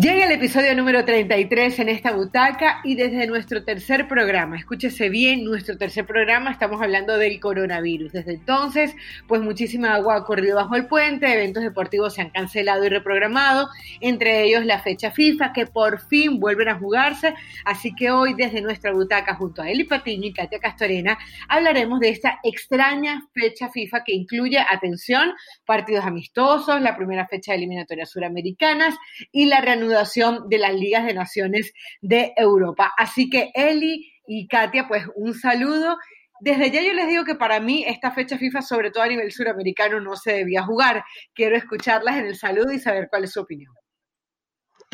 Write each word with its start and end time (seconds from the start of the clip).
Llega 0.00 0.26
el 0.26 0.32
episodio 0.32 0.74
número 0.74 1.04
33 1.04 1.78
en 1.78 1.88
esta 1.88 2.10
butaca 2.10 2.80
y 2.82 2.96
desde 2.96 3.28
nuestro 3.28 3.62
tercer 3.62 4.08
programa, 4.08 4.56
escúchese 4.56 5.08
bien, 5.08 5.44
nuestro 5.44 5.78
tercer 5.78 6.04
programa 6.04 6.50
estamos 6.50 6.82
hablando 6.82 7.16
del 7.16 7.38
coronavirus. 7.38 8.10
Desde 8.10 8.32
entonces, 8.32 8.92
pues 9.28 9.40
muchísima 9.40 9.94
agua 9.94 10.16
ha 10.16 10.24
corrido 10.24 10.56
bajo 10.56 10.74
el 10.74 10.88
puente, 10.88 11.32
eventos 11.32 11.62
deportivos 11.62 12.14
se 12.14 12.22
han 12.22 12.30
cancelado 12.30 12.84
y 12.84 12.88
reprogramado, 12.88 13.68
entre 14.00 14.42
ellos 14.42 14.64
la 14.64 14.80
fecha 14.80 15.12
FIFA 15.12 15.52
que 15.52 15.66
por 15.66 16.00
fin 16.00 16.40
vuelven 16.40 16.70
a 16.70 16.74
jugarse, 16.74 17.32
así 17.64 17.94
que 17.94 18.10
hoy 18.10 18.34
desde 18.34 18.62
nuestra 18.62 18.92
butaca 18.92 19.36
junto 19.36 19.62
a 19.62 19.70
Eli 19.70 19.84
Patiño 19.84 20.26
y 20.26 20.32
Katia 20.32 20.58
Castorena 20.58 21.18
hablaremos 21.48 22.00
de 22.00 22.08
esta 22.08 22.40
extraña 22.42 23.28
fecha 23.32 23.68
FIFA 23.68 24.02
que 24.02 24.12
incluye, 24.12 24.58
atención, 24.58 25.34
partidos 25.64 26.04
amistosos, 26.04 26.80
la 26.80 26.96
primera 26.96 27.28
fecha 27.28 27.52
de 27.52 27.58
eliminatorias 27.58 28.10
suramericanas 28.10 28.96
y 29.30 29.46
la 29.46 29.60
reanudación 29.60 29.83
de 29.88 30.58
las 30.58 30.74
ligas 30.74 31.06
de 31.06 31.14
naciones 31.14 31.72
de 32.00 32.32
Europa. 32.36 32.92
Así 32.96 33.28
que 33.28 33.50
Eli 33.54 34.12
y 34.26 34.46
Katia, 34.48 34.88
pues 34.88 35.04
un 35.16 35.34
saludo. 35.34 35.96
Desde 36.40 36.70
ya 36.70 36.82
yo 36.82 36.92
les 36.92 37.08
digo 37.08 37.24
que 37.24 37.34
para 37.34 37.60
mí 37.60 37.84
esta 37.86 38.10
fecha 38.10 38.38
FIFA, 38.38 38.62
sobre 38.62 38.90
todo 38.90 39.02
a 39.02 39.08
nivel 39.08 39.32
suramericano, 39.32 40.00
no 40.00 40.16
se 40.16 40.32
debía 40.32 40.62
jugar. 40.62 41.04
Quiero 41.34 41.56
escucharlas 41.56 42.16
en 42.18 42.26
el 42.26 42.36
saludo 42.36 42.72
y 42.72 42.78
saber 42.78 43.08
cuál 43.08 43.24
es 43.24 43.32
su 43.32 43.40
opinión. 43.40 43.72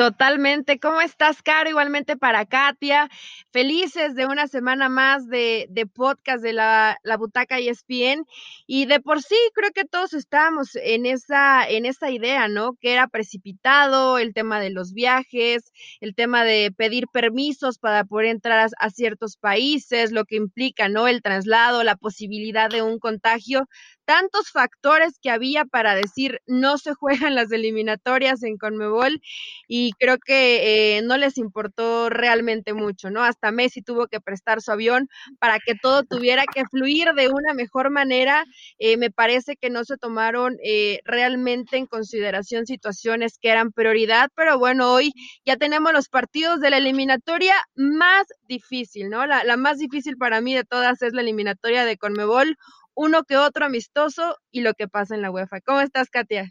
Totalmente. 0.01 0.81
¿Cómo 0.81 1.03
estás, 1.03 1.43
Caro? 1.43 1.69
Igualmente 1.69 2.17
para 2.17 2.47
Katia. 2.47 3.11
Felices 3.53 4.15
de 4.15 4.25
una 4.25 4.47
semana 4.47 4.89
más 4.89 5.29
de, 5.29 5.67
de 5.69 5.85
podcast 5.85 6.43
de 6.43 6.55
la, 6.55 6.97
la 7.03 7.19
Butaca 7.19 7.59
ESPN. 7.59 8.25
Y 8.67 8.87
de 8.87 9.01
por 9.01 9.21
sí, 9.21 9.37
creo 9.53 9.73
que 9.73 9.85
todos 9.85 10.15
estábamos 10.15 10.71
en 10.77 11.05
esa, 11.05 11.69
en 11.69 11.85
esa 11.85 12.11
idea, 12.11 12.49
¿no? 12.49 12.77
Que 12.81 12.95
era 12.95 13.09
precipitado 13.09 14.17
el 14.17 14.33
tema 14.33 14.59
de 14.59 14.71
los 14.71 14.95
viajes, 14.95 15.71
el 16.01 16.15
tema 16.15 16.45
de 16.45 16.73
pedir 16.75 17.05
permisos 17.13 17.79
para 17.79 18.05
poder 18.05 18.29
entrar 18.29 18.59
a, 18.59 18.69
a 18.79 18.89
ciertos 18.89 19.37
países, 19.37 20.13
lo 20.13 20.25
que 20.25 20.37
implica, 20.37 20.89
¿no? 20.89 21.09
El 21.09 21.21
traslado, 21.21 21.85
la 21.85 21.97
posibilidad 21.97 22.71
de 22.71 22.81
un 22.81 22.99
contagio 23.01 23.69
tantos 24.11 24.51
factores 24.51 25.21
que 25.23 25.31
había 25.31 25.65
para 25.65 25.95
decir 25.95 26.41
no 26.49 26.79
se 26.79 26.95
juegan 26.95 27.37
las 27.37 27.53
eliminatorias 27.53 28.43
en 28.43 28.59
Conmebol 28.59 29.21
y 29.69 29.93
creo 30.01 30.19
que 30.19 30.97
eh, 30.97 31.03
no 31.03 31.17
les 31.17 31.39
importó 31.39 32.11
realmente 32.11 32.75
mucho, 32.75 33.09
¿no? 33.11 33.23
Hasta 33.23 33.53
Messi 33.53 33.83
tuvo 33.83 34.09
que 34.09 34.21
prestar 34.21 34.63
su 34.63 34.73
avión 34.73 35.09
para 35.39 35.61
que 35.61 35.77
todo 35.81 36.03
tuviera 36.03 36.43
que 36.53 36.65
fluir 36.65 37.13
de 37.15 37.29
una 37.29 37.55
mejor 37.55 37.91
manera. 37.91 38.45
Eh, 38.81 38.97
me 38.97 39.13
parece 39.13 39.55
que 39.55 39.71
no 39.71 39.85
se 39.85 39.97
tomaron 39.97 40.57
eh, 40.65 40.99
realmente 41.05 41.77
en 41.77 41.87
consideración 41.87 42.67
situaciones 42.67 43.39
que 43.41 43.51
eran 43.51 43.71
prioridad, 43.71 44.29
pero 44.35 44.59
bueno, 44.59 44.93
hoy 44.93 45.13
ya 45.47 45.55
tenemos 45.55 45.93
los 45.93 46.09
partidos 46.09 46.59
de 46.59 46.71
la 46.71 46.79
eliminatoria 46.79 47.55
más 47.77 48.27
difícil, 48.49 49.09
¿no? 49.09 49.25
La, 49.25 49.45
la 49.45 49.57
más 49.57 49.79
difícil 49.79 50.17
para 50.17 50.41
mí 50.41 50.53
de 50.53 50.65
todas 50.65 51.01
es 51.01 51.13
la 51.13 51.21
eliminatoria 51.21 51.85
de 51.85 51.97
Conmebol 51.97 52.57
uno 52.95 53.25
que 53.25 53.37
otro 53.37 53.65
amistoso 53.67 54.37
y 54.51 54.63
lo 54.63 54.75
que 54.75 54.89
pasa 54.89 55.15
en 55.15 55.23
la 55.23 55.31
UEFA. 55.31 55.61
¿Cómo 55.63 55.81
estás, 55.81 56.11
Katia? 56.11 56.51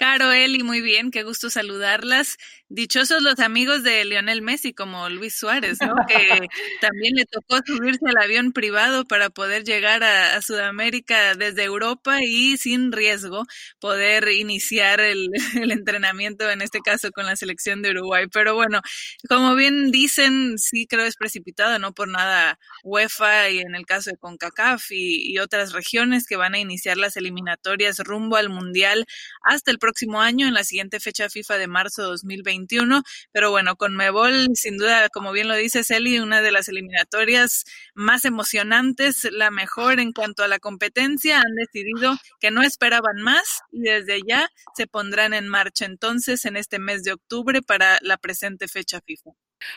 Caro, 0.00 0.32
Eli, 0.32 0.62
muy 0.62 0.80
bien, 0.80 1.10
qué 1.10 1.24
gusto 1.24 1.50
saludarlas. 1.50 2.38
Dichosos 2.70 3.20
los 3.20 3.38
amigos 3.38 3.82
de 3.82 4.02
Lionel 4.06 4.40
Messi, 4.40 4.72
como 4.72 5.10
Luis 5.10 5.34
Suárez, 5.34 5.76
¿no? 5.82 5.92
Que 6.08 6.48
también 6.80 7.16
le 7.16 7.26
tocó 7.26 7.58
subirse 7.66 8.06
al 8.08 8.16
avión 8.16 8.52
privado 8.52 9.04
para 9.04 9.28
poder 9.28 9.62
llegar 9.62 10.02
a, 10.02 10.40
Sudamérica 10.40 11.34
desde 11.34 11.64
Europa 11.64 12.20
y 12.22 12.56
sin 12.56 12.92
riesgo 12.92 13.44
poder 13.78 14.28
iniciar 14.28 15.00
el, 15.00 15.28
el, 15.60 15.70
entrenamiento, 15.70 16.48
en 16.48 16.62
este 16.62 16.80
caso 16.80 17.10
con 17.10 17.26
la 17.26 17.36
selección 17.36 17.82
de 17.82 17.90
Uruguay. 17.90 18.24
Pero 18.32 18.54
bueno, 18.54 18.80
como 19.28 19.54
bien 19.54 19.90
dicen, 19.90 20.56
sí 20.56 20.86
creo 20.86 21.04
es 21.04 21.16
precipitado, 21.16 21.78
no 21.78 21.92
por 21.92 22.08
nada 22.08 22.58
UEFA 22.84 23.50
y 23.50 23.58
en 23.58 23.74
el 23.74 23.84
caso 23.84 24.08
de 24.08 24.16
CONCACAF 24.16 24.92
y, 24.92 25.30
y 25.30 25.38
otras 25.40 25.74
regiones 25.74 26.26
que 26.26 26.36
van 26.36 26.54
a 26.54 26.58
iniciar 26.58 26.96
las 26.96 27.18
eliminatorias 27.18 27.98
rumbo 27.98 28.36
al 28.36 28.48
Mundial 28.48 29.04
hasta 29.42 29.70
el 29.70 29.78
próximo 29.78 29.89
próximo 29.90 30.20
año, 30.20 30.46
en 30.46 30.54
la 30.54 30.62
siguiente 30.62 31.00
fecha 31.00 31.28
FIFA 31.28 31.58
de 31.58 31.66
marzo 31.66 32.04
2021. 32.04 33.02
Pero 33.32 33.50
bueno, 33.50 33.74
con 33.74 33.96
Mebol, 33.96 34.50
sin 34.54 34.78
duda, 34.78 35.08
como 35.08 35.32
bien 35.32 35.48
lo 35.48 35.56
dice 35.56 35.82
Celi, 35.82 36.20
una 36.20 36.42
de 36.42 36.52
las 36.52 36.68
eliminatorias 36.68 37.64
más 37.94 38.24
emocionantes, 38.24 39.26
la 39.32 39.50
mejor 39.50 39.98
en 39.98 40.12
cuanto 40.12 40.44
a 40.44 40.48
la 40.48 40.60
competencia. 40.60 41.40
Han 41.40 41.56
decidido 41.56 42.16
que 42.38 42.52
no 42.52 42.62
esperaban 42.62 43.20
más 43.20 43.62
y 43.72 43.80
desde 43.80 44.20
ya 44.24 44.48
se 44.76 44.86
pondrán 44.86 45.34
en 45.34 45.48
marcha 45.48 45.86
entonces 45.86 46.44
en 46.44 46.56
este 46.56 46.78
mes 46.78 47.02
de 47.02 47.12
octubre 47.12 47.60
para 47.60 47.98
la 48.02 48.16
presente 48.16 48.68
fecha 48.68 49.00
FIFA. 49.04 49.32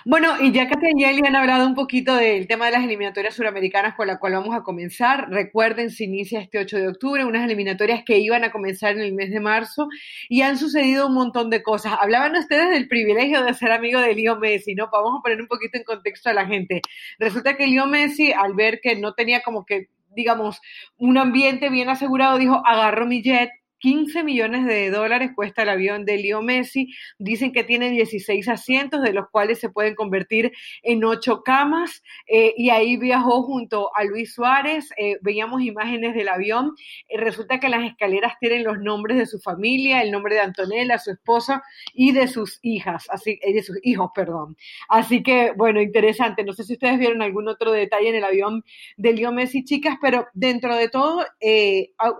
Bueno, 0.05 0.35
y 0.41 0.51
ya 0.51 0.67
que 0.67 0.75
y 0.95 1.03
Eli 1.03 1.21
han 1.25 1.35
hablado 1.35 1.67
un 1.67 1.75
poquito 1.75 2.15
del 2.15 2.47
tema 2.47 2.65
de 2.65 2.71
las 2.71 2.83
eliminatorias 2.83 3.35
suramericanas 3.35 3.95
con 3.95 4.07
la 4.07 4.19
cual 4.19 4.33
vamos 4.33 4.55
a 4.55 4.63
comenzar, 4.63 5.29
recuerden, 5.29 5.91
se 5.91 6.05
inicia 6.05 6.39
este 6.39 6.59
8 6.59 6.77
de 6.77 6.87
octubre, 6.89 7.25
unas 7.25 7.45
eliminatorias 7.45 8.03
que 8.05 8.17
iban 8.19 8.43
a 8.43 8.51
comenzar 8.51 8.93
en 8.93 9.01
el 9.01 9.13
mes 9.13 9.31
de 9.31 9.39
marzo 9.39 9.87
y 10.29 10.41
han 10.41 10.57
sucedido 10.57 11.07
un 11.07 11.13
montón 11.13 11.49
de 11.49 11.63
cosas. 11.63 11.93
Hablaban 11.99 12.35
ustedes 12.35 12.69
del 12.69 12.87
privilegio 12.87 13.43
de 13.43 13.53
ser 13.53 13.71
amigo 13.71 13.99
de 13.99 14.15
Leo 14.15 14.37
Messi, 14.37 14.75
¿no? 14.75 14.89
Vamos 14.91 15.19
a 15.19 15.21
poner 15.21 15.41
un 15.41 15.47
poquito 15.47 15.77
en 15.77 15.83
contexto 15.83 16.29
a 16.29 16.33
la 16.33 16.45
gente. 16.45 16.81
Resulta 17.19 17.55
que 17.57 17.67
Leo 17.67 17.87
Messi, 17.87 18.31
al 18.31 18.53
ver 18.53 18.79
que 18.81 18.95
no 18.95 19.13
tenía 19.13 19.41
como 19.41 19.65
que 19.65 19.89
digamos, 20.15 20.61
un 20.97 21.17
ambiente 21.17 21.69
bien 21.69 21.89
asegurado, 21.89 22.37
dijo, 22.37 22.61
agarro 22.65 23.07
mi 23.07 23.23
jet, 23.23 23.49
15 23.83 24.23
millones 24.23 24.65
de 24.65 24.89
dólares 24.91 25.31
cuesta 25.35 25.63
el 25.63 25.69
avión 25.69 26.05
de 26.05 26.17
Leo 26.17 26.41
Messi. 26.41 26.93
Dicen 27.19 27.51
que 27.51 27.65
tiene 27.65 27.89
16 27.89 28.47
asientos, 28.47 29.01
de 29.01 29.11
los 29.11 29.29
cuales 29.29 29.59
se 29.59 29.67
pueden 29.67 29.93
convertir 29.93 30.53
en 30.83 31.03
8 31.03 31.43
camas. 31.43 32.01
Eh, 32.25 32.53
y 32.55 32.69
ahí 32.69 32.95
viajó 32.95 33.43
junto 33.43 33.93
a 33.93 34.05
Luis 34.05 34.35
Suárez. 34.35 34.89
Eh, 34.95 35.17
veíamos 35.21 35.63
imágenes 35.63 36.15
del 36.15 36.29
avión. 36.29 36.71
Eh, 37.09 37.17
resulta 37.17 37.59
que 37.59 37.67
las 37.67 37.83
escaleras 37.83 38.35
tienen 38.39 38.63
los 38.63 38.79
nombres 38.79 39.17
de 39.17 39.25
su 39.25 39.41
familia, 39.41 40.01
el 40.01 40.11
nombre 40.11 40.35
de 40.35 40.41
Antonella, 40.41 40.97
su 40.97 41.11
esposa 41.11 41.61
y 41.93 42.13
de 42.13 42.29
sus 42.29 42.59
hijas, 42.61 43.07
así, 43.09 43.37
de 43.45 43.63
sus 43.63 43.79
hijos, 43.83 44.11
perdón. 44.15 44.55
Así 44.87 45.23
que, 45.23 45.51
bueno, 45.57 45.81
interesante. 45.81 46.45
No 46.45 46.53
sé 46.53 46.63
si 46.63 46.71
ustedes 46.71 46.97
vieron 46.99 47.21
algún 47.21 47.49
otro 47.49 47.73
detalle 47.73 48.07
en 48.07 48.15
el 48.15 48.23
avión 48.23 48.63
de 48.95 49.11
Leo 49.11 49.33
Messi, 49.33 49.65
chicas, 49.65 49.97
pero 50.01 50.27
dentro 50.33 50.73
de 50.73 50.87
todo, 50.87 51.25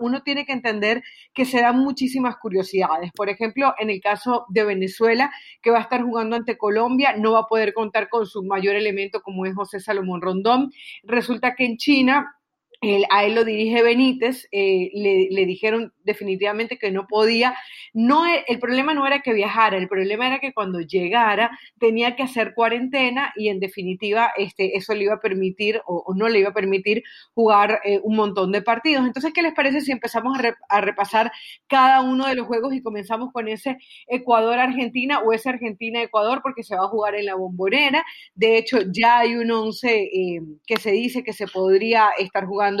uno 0.00 0.22
tiene 0.22 0.44
que 0.44 0.52
entender 0.52 1.02
que 1.32 1.46
se 1.53 1.53
dan 1.60 1.78
muchísimas 1.78 2.36
curiosidades. 2.36 3.10
Por 3.12 3.28
ejemplo, 3.28 3.74
en 3.78 3.90
el 3.90 4.00
caso 4.00 4.46
de 4.48 4.64
Venezuela, 4.64 5.30
que 5.62 5.70
va 5.70 5.78
a 5.78 5.82
estar 5.82 6.02
jugando 6.02 6.36
ante 6.36 6.56
Colombia, 6.56 7.14
no 7.16 7.32
va 7.32 7.40
a 7.40 7.46
poder 7.46 7.72
contar 7.74 8.08
con 8.08 8.26
su 8.26 8.42
mayor 8.42 8.76
elemento 8.76 9.22
como 9.22 9.46
es 9.46 9.54
José 9.54 9.80
Salomón 9.80 10.20
Rondón. 10.20 10.72
Resulta 11.02 11.54
que 11.54 11.64
en 11.64 11.76
China 11.76 12.36
a 13.10 13.24
él 13.24 13.34
lo 13.34 13.44
dirige 13.44 13.82
Benítez, 13.82 14.48
eh, 14.52 14.90
le, 14.94 15.46
dijeron 15.46 15.92
definitivamente 16.04 16.78
que 16.78 16.90
no 16.90 17.06
podía. 17.06 17.54
No, 17.92 18.26
e, 18.26 18.44
el 18.48 18.58
problema 18.58 18.94
no 18.94 19.06
era 19.06 19.20
que 19.20 19.32
viajara, 19.32 19.76
el 19.76 19.88
problema 19.88 20.26
era 20.26 20.38
que 20.40 20.52
cuando 20.52 20.80
llegara 20.80 21.58
tenía 21.78 22.16
que 22.16 22.22
hacer 22.22 22.54
cuarentena 22.54 23.32
y 23.36 23.48
en 23.48 23.60
definitiva 23.60 24.32
este, 24.36 24.76
eso 24.76 24.94
le 24.94 25.04
iba 25.04 25.14
a 25.14 25.20
permitir 25.20 25.80
o, 25.86 26.12
no 26.14 26.28
le 26.28 26.40
iba 26.40 26.50
a 26.50 26.54
permitir 26.54 27.02
jugar 27.34 27.80
eh, 27.84 28.00
un 28.02 28.16
montón 28.16 28.52
de 28.52 28.62
partidos. 28.62 29.06
Entonces, 29.06 29.32
¿qué 29.32 29.42
les 29.42 29.54
parece 29.54 29.80
si 29.80 29.92
empezamos 29.92 30.38
a, 30.68 30.80
repasar 30.80 31.32
cada 31.66 32.00
uno 32.02 32.26
de 32.26 32.34
los 32.34 32.46
juegos 32.46 32.74
y 32.74 32.82
comenzamos 32.82 33.32
con 33.32 33.48
ese 33.48 33.78
Ecuador-Argentina 34.06 35.20
o 35.20 35.32
ese 35.32 35.48
Argentina-Ecuador 35.48 36.40
porque 36.42 36.62
se 36.62 36.76
va 36.76 36.84
a 36.84 36.88
jugar 36.88 37.14
en 37.14 37.26
la 37.26 37.34
bombonera? 37.34 38.04
De 38.34 38.58
hecho, 38.58 38.78
ya 38.90 39.20
hay 39.20 39.36
un 39.36 39.50
11 39.50 40.02
eh, 40.02 40.40
que 40.66 40.76
se 40.76 40.90
dice 40.90 41.22
que 41.22 41.32
se 41.32 41.46
podría 41.46 42.10
estar 42.18 42.46
jugando 42.46 42.73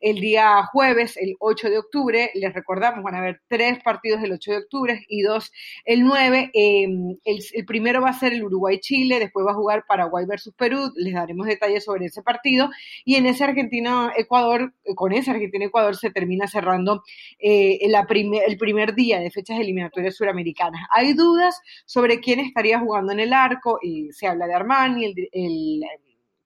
el 0.00 0.20
día 0.20 0.64
jueves, 0.72 1.16
el 1.16 1.36
8 1.38 1.70
de 1.70 1.78
octubre. 1.78 2.30
Les 2.34 2.52
recordamos, 2.52 3.02
van 3.02 3.14
a 3.14 3.18
haber 3.18 3.40
tres 3.48 3.82
partidos 3.82 4.22
el 4.22 4.32
8 4.32 4.50
de 4.50 4.58
octubre 4.58 5.04
y 5.08 5.22
dos 5.22 5.52
el 5.84 6.04
9. 6.04 6.50
Em, 6.52 7.16
el, 7.24 7.64
primero 7.66 8.00
va 8.00 8.10
a 8.10 8.18
ser 8.18 8.32
el 8.32 8.44
Uruguay-Chile, 8.44 9.18
después 9.18 9.46
va 9.46 9.52
a 9.52 9.54
jugar 9.54 9.84
Paraguay 9.86 10.26
versus 10.26 10.54
Perú. 10.54 10.92
Les 10.96 11.14
daremos 11.14 11.46
detalles 11.46 11.84
sobre 11.84 12.06
ese 12.06 12.22
partido. 12.22 12.70
Y 13.04 13.16
en 13.16 13.26
ese 13.26 13.44
Argentina-Ecuador, 13.44 14.72
con 14.94 15.12
ese 15.12 15.30
Argentina-Ecuador 15.30 15.96
se 15.96 16.10
termina 16.10 16.46
cerrando 16.46 17.02
eh, 17.38 17.78
el 17.82 18.58
primer 18.58 18.94
día 18.94 19.20
de 19.20 19.30
fechas 19.30 19.58
eliminatorias 19.60 20.16
suramericanas. 20.16 20.82
Hay 20.90 21.12
dudas 21.14 21.60
sobre 21.84 22.20
quién 22.20 22.40
estaría 22.40 22.78
jugando 22.78 23.12
en 23.12 23.20
el 23.20 23.32
arco. 23.32 23.78
y 23.82 24.12
se 24.12 24.26
habla 24.26 24.46
de 24.46 24.54
Armani, 24.54 25.04
el 25.32 25.84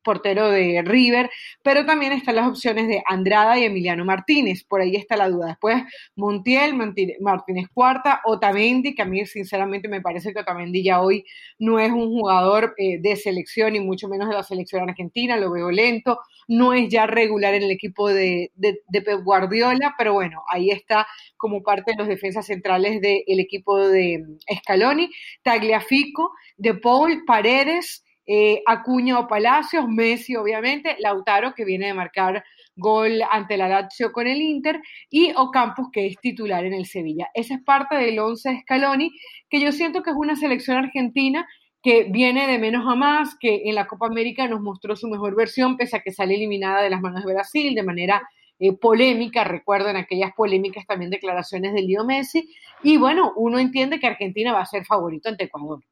portero 0.03 0.51
de 0.51 0.83
River, 0.85 1.31
pero 1.63 1.87
también 1.87 2.13
están 2.13 2.37
las 2.37 2.49
opciones 2.49 2.89
de 2.89 3.03
Andrada 3.07 3.59
y 3.59 3.65
Emiliano 3.65 4.05
Martínez, 4.05 4.65
por 4.65 4.81
ahí 4.81 4.97
está 4.97 5.17
la 5.17 5.29
duda. 5.29 5.49
Después 5.49 5.83
Montiel, 6.17 6.75
Martínez 7.21 7.69
Cuarta, 7.73 8.21
Otamendi, 8.25 8.95
que 8.95 9.03
a 9.03 9.07
mí 9.07 9.25
sinceramente 9.27 9.89
me 9.89 10.01
parece 10.01 10.33
que 10.33 10.41
Otamendi 10.41 10.83
ya 10.83 11.01
hoy 11.01 11.25
no 11.59 11.79
es 11.79 11.91
un 11.91 12.09
jugador 12.09 12.75
eh, 12.77 12.99
de 13.01 13.17
selección 13.17 13.77
y 13.77 13.81
mucho 13.81 14.09
menos 14.09 14.29
de 14.29 14.35
la 14.35 14.43
selección 14.43 14.89
argentina, 14.89 15.37
lo 15.37 15.51
veo 15.51 15.71
lento. 15.71 16.19
no 16.49 16.73
es 16.75 16.89
ya 16.89 17.07
regular 17.07 17.55
en 17.55 17.63
el 17.63 17.71
equipo 17.71 18.09
de, 18.09 18.51
Pep 18.91 19.23
Guardiola, 19.25 19.95
pero 19.97 20.15
bueno, 20.15 20.43
ahí 20.49 20.71
está 20.71 21.07
como 21.37 21.63
parte 21.63 21.93
de 21.93 21.99
los 21.99 22.09
defensas 22.09 22.47
centrales 22.47 23.01
del 23.01 23.41
equipo 23.41 23.79
de 23.79 24.23
Scaloni, 24.59 25.11
Tagliafico, 25.43 26.33
De 26.57 26.75
Paul, 26.75 27.25
Paredes, 27.27 28.05
eh, 28.35 28.63
Acuña 28.65 29.19
o 29.19 29.29
Palacios, 29.29 29.87
Messi 29.89 30.37
obviamente, 30.37 30.97
Lautaro 31.01 31.53
que 31.55 31.67
viene 31.67 31.89
de 31.89 31.93
marcar 31.93 32.43
gol 32.75 33.21
ante 33.31 33.59
la 33.59 33.69
Lazio 33.69 34.11
con 34.11 34.27
el 34.27 34.41
Inter 34.41 34.81
y 35.11 35.35
Ocampos 35.37 35.89
que 35.93 36.07
es 36.07 36.17
titular 36.17 36.65
en 36.65 36.73
el 36.73 36.87
Sevilla. 36.87 37.29
Esa 37.35 37.57
es 37.57 37.63
parte 37.63 37.95
del 37.97 38.19
11 38.19 38.49
de 38.49 38.61
Scaloni 38.61 39.13
que 39.51 39.61
yo 39.61 39.71
siento 39.71 40.03
que 40.03 40.13
es 40.13 40.17
una 40.17 40.35
selección 40.35 40.79
argentina 40.79 41.47
que 41.83 42.05
viene 42.05 42.47
de 42.47 42.59
menos 42.59 42.91
a 42.91 42.95
más, 42.95 43.37
que 43.39 43.65
en 43.67 43.75
la 43.75 43.87
Copa 43.87 44.07
América 44.07 44.49
nos 44.49 44.63
mostró 44.63 44.97
su 44.97 45.09
mejor 45.09 45.37
versión, 45.37 45.77
pese 45.77 45.99
a 45.99 46.01
que 46.01 46.11
sale 46.11 46.35
eliminada 46.35 46.81
de 46.81 46.89
las 46.89 47.03
manos 47.03 47.27
de 47.27 47.35
Brasil 47.35 47.75
de 47.75 47.83
manera 47.83 48.23
eh, 48.59 48.73
polémica, 48.73 49.45
recuerden 49.45 49.97
aquellas 49.97 50.33
polémicas 50.35 50.87
también 50.87 51.11
declaraciones 51.11 51.75
de 51.75 51.83
Leo 51.83 52.07
Messi, 52.07 52.49
y 52.83 52.97
bueno, 52.97 53.35
uno 53.37 53.59
entiende 53.59 54.01
que 54.01 54.07
Argentina 54.07 54.55
va 54.55 54.63
a 54.63 54.67
ser 54.67 54.87
favorito 54.87 55.29
ante 55.29 55.45
Ecuador. 55.45 55.83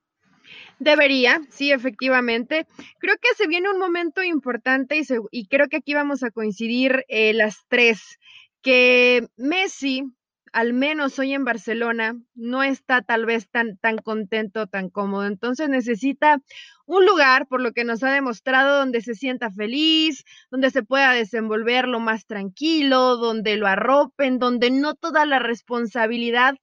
Debería, 0.80 1.42
sí, 1.50 1.72
efectivamente. 1.72 2.66
Creo 2.98 3.14
que 3.20 3.34
se 3.36 3.46
viene 3.46 3.70
un 3.70 3.78
momento 3.78 4.22
importante 4.22 4.98
y, 4.98 5.04
y 5.30 5.46
creo 5.46 5.68
que 5.68 5.76
aquí 5.76 5.92
vamos 5.92 6.22
a 6.22 6.30
coincidir 6.30 7.04
eh, 7.08 7.34
las 7.34 7.66
tres, 7.68 8.18
que 8.62 9.28
Messi 9.36 10.04
al 10.52 10.72
menos 10.72 11.18
hoy 11.18 11.32
en 11.32 11.44
Barcelona, 11.44 12.16
no 12.34 12.62
está 12.62 13.02
tal 13.02 13.26
vez 13.26 13.48
tan, 13.50 13.76
tan 13.78 13.98
contento, 13.98 14.66
tan 14.66 14.88
cómodo. 14.90 15.26
Entonces 15.26 15.68
necesita 15.68 16.40
un 16.86 17.06
lugar, 17.06 17.46
por 17.46 17.60
lo 17.60 17.72
que 17.72 17.84
nos 17.84 18.02
ha 18.02 18.10
demostrado, 18.12 18.78
donde 18.78 19.00
se 19.00 19.14
sienta 19.14 19.50
feliz, 19.50 20.24
donde 20.50 20.70
se 20.70 20.82
pueda 20.82 21.12
desenvolver 21.12 21.86
lo 21.86 22.00
más 22.00 22.26
tranquilo, 22.26 23.16
donde 23.16 23.56
lo 23.56 23.66
arropen, 23.66 24.38
donde 24.38 24.70
no 24.70 24.94
toda 24.94 25.24
la 25.24 25.38
responsabilidad 25.38 26.56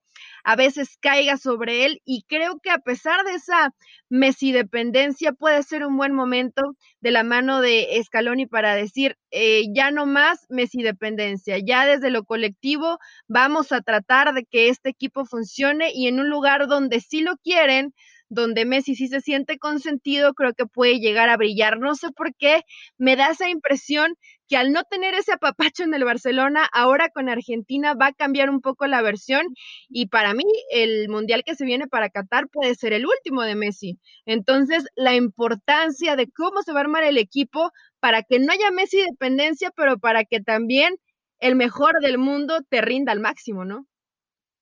a 0.44 0.56
veces 0.56 0.96
caiga 1.00 1.36
sobre 1.36 1.84
él 1.84 2.00
y 2.04 2.24
creo 2.28 2.58
que 2.62 2.70
a 2.70 2.78
pesar 2.78 3.24
de 3.24 3.34
esa 3.34 3.74
Messi 4.08 4.52
dependencia 4.52 5.32
puede 5.32 5.62
ser 5.62 5.84
un 5.84 5.96
buen 5.96 6.14
momento 6.14 6.74
de 7.00 7.10
la 7.10 7.24
mano 7.24 7.60
de 7.60 8.00
Scaloni 8.04 8.46
para 8.46 8.74
decir 8.74 9.16
eh, 9.30 9.64
ya 9.74 9.90
no 9.90 10.06
más 10.06 10.46
Messi 10.48 10.82
dependencia, 10.82 11.58
ya 11.58 11.86
desde 11.86 12.10
lo 12.10 12.24
colectivo 12.24 12.98
vamos 13.28 13.72
a 13.72 13.80
tratar 13.80 14.34
de 14.34 14.44
que 14.44 14.68
este 14.68 14.90
equipo 14.90 15.24
funcione 15.24 15.90
y 15.94 16.08
en 16.08 16.20
un 16.20 16.30
lugar 16.30 16.66
donde 16.66 17.00
sí 17.00 17.20
lo 17.20 17.36
quieren, 17.38 17.92
donde 18.28 18.64
Messi 18.64 18.94
sí 18.94 19.08
se 19.08 19.20
siente 19.20 19.58
consentido, 19.58 20.34
creo 20.34 20.52
que 20.54 20.66
puede 20.66 20.98
llegar 21.00 21.28
a 21.28 21.36
brillar. 21.36 21.78
No 21.78 21.94
sé 21.94 22.10
por 22.10 22.34
qué, 22.34 22.62
me 22.98 23.16
da 23.16 23.30
esa 23.30 23.48
impresión 23.48 24.14
que 24.48 24.56
al 24.56 24.72
no 24.72 24.82
tener 24.84 25.14
ese 25.14 25.32
apapacho 25.32 25.82
en 25.84 25.94
el 25.94 26.04
Barcelona, 26.04 26.68
ahora 26.72 27.10
con 27.10 27.28
Argentina 27.28 27.94
va 27.94 28.06
a 28.06 28.12
cambiar 28.12 28.50
un 28.50 28.60
poco 28.60 28.86
la 28.86 29.02
versión 29.02 29.46
y 29.88 30.06
para 30.08 30.34
mí 30.34 30.44
el 30.70 31.08
mundial 31.08 31.42
que 31.44 31.54
se 31.54 31.64
viene 31.64 31.86
para 31.86 32.08
Qatar 32.10 32.48
puede 32.48 32.74
ser 32.74 32.92
el 32.92 33.06
último 33.06 33.42
de 33.42 33.54
Messi. 33.54 33.98
Entonces, 34.26 34.86
la 34.96 35.14
importancia 35.14 36.16
de 36.16 36.30
cómo 36.30 36.62
se 36.62 36.72
va 36.72 36.80
a 36.80 36.82
armar 36.82 37.04
el 37.04 37.18
equipo 37.18 37.70
para 38.00 38.22
que 38.22 38.38
no 38.38 38.52
haya 38.52 38.70
Messi 38.70 38.98
dependencia, 39.02 39.70
pero 39.76 39.98
para 39.98 40.24
que 40.24 40.40
también 40.40 40.96
el 41.40 41.54
mejor 41.56 42.00
del 42.00 42.18
mundo 42.18 42.60
te 42.68 42.80
rinda 42.80 43.12
al 43.12 43.20
máximo, 43.20 43.64
¿no? 43.64 43.86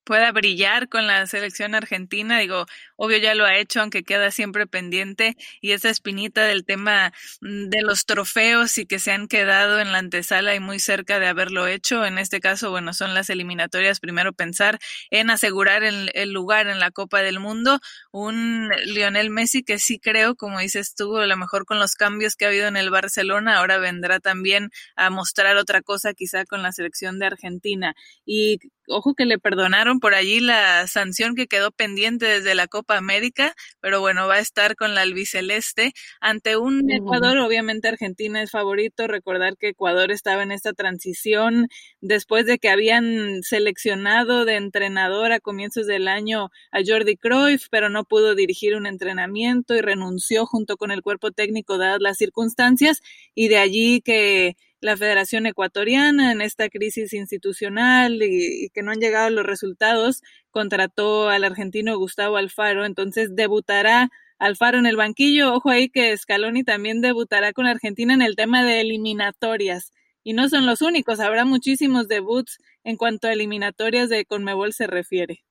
Pueda 0.07 0.31
brillar 0.33 0.89
con 0.89 1.07
la 1.07 1.27
selección 1.27 1.75
argentina. 1.75 2.39
Digo, 2.39 2.65
obvio 2.95 3.19
ya 3.19 3.35
lo 3.35 3.45
ha 3.45 3.57
hecho, 3.57 3.81
aunque 3.81 4.05
queda 4.05 4.31
siempre 4.31 4.67
pendiente. 4.67 5.37
Y 5.61 5.73
esa 5.73 5.91
espinita 5.91 6.45
del 6.45 6.65
tema 6.65 7.13
mm, 7.41 7.69
de 7.69 7.83
los 7.83 8.07
trofeos 8.07 8.79
y 8.79 8.87
que 8.87 9.01
se 9.01 9.11
han 9.11 9.27
quedado 9.27 9.81
en 9.81 9.93
la 9.93 9.99
antesala 9.99 10.55
y 10.55 10.61
muy 10.61 10.79
cerca 10.79 11.19
de 11.19 11.27
haberlo 11.27 11.67
hecho. 11.67 12.07
En 12.07 12.19
este 12.19 12.41
caso, 12.41 12.71
bueno, 12.71 12.95
son 12.95 13.15
las 13.15 13.29
eliminatorias. 13.31 14.01
Primero 14.01 14.33
pensar 14.33 14.79
en 15.11 15.29
asegurar 15.31 15.83
el, 15.83 16.11
el 16.15 16.31
lugar 16.31 16.69
en 16.69 16.79
la 16.79 16.93
Copa 16.93 17.21
del 17.23 17.41
Mundo. 17.41 17.81
Un 18.13 18.71
Lionel 18.87 19.31
Messi 19.31 19.65
que 19.65 19.81
sí 19.81 19.99
creo, 19.99 20.37
como 20.37 20.61
dices 20.61 20.95
tú, 20.95 21.17
a 21.17 21.27
lo 21.27 21.37
mejor 21.37 21.67
con 21.67 21.81
los 21.81 21.97
cambios 21.97 22.37
que 22.37 22.45
ha 22.45 22.49
habido 22.49 22.69
en 22.69 22.77
el 22.77 22.91
Barcelona, 22.91 23.59
ahora 23.59 23.79
vendrá 23.79 24.21
también 24.21 24.71
a 24.95 25.11
mostrar 25.11 25.57
otra 25.57 25.83
cosa 25.83 26.15
quizá 26.15 26.45
con 26.45 26.63
la 26.63 26.71
selección 26.71 27.19
de 27.19 27.27
Argentina. 27.27 27.95
Y 28.25 28.61
ojo 28.89 29.15
que 29.15 29.25
le 29.25 29.39
perdonaron 29.39 30.01
por 30.01 30.15
allí 30.15 30.41
la 30.41 30.87
sanción 30.87 31.35
que 31.35 31.47
quedó 31.47 31.71
pendiente 31.71 32.27
desde 32.27 32.55
la 32.55 32.67
Copa 32.67 32.97
América, 32.97 33.55
pero 33.81 34.01
bueno, 34.01 34.27
va 34.27 34.35
a 34.35 34.41
estar 34.41 34.77
con 34.77 34.95
la 34.95 35.03
albiceleste. 35.03 35.93
Ante 36.21 36.57
un 36.57 36.91
Ecuador, 36.91 37.39
obviamente 37.39 37.89
Argentina 37.89 38.43
es 38.43 38.51
favorito, 38.51 39.07
recordar 39.07 39.57
que 39.57 39.69
Ecuador 39.69 40.11
estaba 40.11 40.43
en 40.43 40.53
esta 40.53 40.73
transición 40.73 41.69
después 42.01 42.47
de 42.47 42.59
que 42.59 42.69
habían 42.69 43.43
seleccionado 43.43 44.45
de 44.45 44.57
entrenador 44.57 45.33
a 45.33 45.41
comienzos 45.41 45.87
del 45.87 46.09
año 46.09 46.51
a 46.73 46.81
Jordi 46.87 47.17
Cruyff, 47.17 47.67
pero 47.71 47.89
no 47.89 48.05
pudo 48.05 48.35
dirigir 48.35 48.77
un 48.77 48.87
entrenamiento 48.87 49.75
y 49.75 49.81
renunció 49.81 50.47
junto 50.47 50.77
con 50.77 50.91
el 50.91 51.03
cuerpo 51.03 51.33
técnico 51.33 51.79
dadas 51.79 52.01
las 52.01 52.19
circunstancias 52.19 53.03
y 53.35 53.49
de 53.49 53.59
allí 53.59 54.01
que 54.01 54.57
la 54.81 54.97
Federación 54.97 55.47
Ecuatoriana 55.47 56.33
en 56.33 56.41
esta 56.41 56.69
crisis 56.69 57.13
institucional 57.13 58.23
y, 58.23 58.71
que 58.75 58.83
no 58.83 58.91
han 58.93 59.01
llegado 59.01 59.31
los 59.31 59.47
resultados, 59.47 60.23
contrató 60.51 61.29
al 61.29 61.45
argentino 61.45 61.99
Gustavo 61.99 62.37
Alfaro, 62.37 62.85
entonces 62.85 63.35
debutará 63.35 64.11
Alfaro 64.39 64.79
en 64.79 64.87
el 64.87 64.97
banquillo. 64.97 65.55
Ojo 65.55 65.71
ahí 65.71 65.89
que 65.89 66.17
Scaloni 66.17 66.63
también 66.63 67.01
debutará 67.01 67.53
con 67.53 67.67
Argentina 67.67 68.13
en 68.15 68.23
el 68.23 68.37
tema 68.37 68.65
de 68.65 68.81
eliminatorias. 68.81 69.93
Y 70.23 70.33
no 70.33 70.49
son 70.49 70.67
los 70.67 70.83
únicos, 70.83 71.21
habrá 71.21 71.45
muchísimos 71.45 72.09
debuts 72.09 72.59
en 72.85 72.97
cuanto 72.97 73.29
a 73.29 73.33
eliminatorias 73.33 74.09
de 74.09 74.25
Conmebol 74.25 74.73
se 74.73 74.87
refiere. 74.87 75.45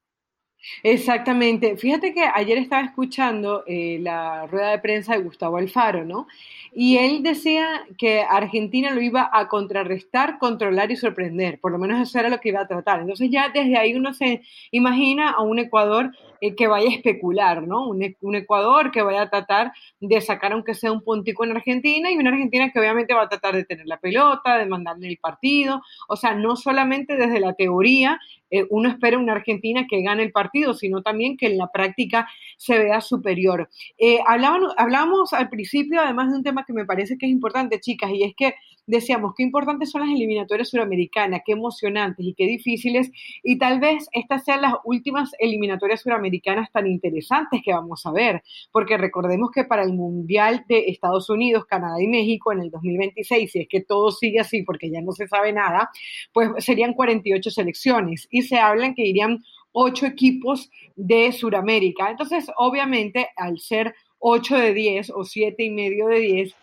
Exactamente. 0.84 1.78
Fíjate 1.78 2.14
que 2.14 2.24
ayer 2.34 2.58
estaba 2.58 2.84
escuchando 2.84 3.64
eh, 3.68 4.00
la 4.02 4.48
rueda 4.48 4.72
de 4.72 4.80
prensa 4.80 5.14
de 5.14 5.24
Gustavo 5.24 5.58
Alfaro, 5.58 6.06
¿no? 6.06 6.28
Y 6.78 6.98
él 6.98 7.24
decía 7.24 7.86
que 7.98 8.22
Argentina 8.22 8.92
lo 8.92 9.02
iba 9.02 9.30
a 9.32 9.48
contrarrestar, 9.48 10.40
controlar 10.40 10.92
y 10.92 10.98
sorprender. 10.98 11.58
Por 11.62 11.72
lo 11.72 11.78
menos 11.78 12.02
eso 12.02 12.20
era 12.20 12.28
lo 12.28 12.42
que 12.42 12.50
iba 12.50 12.60
a 12.60 12.68
tratar. 12.68 13.00
Entonces 13.00 13.30
ya 13.32 13.48
desde 13.48 13.78
ahí 13.78 13.96
uno 13.96 14.14
se 14.14 14.42
imagina 14.72 15.30
a 15.30 15.42
un 15.42 15.58
Ecuador 15.60 16.12
eh, 16.42 16.56
que 16.56 16.68
vaya 16.68 16.90
a 16.90 16.94
especular, 16.94 17.68
¿no? 17.68 17.88
Un, 17.88 18.16
un, 18.22 18.36
Ecuador 18.36 18.92
que 18.92 19.02
vaya 19.02 19.24
a 19.24 19.30
tratar 19.30 19.72
de 20.00 20.22
sacar 20.22 20.54
aunque 20.54 20.74
sea 20.74 20.92
un 20.92 21.02
puntico 21.02 21.44
en 21.44 21.52
Argentina 21.52 22.12
y 22.12 22.18
una 22.18 22.32
Argentina 22.32 22.72
que 22.72 22.80
obviamente 22.80 23.14
va 23.14 23.24
a 23.24 23.30
tratar 23.30 23.56
de 23.56 23.66
tener 23.66 23.86
la 23.86 23.98
pelota, 23.98 24.58
de 24.58 24.66
mandarle 24.66 25.08
el 25.08 25.18
partido. 25.18 25.82
O 26.08 26.16
sea, 26.16 26.36
no 26.36 26.56
solamente 26.56 27.16
desde 27.16 27.40
la 27.40 27.54
teoría 27.54 28.20
eh, 28.52 28.66
uno 28.70 28.90
espera 28.90 29.18
una 29.18 29.34
Argentina 29.34 29.86
que 29.90 30.02
gane 30.02 30.24
el 30.24 30.32
partido, 30.32 30.74
sino 30.74 31.02
también 31.02 31.36
que 31.36 31.48
en 31.48 31.58
la 31.58 31.72
práctica 31.72 32.28
se 32.58 32.78
vea 32.78 33.02
superior. 33.02 33.70
Eh, 33.98 34.20
hablábamos 34.26 35.34
al 35.34 35.50
principio, 35.50 36.00
además 36.02 36.32
de 36.32 36.38
un 36.38 36.44
tema 36.44 36.64
que 36.66 36.74
me 36.74 36.86
parece 36.86 37.18
que 37.18 37.26
es 37.26 37.32
importante, 37.32 37.80
chicas, 37.80 38.12
y 38.12 38.24
es 38.24 38.34
que 38.36 38.56
decíamos 38.88 39.34
qué 39.36 39.44
importantes 39.44 39.92
son 39.92 40.02
las 40.02 40.12
eliminatorias 40.12 40.70
suramericanas, 40.70 41.42
qué 41.46 41.54
emocionantes 41.54 42.26
y 42.26 42.34
qué 42.34 42.46
difíciles, 42.46 43.12
y 43.44 43.58
tal 43.58 43.80
vez 43.80 44.08
estas 44.12 44.44
sean 44.44 44.62
las 44.62 44.74
últimas 44.84 45.32
eliminatorias 45.40 46.02
suramericanas 46.02 46.72
tan 46.72 46.88
interesantes 46.88 47.62
que 47.64 47.74
vamos 47.74 48.06
a 48.06 48.12
ver, 48.12 48.44
porque 48.72 48.98
recordemos 48.98 49.52
que 49.52 49.64
para 49.64 49.84
el 49.84 49.94
Mundial 49.94 50.66
de 50.68 50.86
Estados 50.88 51.30
Unidos, 51.30 51.66
Canadá 51.66 52.02
y 52.02 52.08
México 52.08 52.52
en 52.52 52.62
el 52.62 52.72
2026, 52.72 53.52
si 53.52 53.60
es 53.60 53.68
que 53.68 53.82
todo 53.82 54.12
sigue 54.12 54.40
así, 54.40 54.64
porque 54.64 54.90
ya 54.90 55.02
no 55.02 55.12
se 55.12 55.28
sabe 55.28 55.54
nada, 55.54 55.90
pues 56.34 56.50
serían 56.60 56.94
48 56.94 57.52
selecciones 57.52 58.28
y 58.32 58.44
se 58.44 58.58
hablan 58.58 58.96
que 58.96 59.06
irían 59.06 59.44
ocho 59.72 60.06
equipos 60.06 60.72
de 60.96 61.32
Suramérica. 61.34 62.10
Entonces, 62.10 62.48
obviamente, 62.58 63.28
al 63.36 63.60
ser 63.60 63.94
8 64.20 64.58
de 64.58 64.74
10 64.74 65.12
o 65.12 65.24
siete 65.24 65.64
y 65.64 65.70
medio 65.70 66.08
de 66.08 66.20
10, 66.20 66.56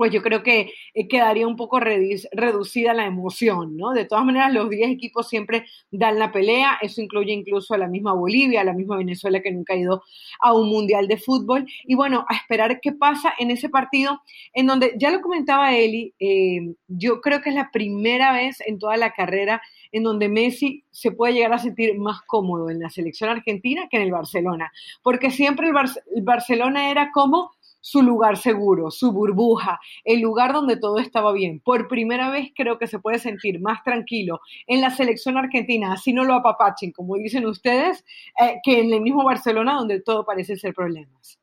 pues 0.00 0.12
yo 0.12 0.22
creo 0.22 0.42
que 0.42 0.72
eh, 0.94 1.08
quedaría 1.08 1.46
un 1.46 1.56
poco 1.56 1.78
reducida 1.78 2.94
la 2.94 3.04
emoción, 3.04 3.76
¿no? 3.76 3.90
De 3.90 4.06
todas 4.06 4.24
maneras, 4.24 4.50
los 4.50 4.70
10 4.70 4.92
equipos 4.92 5.28
siempre 5.28 5.66
dan 5.90 6.18
la 6.18 6.32
pelea, 6.32 6.78
eso 6.80 7.02
incluye 7.02 7.34
incluso 7.34 7.74
a 7.74 7.76
la 7.76 7.86
misma 7.86 8.14
Bolivia, 8.14 8.62
a 8.62 8.64
la 8.64 8.72
misma 8.72 8.96
Venezuela 8.96 9.42
que 9.42 9.52
nunca 9.52 9.74
ha 9.74 9.76
ido 9.76 10.02
a 10.40 10.54
un 10.54 10.70
mundial 10.70 11.06
de 11.06 11.18
fútbol. 11.18 11.66
Y 11.84 11.96
bueno, 11.96 12.24
a 12.30 12.34
esperar 12.34 12.80
qué 12.80 12.92
pasa 12.92 13.34
en 13.38 13.50
ese 13.50 13.68
partido, 13.68 14.22
en 14.54 14.68
donde 14.68 14.94
ya 14.96 15.10
lo 15.10 15.20
comentaba 15.20 15.76
Eli, 15.76 16.14
eh, 16.18 16.72
yo 16.88 17.20
creo 17.20 17.42
que 17.42 17.50
es 17.50 17.54
la 17.54 17.70
primera 17.70 18.32
vez 18.32 18.62
en 18.64 18.78
toda 18.78 18.96
la 18.96 19.12
carrera 19.12 19.60
en 19.92 20.04
donde 20.04 20.30
Messi 20.30 20.84
se 20.90 21.10
puede 21.10 21.34
llegar 21.34 21.52
a 21.52 21.58
sentir 21.58 21.98
más 21.98 22.22
cómodo 22.22 22.70
en 22.70 22.80
la 22.80 22.88
selección 22.88 23.28
argentina 23.28 23.86
que 23.90 23.98
en 23.98 24.04
el 24.04 24.12
Barcelona, 24.12 24.72
porque 25.02 25.30
siempre 25.30 25.68
el 25.68 26.22
Barcelona 26.22 26.90
era 26.90 27.10
como 27.12 27.50
su 27.80 28.02
lugar 28.02 28.36
seguro, 28.36 28.90
su 28.90 29.12
burbuja, 29.12 29.80
el 30.04 30.20
lugar 30.20 30.52
donde 30.52 30.76
todo 30.76 30.98
estaba 30.98 31.32
bien. 31.32 31.60
Por 31.60 31.88
primera 31.88 32.30
vez 32.30 32.52
creo 32.54 32.78
que 32.78 32.86
se 32.86 32.98
puede 32.98 33.18
sentir 33.18 33.60
más 33.60 33.82
tranquilo 33.82 34.40
en 34.66 34.80
la 34.80 34.90
selección 34.90 35.36
argentina, 35.36 35.92
así 35.92 36.12
no 36.12 36.24
lo 36.24 36.34
apapachen, 36.34 36.92
como 36.92 37.16
dicen 37.16 37.46
ustedes, 37.46 38.04
eh, 38.40 38.56
que 38.62 38.80
en 38.80 38.92
el 38.92 39.00
mismo 39.00 39.24
Barcelona 39.24 39.74
donde 39.74 40.00
todo 40.00 40.24
parece 40.24 40.56
ser 40.56 40.74
problemas. 40.74 41.39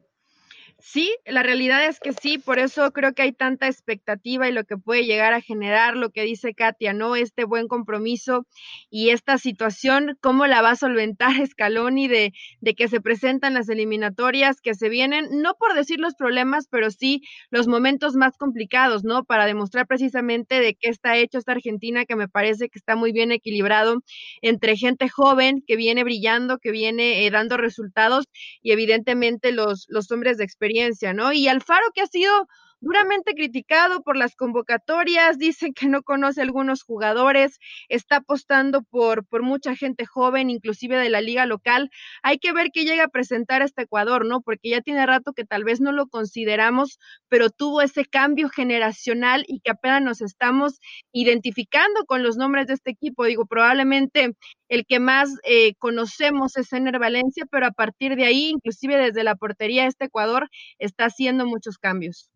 Sí, 0.90 1.14
la 1.26 1.44
realidad 1.44 1.86
es 1.86 2.00
que 2.00 2.14
sí, 2.14 2.38
por 2.38 2.60
eso 2.60 2.94
creo 2.94 3.12
que 3.14 3.22
hay 3.22 3.34
tanta 3.34 3.68
expectativa 3.68 4.48
y 4.48 4.54
lo 4.54 4.64
que 4.64 4.78
puede 4.78 5.04
llegar 5.04 5.34
a 5.34 5.42
generar 5.42 5.98
lo 5.98 6.12
que 6.12 6.22
dice 6.22 6.54
Katia, 6.54 6.94
¿no? 6.94 7.18
Este 7.18 7.44
buen 7.44 7.68
compromiso 7.68 8.48
y 8.90 9.10
esta 9.10 9.38
situación, 9.38 10.18
cómo 10.22 10.48
la 10.48 10.62
va 10.62 10.72
a 10.72 10.76
solventar 10.78 11.32
Scaloni 11.46 12.08
de, 12.08 12.32
de 12.62 12.74
que 12.74 12.88
se 12.88 13.02
presentan 13.02 13.54
las 13.56 13.68
eliminatorias 13.68 14.62
que 14.62 14.76
se 14.76 14.88
vienen, 14.88 15.28
no 15.42 15.56
por 15.56 15.74
decir 15.74 16.00
los 16.00 16.16
problemas, 16.16 16.68
pero 16.72 16.90
sí 16.90 17.22
los 17.50 17.68
momentos 17.68 18.16
más 18.16 18.38
complicados, 18.38 19.04
¿no? 19.04 19.26
Para 19.26 19.46
demostrar 19.46 19.88
precisamente 19.88 20.62
de 20.62 20.74
qué 20.76 20.90
está 20.90 21.18
hecho 21.18 21.38
esta 21.38 21.52
Argentina, 21.52 22.06
que 22.06 22.16
me 22.16 22.30
parece 22.30 22.70
que 22.70 22.80
está 22.80 22.96
muy 22.96 23.12
bien 23.12 23.34
equilibrado 23.34 23.98
entre 24.42 24.78
gente 24.78 25.10
joven 25.10 25.62
que 25.68 25.76
viene 25.76 26.06
brillando, 26.06 26.60
que 26.60 26.72
viene 26.72 27.26
eh, 27.26 27.30
dando 27.30 27.58
resultados 27.58 28.24
y 28.62 28.72
evidentemente 28.72 29.52
los, 29.52 29.86
los 29.90 30.10
hombres 30.12 30.38
de 30.38 30.46
experiencia 30.46 30.77
¿no? 31.14 31.34
Y 31.34 31.48
Alfaro 31.48 31.92
que 31.94 32.02
ha 32.02 32.08
sido 32.08 32.48
duramente 32.80 33.34
criticado 33.34 34.02
por 34.02 34.18
las 34.18 34.36
convocatorias, 34.36 35.38
dicen 35.38 35.74
que 35.74 35.88
no 35.88 36.04
conoce 36.04 36.42
a 36.42 36.44
algunos 36.44 36.84
jugadores, 36.84 37.60
está 37.90 38.18
apostando 38.18 38.84
por, 38.84 39.26
por 39.26 39.44
mucha 39.44 39.76
gente 39.76 40.06
joven, 40.06 40.50
inclusive 40.50 40.98
de 40.98 41.10
la 41.10 41.22
liga 41.22 41.46
local. 41.46 41.90
Hay 42.24 42.38
que 42.40 42.54
ver 42.54 42.70
qué 42.72 42.86
llega 42.86 43.06
a 43.06 43.08
presentar 43.10 43.62
este 43.62 43.84
Ecuador, 43.84 44.26
¿no? 44.26 44.42
Porque 44.42 44.70
ya 44.70 44.82
tiene 44.82 45.06
rato 45.06 45.34
que 45.34 45.46
tal 45.46 45.64
vez 45.64 45.82
no 45.82 45.92
lo 45.92 46.08
consideramos, 46.08 47.00
pero 47.30 47.50
tuvo 47.50 47.82
ese 47.82 48.06
cambio 48.06 48.50
generacional 48.50 49.44
y 49.48 49.60
que 49.62 49.72
apenas 49.72 50.02
nos 50.02 50.22
estamos 50.22 50.80
identificando 51.12 52.06
con 52.06 52.24
los 52.24 52.38
nombres 52.38 52.68
de 52.68 52.74
este 52.76 52.92
equipo. 52.92 53.26
Digo, 53.26 53.46
probablemente 53.46 54.34
el 54.70 54.86
que 54.86 55.00
más 55.00 55.30
eh, 55.44 55.74
conocemos 55.76 56.58
es 56.58 56.72
Ener 56.74 57.00
Valencia, 57.00 57.46
pero 57.50 57.68
a 57.68 57.72
partir 57.72 58.16
de 58.16 58.26
ahí, 58.26 58.50
inclusive 58.50 58.98
desde 58.98 59.24
la 59.24 59.36
portería, 59.36 59.88
este 59.88 60.06
Ecuador 60.06 60.50
está 60.80 61.06
haciendo 61.06 61.46
muchos 61.46 61.78
cambios. 61.78 62.30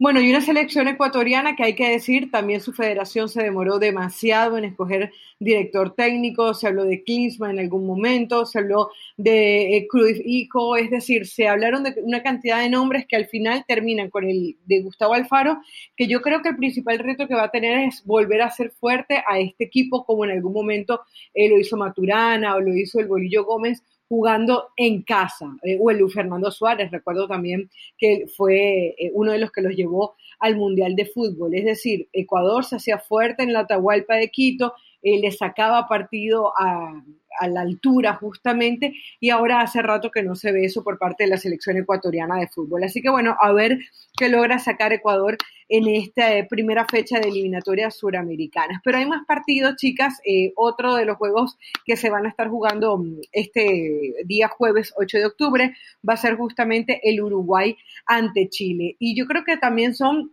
Bueno, 0.00 0.18
y 0.22 0.30
una 0.30 0.40
selección 0.40 0.88
ecuatoriana 0.88 1.54
que 1.54 1.62
hay 1.62 1.74
que 1.74 1.90
decir, 1.90 2.30
también 2.30 2.62
su 2.62 2.72
federación 2.72 3.28
se 3.28 3.42
demoró 3.42 3.78
demasiado 3.78 4.56
en 4.56 4.64
escoger 4.64 5.12
director 5.38 5.94
técnico, 5.94 6.54
se 6.54 6.68
habló 6.68 6.84
de 6.84 7.04
Klinsmann 7.04 7.50
en 7.50 7.58
algún 7.58 7.86
momento, 7.86 8.46
se 8.46 8.60
habló 8.60 8.88
de 9.18 9.76
eh, 9.76 9.86
Cruz 9.90 10.14
Hijo, 10.24 10.76
es 10.76 10.88
decir, 10.88 11.26
se 11.26 11.48
hablaron 11.48 11.82
de 11.82 11.96
una 12.02 12.22
cantidad 12.22 12.60
de 12.62 12.70
nombres 12.70 13.04
que 13.06 13.16
al 13.16 13.26
final 13.26 13.62
terminan 13.68 14.08
con 14.08 14.24
el 14.24 14.56
de 14.64 14.80
Gustavo 14.80 15.12
Alfaro, 15.12 15.60
que 15.94 16.06
yo 16.06 16.22
creo 16.22 16.40
que 16.40 16.48
el 16.48 16.56
principal 16.56 16.98
reto 16.98 17.28
que 17.28 17.34
va 17.34 17.44
a 17.44 17.50
tener 17.50 17.80
es 17.80 18.02
volver 18.06 18.40
a 18.40 18.50
ser 18.50 18.70
fuerte 18.70 19.22
a 19.28 19.38
este 19.38 19.64
equipo 19.64 20.06
como 20.06 20.24
en 20.24 20.30
algún 20.30 20.54
momento 20.54 21.02
eh, 21.34 21.50
lo 21.50 21.58
hizo 21.58 21.76
Maturana 21.76 22.56
o 22.56 22.60
lo 22.60 22.74
hizo 22.74 23.00
el 23.00 23.06
Bolillo 23.06 23.44
Gómez, 23.44 23.82
jugando 24.10 24.70
en 24.76 25.02
casa, 25.02 25.56
eh, 25.62 25.78
o 25.80 25.88
el 25.88 26.10
Fernando 26.10 26.50
Suárez, 26.50 26.90
recuerdo 26.90 27.28
también 27.28 27.70
que 27.96 28.26
fue 28.36 28.96
eh, 28.98 29.12
uno 29.14 29.30
de 29.30 29.38
los 29.38 29.52
que 29.52 29.62
los 29.62 29.76
llevó 29.76 30.16
al 30.40 30.56
Mundial 30.56 30.96
de 30.96 31.06
Fútbol, 31.06 31.54
es 31.54 31.64
decir, 31.64 32.08
Ecuador 32.12 32.64
se 32.64 32.74
hacía 32.74 32.98
fuerte 32.98 33.44
en 33.44 33.52
la 33.52 33.60
Atahualpa 33.60 34.16
de 34.16 34.28
Quito, 34.28 34.74
eh, 35.02 35.20
le 35.20 35.30
sacaba 35.30 35.88
partido 35.88 36.52
a, 36.58 37.02
a 37.38 37.48
la 37.48 37.62
altura 37.62 38.14
justamente 38.14 38.94
y 39.18 39.30
ahora 39.30 39.60
hace 39.60 39.82
rato 39.82 40.10
que 40.10 40.22
no 40.22 40.34
se 40.34 40.52
ve 40.52 40.64
eso 40.64 40.82
por 40.82 40.98
parte 40.98 41.24
de 41.24 41.30
la 41.30 41.36
selección 41.36 41.76
ecuatoriana 41.76 42.36
de 42.36 42.48
fútbol. 42.48 42.84
Así 42.84 43.00
que 43.00 43.10
bueno, 43.10 43.36
a 43.40 43.52
ver 43.52 43.78
qué 44.16 44.28
logra 44.28 44.58
sacar 44.58 44.92
Ecuador 44.92 45.36
en 45.68 45.86
esta 45.88 46.36
eh, 46.36 46.46
primera 46.48 46.84
fecha 46.84 47.20
de 47.20 47.28
eliminatorias 47.28 47.96
suramericanas. 47.96 48.80
Pero 48.84 48.98
hay 48.98 49.06
más 49.06 49.24
partidos, 49.26 49.76
chicas. 49.76 50.20
Eh, 50.24 50.52
otro 50.56 50.96
de 50.96 51.04
los 51.04 51.16
juegos 51.16 51.56
que 51.86 51.96
se 51.96 52.10
van 52.10 52.26
a 52.26 52.28
estar 52.28 52.48
jugando 52.48 52.98
mm, 52.98 53.20
este 53.32 54.14
día 54.26 54.48
jueves 54.48 54.92
8 54.96 55.18
de 55.18 55.26
octubre 55.26 55.74
va 56.06 56.14
a 56.14 56.18
ser 56.18 56.36
justamente 56.36 57.00
el 57.08 57.22
Uruguay 57.22 57.76
ante 58.06 58.48
Chile. 58.48 58.96
Y 58.98 59.16
yo 59.16 59.26
creo 59.26 59.44
que 59.44 59.56
también 59.56 59.94
son 59.94 60.32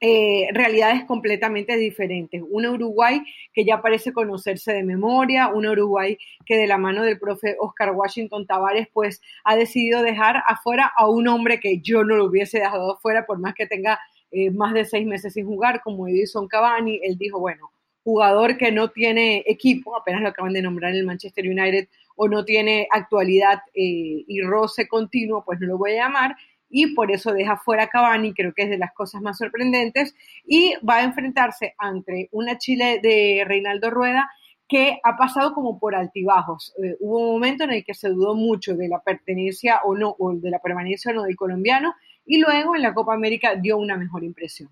eh, 0.00 0.48
realidades 0.52 1.04
completamente 1.04 1.76
diferentes. 1.76 2.42
Una 2.50 2.70
Uruguay 2.70 3.22
que 3.54 3.64
ya 3.64 3.80
parece 3.80 4.12
conocerse 4.12 4.72
de 4.72 4.82
memoria, 4.82 5.48
una 5.48 5.72
Uruguay 5.72 6.18
que 6.44 6.56
de 6.56 6.66
la 6.66 6.76
mano 6.76 7.02
del 7.02 7.18
profe 7.18 7.56
Oscar 7.58 7.92
Washington 7.92 8.46
Tavares, 8.46 8.88
pues 8.92 9.22
ha 9.44 9.56
decidido 9.56 10.02
dejar 10.02 10.42
afuera 10.46 10.92
a 10.96 11.08
un 11.08 11.28
hombre 11.28 11.60
que 11.60 11.80
yo 11.80 12.04
no 12.04 12.16
lo 12.16 12.26
hubiese 12.26 12.58
dejado 12.58 12.94
afuera, 12.94 13.24
por 13.24 13.38
más 13.38 13.54
que 13.54 13.66
tenga 13.66 13.98
eh, 14.32 14.50
más 14.50 14.74
de 14.74 14.84
seis 14.84 15.06
meses 15.06 15.32
sin 15.32 15.46
jugar, 15.46 15.80
como 15.82 16.08
Edison 16.08 16.46
Cavani. 16.46 17.00
Él 17.02 17.16
dijo, 17.16 17.40
bueno, 17.40 17.70
jugador 18.04 18.58
que 18.58 18.70
no 18.70 18.90
tiene 18.90 19.44
equipo, 19.46 19.96
apenas 19.96 20.20
lo 20.20 20.28
acaban 20.28 20.52
de 20.52 20.62
nombrar 20.62 20.92
en 20.92 20.98
el 20.98 21.06
Manchester 21.06 21.46
United, 21.46 21.88
o 22.16 22.28
no 22.28 22.44
tiene 22.44 22.86
actualidad 22.90 23.60
eh, 23.74 24.24
y 24.26 24.40
roce 24.42 24.88
continuo, 24.88 25.42
pues 25.44 25.58
no 25.60 25.68
lo 25.68 25.78
voy 25.78 25.92
a 25.92 26.04
llamar 26.04 26.36
y 26.78 26.88
por 26.88 27.10
eso 27.10 27.32
deja 27.32 27.56
fuera 27.56 27.84
a 27.84 27.88
Cavani, 27.88 28.34
creo 28.34 28.52
que 28.52 28.64
es 28.64 28.68
de 28.68 28.76
las 28.76 28.92
cosas 28.92 29.22
más 29.22 29.38
sorprendentes, 29.38 30.14
y 30.44 30.74
va 30.86 30.96
a 30.96 31.04
enfrentarse 31.04 31.74
ante 31.78 32.28
una 32.32 32.58
Chile 32.58 33.00
de 33.02 33.44
Reinaldo 33.46 33.88
Rueda 33.88 34.28
que 34.68 35.00
ha 35.02 35.16
pasado 35.16 35.54
como 35.54 35.78
por 35.78 35.94
altibajos. 35.94 36.74
Eh, 36.84 36.96
hubo 37.00 37.18
un 37.20 37.32
momento 37.32 37.64
en 37.64 37.70
el 37.70 37.82
que 37.82 37.94
se 37.94 38.10
dudó 38.10 38.34
mucho 38.34 38.76
de 38.76 38.88
la 38.88 39.00
pertenencia 39.00 39.80
o 39.84 39.96
no, 39.96 40.14
o 40.18 40.34
de 40.34 40.50
la 40.50 40.58
permanencia 40.58 41.12
o 41.12 41.14
no 41.14 41.22
del 41.22 41.34
colombiano, 41.34 41.94
y 42.26 42.40
luego 42.40 42.76
en 42.76 42.82
la 42.82 42.92
Copa 42.92 43.14
América 43.14 43.54
dio 43.54 43.78
una 43.78 43.96
mejor 43.96 44.22
impresión. 44.22 44.68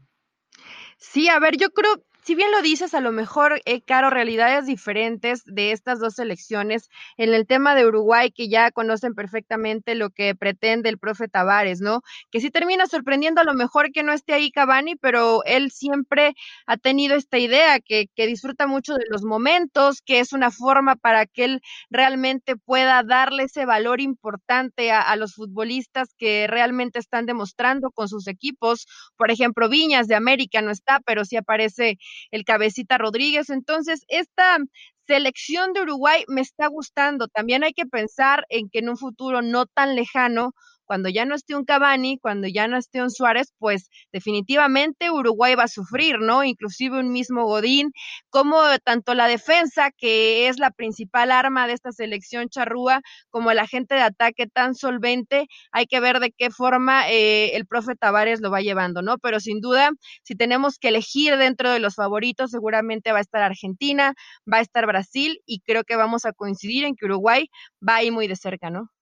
Sí, 0.98 1.30
a 1.30 1.38
ver, 1.38 1.56
yo 1.56 1.70
creo, 1.70 2.02
si 2.24 2.34
bien 2.34 2.50
lo 2.52 2.62
dices, 2.62 2.94
a 2.94 3.02
lo 3.02 3.12
mejor, 3.12 3.60
eh, 3.66 3.82
Caro, 3.82 4.08
realidades 4.08 4.64
diferentes 4.64 5.44
de 5.44 5.72
estas 5.72 6.00
dos 6.00 6.18
elecciones. 6.18 6.88
En 7.18 7.34
el 7.34 7.46
tema 7.46 7.74
de 7.74 7.86
Uruguay, 7.86 8.30
que 8.30 8.48
ya 8.48 8.70
conocen 8.70 9.14
perfectamente 9.14 9.94
lo 9.94 10.08
que 10.08 10.34
pretende 10.34 10.88
el 10.88 10.98
profe 10.98 11.28
Tavares, 11.28 11.82
¿no? 11.82 12.00
Que 12.30 12.40
sí 12.40 12.50
termina 12.50 12.86
sorprendiendo 12.86 13.42
a 13.42 13.44
lo 13.44 13.52
mejor 13.52 13.92
que 13.92 14.02
no 14.02 14.14
esté 14.14 14.32
ahí 14.32 14.50
Cavani, 14.50 14.96
pero 14.96 15.44
él 15.44 15.70
siempre 15.70 16.34
ha 16.66 16.78
tenido 16.78 17.14
esta 17.14 17.36
idea, 17.36 17.78
que, 17.80 18.08
disfruta 18.16 18.66
mucho 18.66 18.94
de 18.94 19.04
los 19.10 19.22
momentos, 19.22 20.00
que 20.00 20.18
es 20.18 20.32
una 20.32 20.50
forma 20.50 20.96
para 20.96 21.26
que 21.26 21.44
él 21.44 21.60
realmente 21.90 22.56
pueda 22.56 23.02
darle 23.02 23.44
ese 23.44 23.66
valor 23.66 24.00
importante 24.00 24.90
a, 24.90 25.02
a 25.02 25.16
los 25.16 25.34
futbolistas 25.34 26.14
que 26.16 26.46
realmente 26.48 26.98
están 26.98 27.26
demostrando 27.26 27.90
con 27.90 28.08
sus 28.08 28.26
equipos. 28.28 28.86
Por 29.16 29.30
ejemplo, 29.30 29.68
Viñas 29.68 30.08
de 30.08 30.14
América 30.14 30.62
no 30.62 30.70
está, 30.70 31.00
pero 31.04 31.26
sí 31.26 31.36
aparece 31.36 31.98
el 32.30 32.44
cabecita 32.44 32.98
Rodríguez. 32.98 33.50
Entonces, 33.50 34.04
esta 34.08 34.58
selección 35.06 35.72
de 35.72 35.82
Uruguay 35.82 36.24
me 36.28 36.40
está 36.40 36.66
gustando. 36.68 37.28
También 37.28 37.64
hay 37.64 37.72
que 37.72 37.86
pensar 37.86 38.46
en 38.48 38.68
que 38.70 38.80
en 38.80 38.88
un 38.88 38.96
futuro 38.96 39.42
no 39.42 39.66
tan 39.66 39.94
lejano 39.96 40.52
cuando 40.84 41.08
ya 41.08 41.24
no 41.24 41.34
esté 41.34 41.54
un 41.54 41.64
Cavani, 41.64 42.18
cuando 42.18 42.48
ya 42.48 42.68
no 42.68 42.76
esté 42.76 43.02
un 43.02 43.10
Suárez, 43.10 43.52
pues 43.58 43.88
definitivamente 44.12 45.10
Uruguay 45.10 45.54
va 45.54 45.64
a 45.64 45.68
sufrir, 45.68 46.18
¿no? 46.20 46.44
Inclusive 46.44 46.98
un 47.00 47.12
mismo 47.12 47.46
Godín, 47.46 47.92
como 48.30 48.56
tanto 48.84 49.14
la 49.14 49.26
defensa, 49.28 49.90
que 49.96 50.48
es 50.48 50.58
la 50.58 50.70
principal 50.70 51.30
arma 51.30 51.66
de 51.66 51.74
esta 51.74 51.92
selección 51.92 52.48
charrúa, 52.48 53.00
como 53.30 53.50
el 53.50 53.58
agente 53.58 53.94
de 53.94 54.02
ataque 54.02 54.46
tan 54.46 54.74
solvente, 54.74 55.46
hay 55.72 55.86
que 55.86 56.00
ver 56.00 56.20
de 56.20 56.32
qué 56.32 56.50
forma 56.50 57.10
eh, 57.10 57.56
el 57.56 57.66
profe 57.66 57.94
Tavares 57.96 58.40
lo 58.40 58.50
va 58.50 58.60
llevando, 58.60 59.02
¿no? 59.02 59.18
Pero 59.18 59.40
sin 59.40 59.60
duda, 59.60 59.90
si 60.22 60.34
tenemos 60.34 60.78
que 60.78 60.88
elegir 60.88 61.36
dentro 61.36 61.70
de 61.70 61.80
los 61.80 61.94
favoritos, 61.94 62.50
seguramente 62.50 63.12
va 63.12 63.18
a 63.18 63.22
estar 63.22 63.42
Argentina, 63.42 64.14
va 64.50 64.58
a 64.58 64.60
estar 64.62 64.86
Brasil 64.86 65.40
y 65.46 65.60
creo 65.60 65.84
que 65.84 65.96
vamos 65.96 66.24
a 66.24 66.32
coincidir 66.32 66.84
en 66.84 66.96
que 66.96 67.06
Uruguay 67.06 67.48
va 67.86 67.96
ahí 67.96 68.10
muy 68.10 68.28
de 68.28 68.36
cerca, 68.36 68.70
¿no? 68.70 68.93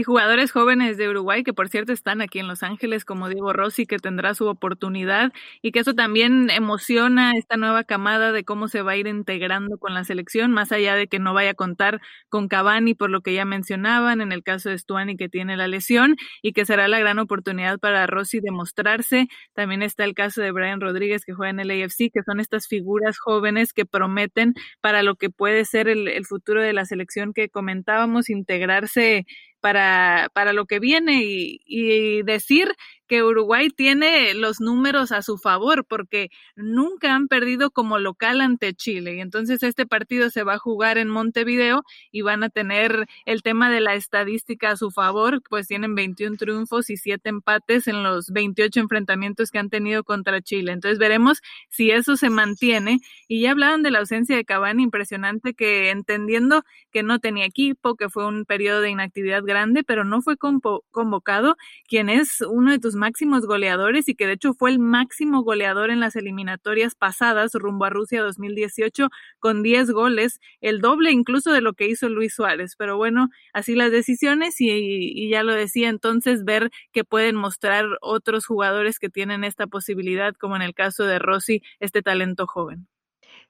Y 0.00 0.02
jugadores 0.02 0.50
jóvenes 0.50 0.96
de 0.96 1.10
Uruguay, 1.10 1.42
que 1.44 1.52
por 1.52 1.68
cierto 1.68 1.92
están 1.92 2.22
aquí 2.22 2.38
en 2.38 2.48
Los 2.48 2.62
Ángeles, 2.62 3.04
como 3.04 3.28
Diego 3.28 3.52
Rossi, 3.52 3.84
que 3.84 3.98
tendrá 3.98 4.32
su 4.32 4.46
oportunidad 4.46 5.30
y 5.60 5.72
que 5.72 5.80
eso 5.80 5.92
también 5.92 6.48
emociona 6.48 7.32
esta 7.36 7.58
nueva 7.58 7.84
camada 7.84 8.32
de 8.32 8.42
cómo 8.42 8.68
se 8.68 8.80
va 8.80 8.92
a 8.92 8.96
ir 8.96 9.06
integrando 9.06 9.76
con 9.76 9.92
la 9.92 10.04
selección, 10.04 10.52
más 10.52 10.72
allá 10.72 10.94
de 10.94 11.06
que 11.06 11.18
no 11.18 11.34
vaya 11.34 11.50
a 11.50 11.54
contar 11.54 12.00
con 12.30 12.48
Cavani, 12.48 12.94
por 12.94 13.10
lo 13.10 13.20
que 13.20 13.34
ya 13.34 13.44
mencionaban, 13.44 14.22
en 14.22 14.32
el 14.32 14.42
caso 14.42 14.70
de 14.70 14.78
Stuani, 14.78 15.18
que 15.18 15.28
tiene 15.28 15.58
la 15.58 15.68
lesión, 15.68 16.16
y 16.40 16.54
que 16.54 16.64
será 16.64 16.88
la 16.88 16.98
gran 16.98 17.18
oportunidad 17.18 17.78
para 17.78 18.06
Rossi 18.06 18.40
de 18.40 18.52
mostrarse. 18.52 19.28
También 19.52 19.82
está 19.82 20.04
el 20.04 20.14
caso 20.14 20.40
de 20.40 20.50
Brian 20.50 20.80
Rodríguez, 20.80 21.26
que 21.26 21.34
juega 21.34 21.50
en 21.50 21.60
el 21.60 21.70
AFC, 21.70 22.10
que 22.10 22.22
son 22.24 22.40
estas 22.40 22.66
figuras 22.66 23.18
jóvenes 23.18 23.74
que 23.74 23.84
prometen 23.84 24.54
para 24.80 25.02
lo 25.02 25.16
que 25.16 25.28
puede 25.28 25.66
ser 25.66 25.88
el, 25.88 26.08
el 26.08 26.24
futuro 26.24 26.62
de 26.62 26.72
la 26.72 26.86
selección 26.86 27.34
que 27.34 27.50
comentábamos, 27.50 28.30
integrarse 28.30 29.26
para, 29.60 30.28
para 30.32 30.52
lo 30.52 30.66
que 30.66 30.78
viene 30.80 31.22
y, 31.24 31.60
y 31.66 32.22
decir 32.22 32.74
que 33.10 33.24
Uruguay 33.24 33.70
tiene 33.70 34.34
los 34.34 34.60
números 34.60 35.10
a 35.10 35.22
su 35.22 35.36
favor 35.36 35.84
porque 35.84 36.30
nunca 36.54 37.12
han 37.12 37.26
perdido 37.26 37.72
como 37.72 37.98
local 37.98 38.40
ante 38.40 38.72
Chile. 38.72 39.16
Y 39.16 39.20
entonces 39.20 39.64
este 39.64 39.84
partido 39.84 40.30
se 40.30 40.44
va 40.44 40.54
a 40.54 40.58
jugar 40.58 40.96
en 40.96 41.08
Montevideo 41.08 41.82
y 42.12 42.22
van 42.22 42.44
a 42.44 42.50
tener 42.50 43.08
el 43.26 43.42
tema 43.42 43.68
de 43.68 43.80
la 43.80 43.96
estadística 43.96 44.70
a 44.70 44.76
su 44.76 44.92
favor, 44.92 45.42
pues 45.50 45.66
tienen 45.66 45.96
21 45.96 46.36
triunfos 46.36 46.88
y 46.88 46.96
7 46.96 47.28
empates 47.28 47.88
en 47.88 48.04
los 48.04 48.30
28 48.30 48.78
enfrentamientos 48.78 49.50
que 49.50 49.58
han 49.58 49.70
tenido 49.70 50.04
contra 50.04 50.40
Chile. 50.40 50.70
Entonces 50.70 51.00
veremos 51.00 51.40
si 51.68 51.90
eso 51.90 52.16
se 52.16 52.30
mantiene. 52.30 53.00
Y 53.26 53.42
ya 53.42 53.50
hablaban 53.50 53.82
de 53.82 53.90
la 53.90 53.98
ausencia 53.98 54.36
de 54.36 54.44
Cavani, 54.44 54.84
impresionante 54.84 55.54
que 55.54 55.90
entendiendo 55.90 56.62
que 56.92 57.02
no 57.02 57.18
tenía 57.18 57.44
equipo, 57.44 57.96
que 57.96 58.08
fue 58.08 58.24
un 58.24 58.44
periodo 58.44 58.82
de 58.82 58.90
inactividad 58.90 59.42
grande, 59.42 59.82
pero 59.82 60.04
no 60.04 60.22
fue 60.22 60.36
convocado, 60.36 61.56
quien 61.88 62.08
es 62.08 62.40
uno 62.48 62.70
de 62.70 62.78
tus 62.78 62.99
máximos 63.00 63.46
goleadores 63.46 64.08
y 64.08 64.14
que 64.14 64.26
de 64.26 64.34
hecho 64.34 64.54
fue 64.54 64.70
el 64.70 64.78
máximo 64.78 65.42
goleador 65.42 65.90
en 65.90 66.00
las 66.00 66.16
eliminatorias 66.16 66.94
pasadas 66.94 67.52
rumbo 67.54 67.86
a 67.86 67.90
Rusia 67.90 68.22
2018 68.22 69.08
con 69.38 69.62
10 69.62 69.90
goles, 69.90 70.38
el 70.60 70.80
doble 70.80 71.10
incluso 71.10 71.52
de 71.52 71.62
lo 71.62 71.72
que 71.72 71.88
hizo 71.88 72.08
Luis 72.08 72.34
Suárez. 72.34 72.74
Pero 72.76 72.96
bueno, 72.98 73.28
así 73.52 73.74
las 73.74 73.90
decisiones 73.90 74.56
y, 74.60 75.28
ya 75.30 75.42
lo 75.42 75.54
decía 75.54 75.88
entonces, 75.88 76.44
ver 76.44 76.70
que 76.92 77.04
pueden 77.04 77.36
mostrar 77.36 77.86
otros 78.02 78.46
jugadores 78.46 78.98
que 78.98 79.08
tienen 79.08 79.44
esta 79.44 79.66
posibilidad, 79.66 80.34
como 80.34 80.56
en 80.56 80.62
el 80.62 80.74
caso 80.74 81.04
de 81.04 81.18
Rossi, 81.18 81.62
este 81.80 82.02
talento 82.02 82.46
joven. 82.46 82.89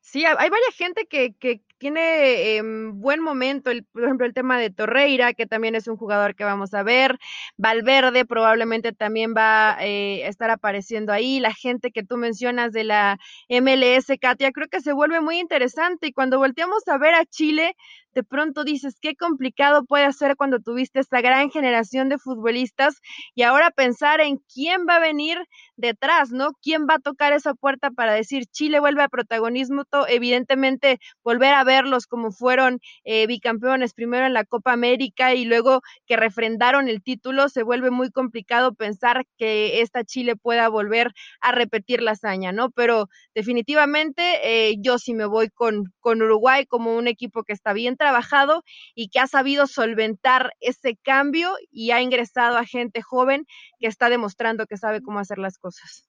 Sí, 0.03 0.25
hay 0.25 0.49
varias 0.51 0.75
gente 0.77 1.07
que, 1.07 1.35
que 1.35 1.61
tiene 1.79 2.57
eh, 2.57 2.63
buen 2.93 3.21
momento, 3.23 3.71
el, 3.71 3.85
por 3.85 4.05
ejemplo, 4.05 4.27
el 4.27 4.35
tema 4.35 4.59
de 4.59 4.71
Torreira, 4.71 5.35
que 5.35 5.47
también 5.47 5.75
es 5.75 5.89
un 5.89 5.97
jugador 5.97 6.35
que 6.35 6.45
vamos 6.45 6.75
a 6.75 6.83
ver, 6.83 7.19
Valverde 7.57 8.25
probablemente 8.25 8.93
también 8.93 9.35
va 9.37 9.77
eh, 9.81 10.25
a 10.25 10.29
estar 10.29 10.51
apareciendo 10.51 11.13
ahí, 11.13 11.39
la 11.41 11.55
gente 11.55 11.91
que 11.91 12.03
tú 12.03 12.17
mencionas 12.17 12.73
de 12.73 12.85
la 12.85 13.19
MLS, 13.49 14.07
Katia, 14.21 14.53
creo 14.53 14.69
que 14.69 14.81
se 14.81 14.93
vuelve 14.93 15.21
muy 15.21 15.39
interesante 15.39 16.09
y 16.09 16.13
cuando 16.13 16.39
volteamos 16.39 16.87
a 16.89 16.99
ver 16.99 17.15
a 17.15 17.25
Chile, 17.25 17.77
de 18.15 18.25
pronto 18.25 18.65
dices, 18.65 18.97
qué 19.01 19.15
complicado 19.15 19.85
puede 19.85 20.13
ser 20.13 20.37
cuando 20.37 20.59
tuviste 20.61 21.01
esta 21.01 21.21
gran 21.21 21.51
generación 21.51 22.09
de 22.09 22.19
futbolistas 22.19 23.01
y 23.35 23.43
ahora 23.43 23.71
pensar 23.71 24.21
en 24.21 24.39
quién 24.53 24.87
va 24.89 24.97
a 24.97 25.01
venir 25.01 25.39
detrás, 25.77 26.31
¿no? 26.31 26.51
¿Quién 26.63 26.87
va 26.89 26.95
a 26.95 26.99
tocar 26.99 27.33
esa 27.33 27.55
puerta 27.55 27.91
para 27.91 28.13
decir 28.13 28.47
Chile 28.47 28.81
vuelve 28.81 29.03
a 29.03 29.09
protagonismo? 29.09 29.85
Evidentemente, 30.09 30.99
volver 31.23 31.55
a 31.55 31.65
verlos 31.65 32.07
como 32.07 32.33
fueron 32.33 32.81
eh, 33.05 33.27
bicampeones 33.27 33.95
primero 33.95 34.27
en 34.27 34.35
la 34.35 34.45
Copa 34.45 34.73
América 34.73 35.35
y 35.35 35.45
luego 35.45 35.81
que 36.07 36.17
refrendaron 36.17 36.89
el 36.89 37.03
título, 37.03 37.49
se 37.49 37.63
vuelve 37.63 37.91
muy 37.91 38.11
complicado 38.11 38.75
pensar 38.75 39.25
que 39.39 39.81
esta 39.81 40.05
Chile 40.05 40.37
pueda 40.37 40.69
volver 40.69 41.13
a 41.41 41.53
repetir 41.53 42.03
la 42.03 42.13
hazaña, 42.13 42.53
¿no? 42.53 42.71
Pero 42.71 43.09
definitivamente 43.35 44.23
eh, 44.43 44.75
yo 44.81 44.99
sí 44.99 45.15
me 45.15 45.27
voy 45.27 45.49
con, 45.49 45.85
con 46.01 46.23
Uruguay 46.23 46.67
como 46.67 46.97
un 46.97 47.07
equipo 47.07 47.45
que 47.45 47.53
está 47.53 47.73
bien 47.73 47.97
trabajado 48.01 48.65
y 48.95 49.11
que 49.11 49.21
ha 49.21 49.27
sabido 49.27 49.67
solventar 49.67 50.55
ese 50.61 50.97
cambio 50.97 51.53
y 51.71 51.91
ha 51.91 52.01
ingresado 52.01 52.57
a 52.57 52.65
gente 52.65 53.03
joven 53.03 53.47
que 53.79 53.87
está 53.89 54.09
demostrando 54.09 54.67
que 54.67 54.79
sabe 54.79 55.03
cómo 55.03 55.19
hacer 55.19 55.39
las 55.39 55.59
cosas. 55.59 56.07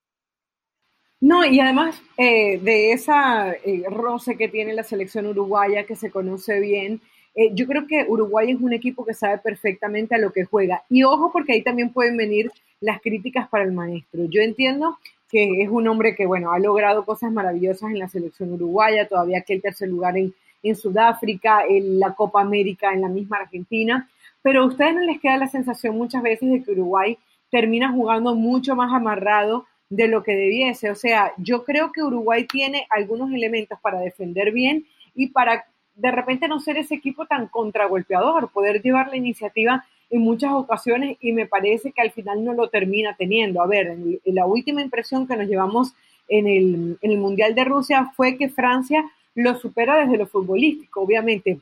No, 1.19 1.45
y 1.45 1.60
además 1.60 2.01
eh, 2.17 2.57
de 2.60 2.93
esa 2.93 3.51
eh, 3.51 3.83
roce 3.89 4.38
que 4.38 4.48
tiene 4.48 4.74
la 4.74 4.83
selección 4.83 5.27
uruguaya, 5.27 5.86
que 5.86 5.95
se 5.95 6.10
conoce 6.10 6.60
bien, 6.62 7.01
eh, 7.36 7.51
yo 7.53 7.67
creo 7.67 7.86
que 7.88 8.05
Uruguay 8.07 8.51
es 8.51 8.60
un 8.60 8.74
equipo 8.74 9.05
que 9.05 9.13
sabe 9.13 9.38
perfectamente 9.38 10.15
a 10.15 10.17
lo 10.17 10.31
que 10.31 10.45
juega. 10.45 10.83
Y 10.89 11.03
ojo, 11.03 11.31
porque 11.31 11.53
ahí 11.53 11.62
también 11.62 11.91
pueden 11.91 12.17
venir 12.17 12.51
las 12.79 13.01
críticas 13.01 13.48
para 13.50 13.65
el 13.65 13.71
maestro. 13.71 14.25
Yo 14.25 14.41
entiendo 14.41 14.98
que 15.29 15.62
es 15.62 15.69
un 15.69 15.88
hombre 15.88 16.15
que, 16.15 16.25
bueno, 16.25 16.51
ha 16.51 16.60
logrado 16.60 17.05
cosas 17.05 17.31
maravillosas 17.31 17.91
en 17.91 18.00
la 18.00 18.10
selección 18.10 18.51
uruguaya, 18.51 19.07
todavía 19.07 19.41
que 19.41 19.53
el 19.53 19.62
tercer 19.62 19.88
lugar 19.89 20.17
en, 20.17 20.33
en 20.63 20.75
Sudáfrica, 20.75 21.63
en 21.67 21.99
la 21.99 22.13
Copa 22.13 22.41
América, 22.41 22.93
en 22.93 23.01
la 23.01 23.07
misma 23.07 23.37
Argentina, 23.37 24.09
pero 24.41 24.63
a 24.63 24.65
ustedes 24.65 24.95
no 24.95 25.01
les 25.01 25.19
queda 25.19 25.37
la 25.37 25.47
sensación 25.47 25.97
muchas 25.97 26.23
veces 26.23 26.49
de 26.49 26.63
que 26.63 26.71
Uruguay 26.71 27.17
termina 27.49 27.91
jugando 27.91 28.35
mucho 28.35 28.75
más 28.75 28.93
amarrado 28.93 29.65
de 29.89 30.07
lo 30.07 30.23
que 30.23 30.33
debiese. 30.33 30.89
O 30.89 30.95
sea, 30.95 31.33
yo 31.37 31.63
creo 31.63 31.91
que 31.91 32.01
Uruguay 32.01 32.45
tiene 32.45 32.87
algunos 32.89 33.31
elementos 33.31 33.79
para 33.81 33.99
defender 33.99 34.51
bien 34.51 34.85
y 35.13 35.27
para 35.27 35.65
de 35.95 36.11
repente 36.11 36.47
no 36.47 36.59
ser 36.59 36.77
ese 36.77 36.95
equipo 36.95 37.25
tan 37.25 37.47
contragolpeador, 37.47 38.49
poder 38.51 38.81
llevar 38.81 39.09
la 39.09 39.17
iniciativa 39.17 39.85
en 40.09 40.21
muchas 40.21 40.51
ocasiones 40.53 41.17
y 41.21 41.33
me 41.33 41.45
parece 41.45 41.91
que 41.91 42.01
al 42.01 42.11
final 42.11 42.43
no 42.43 42.53
lo 42.53 42.69
termina 42.69 43.15
teniendo. 43.15 43.61
A 43.61 43.67
ver, 43.67 43.97
la 44.25 44.45
última 44.45 44.81
impresión 44.81 45.27
que 45.27 45.35
nos 45.35 45.47
llevamos 45.47 45.93
en 46.27 46.47
el, 47.01 47.17
Mundial 47.17 47.53
de 47.55 47.65
Rusia 47.65 48.11
fue 48.15 48.37
que 48.37 48.49
Francia 48.49 49.03
lo 49.35 49.57
supera 49.59 49.97
desde 49.97 50.17
lo 50.17 50.27
futbolístico, 50.27 51.01
obviamente, 51.01 51.59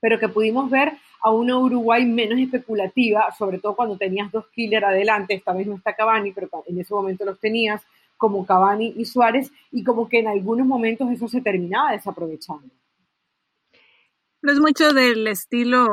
pero 0.00 0.18
que 0.18 0.28
pudimos 0.28 0.70
ver 0.70 0.92
a 1.22 1.30
una 1.30 1.58
Uruguay 1.58 2.04
menos 2.06 2.38
especulativa, 2.38 3.30
sobre 3.36 3.58
todo 3.58 3.76
cuando 3.76 3.96
tenías 3.96 4.32
dos 4.32 4.46
killers 4.48 4.86
adelante, 4.86 5.34
esta 5.34 5.52
vez 5.52 5.66
no 5.66 5.76
está 5.76 5.94
Cavani, 5.94 6.32
pero 6.32 6.48
en 6.66 6.80
ese 6.80 6.94
momento 6.94 7.24
los 7.24 7.38
tenías 7.38 7.82
como 8.16 8.44
Cavani 8.44 8.94
y 8.96 9.04
Suárez, 9.04 9.50
y 9.70 9.82
como 9.82 10.08
que 10.08 10.18
en 10.18 10.28
algunos 10.28 10.66
momentos 10.66 11.10
eso 11.10 11.28
se 11.28 11.40
terminaba 11.40 11.92
desaprovechando. 11.92 12.68
No 14.42 14.52
es 14.52 14.60
mucho 14.60 14.92
del 14.92 15.26
estilo 15.26 15.90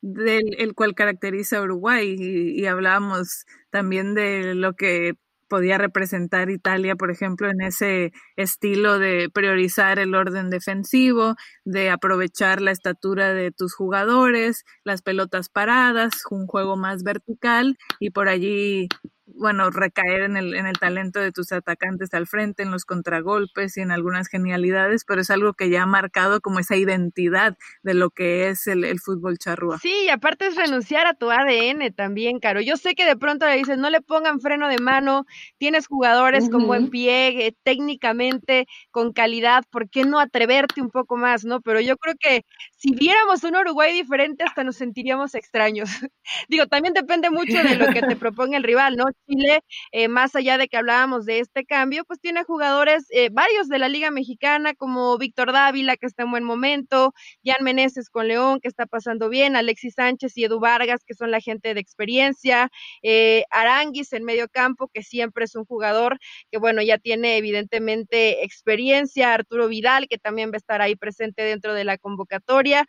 del 0.00 0.56
el 0.58 0.74
cual 0.74 0.94
caracteriza 0.94 1.58
a 1.58 1.62
Uruguay 1.62 2.14
y, 2.18 2.60
y 2.60 2.66
hablábamos 2.66 3.46
también 3.70 4.14
de 4.14 4.54
lo 4.54 4.74
que 4.74 5.14
podía 5.54 5.78
representar 5.78 6.50
Italia, 6.50 6.96
por 6.96 7.12
ejemplo, 7.12 7.48
en 7.48 7.60
ese 7.60 8.12
estilo 8.34 8.98
de 8.98 9.30
priorizar 9.32 10.00
el 10.00 10.16
orden 10.16 10.50
defensivo, 10.50 11.36
de 11.64 11.90
aprovechar 11.90 12.60
la 12.60 12.72
estatura 12.72 13.32
de 13.34 13.52
tus 13.52 13.72
jugadores, 13.72 14.64
las 14.82 15.00
pelotas 15.00 15.48
paradas, 15.48 16.10
un 16.28 16.48
juego 16.48 16.76
más 16.76 17.04
vertical 17.04 17.78
y 18.00 18.10
por 18.10 18.28
allí 18.28 18.88
bueno, 19.36 19.70
recaer 19.70 20.22
en 20.22 20.36
el, 20.36 20.54
en 20.54 20.66
el 20.66 20.78
talento 20.78 21.18
de 21.18 21.32
tus 21.32 21.52
atacantes 21.52 22.14
al 22.14 22.26
frente, 22.26 22.62
en 22.62 22.70
los 22.70 22.84
contragolpes 22.84 23.76
y 23.76 23.80
en 23.80 23.90
algunas 23.90 24.28
genialidades, 24.28 25.04
pero 25.04 25.20
es 25.20 25.30
algo 25.30 25.54
que 25.54 25.70
ya 25.70 25.82
ha 25.82 25.86
marcado 25.86 26.40
como 26.40 26.60
esa 26.60 26.76
identidad 26.76 27.56
de 27.82 27.94
lo 27.94 28.10
que 28.10 28.48
es 28.48 28.66
el, 28.66 28.84
fútbol 29.00 29.38
charrúa. 29.38 29.78
Sí, 29.78 29.92
y 30.06 30.08
aparte 30.08 30.46
es 30.46 30.56
renunciar 30.56 31.06
a 31.06 31.14
tu 31.14 31.30
ADN 31.30 31.92
también, 31.94 32.38
Caro. 32.38 32.60
Yo 32.60 32.76
sé 32.76 32.94
que 32.94 33.04
de 33.04 33.16
pronto 33.16 33.46
le 33.46 33.56
dices, 33.56 33.76
no 33.76 33.90
le 33.90 34.00
pongan 34.00 34.40
freno 34.40 34.68
de 34.68 34.78
mano, 34.78 35.26
tienes 35.58 35.86
jugadores 35.86 36.48
con 36.48 36.66
buen 36.66 36.90
pie, 36.90 37.46
eh, 37.46 37.56
técnicamente, 37.64 38.66
con 38.90 39.12
calidad, 39.12 39.64
¿por 39.70 39.90
qué 39.90 40.04
no 40.04 40.20
atreverte 40.20 40.80
un 40.80 40.90
poco 40.90 41.16
más, 41.16 41.44
no? 41.44 41.60
Pero 41.60 41.80
yo 41.80 41.96
creo 41.96 42.14
que 42.18 42.44
si 42.76 42.94
viéramos 42.94 43.42
un 43.44 43.56
Uruguay 43.56 43.92
diferente, 43.92 44.44
hasta 44.44 44.64
nos 44.64 44.76
sentiríamos 44.76 45.34
extraños. 45.34 45.88
Digo, 46.48 46.66
también 46.66 46.94
depende 46.94 47.30
mucho 47.30 47.62
de 47.62 47.76
lo 47.76 47.88
que 47.92 48.02
te 48.02 48.16
proponga 48.16 48.56
el 48.56 48.62
rival, 48.62 48.96
¿no? 48.96 49.06
Chile, 49.28 49.60
eh, 49.92 50.08
más 50.08 50.34
allá 50.36 50.58
de 50.58 50.68
que 50.68 50.76
hablábamos 50.76 51.24
de 51.24 51.38
este 51.40 51.64
cambio, 51.64 52.04
pues 52.04 52.20
tiene 52.20 52.44
jugadores, 52.44 53.04
eh, 53.10 53.30
varios 53.32 53.68
de 53.68 53.78
la 53.78 53.88
Liga 53.88 54.10
Mexicana, 54.10 54.74
como 54.74 55.16
Víctor 55.18 55.52
Dávila, 55.52 55.96
que 55.96 56.06
está 56.06 56.24
en 56.24 56.30
buen 56.30 56.44
momento, 56.44 57.14
Jan 57.44 57.64
Meneses 57.64 58.10
con 58.10 58.28
León, 58.28 58.60
que 58.60 58.68
está 58.68 58.86
pasando 58.86 59.28
bien, 59.30 59.56
Alexis 59.56 59.94
Sánchez 59.96 60.36
y 60.36 60.44
Edu 60.44 60.60
Vargas, 60.60 61.00
que 61.06 61.14
son 61.14 61.30
la 61.30 61.40
gente 61.40 61.72
de 61.74 61.80
experiencia, 61.80 62.68
eh, 63.02 63.44
Aranguis 63.50 64.12
en 64.12 64.24
medio 64.24 64.46
campo, 64.48 64.88
que 64.92 65.02
siempre 65.02 65.44
es 65.46 65.54
un 65.54 65.64
jugador 65.64 66.18
que, 66.50 66.58
bueno, 66.58 66.82
ya 66.82 66.98
tiene 66.98 67.38
evidentemente 67.38 68.44
experiencia, 68.44 69.32
Arturo 69.34 69.68
Vidal, 69.68 70.06
que 70.08 70.18
también 70.18 70.50
va 70.50 70.54
a 70.56 70.58
estar 70.58 70.82
ahí 70.82 70.96
presente 70.96 71.42
dentro 71.42 71.72
de 71.74 71.84
la 71.84 71.96
convocatoria. 71.98 72.84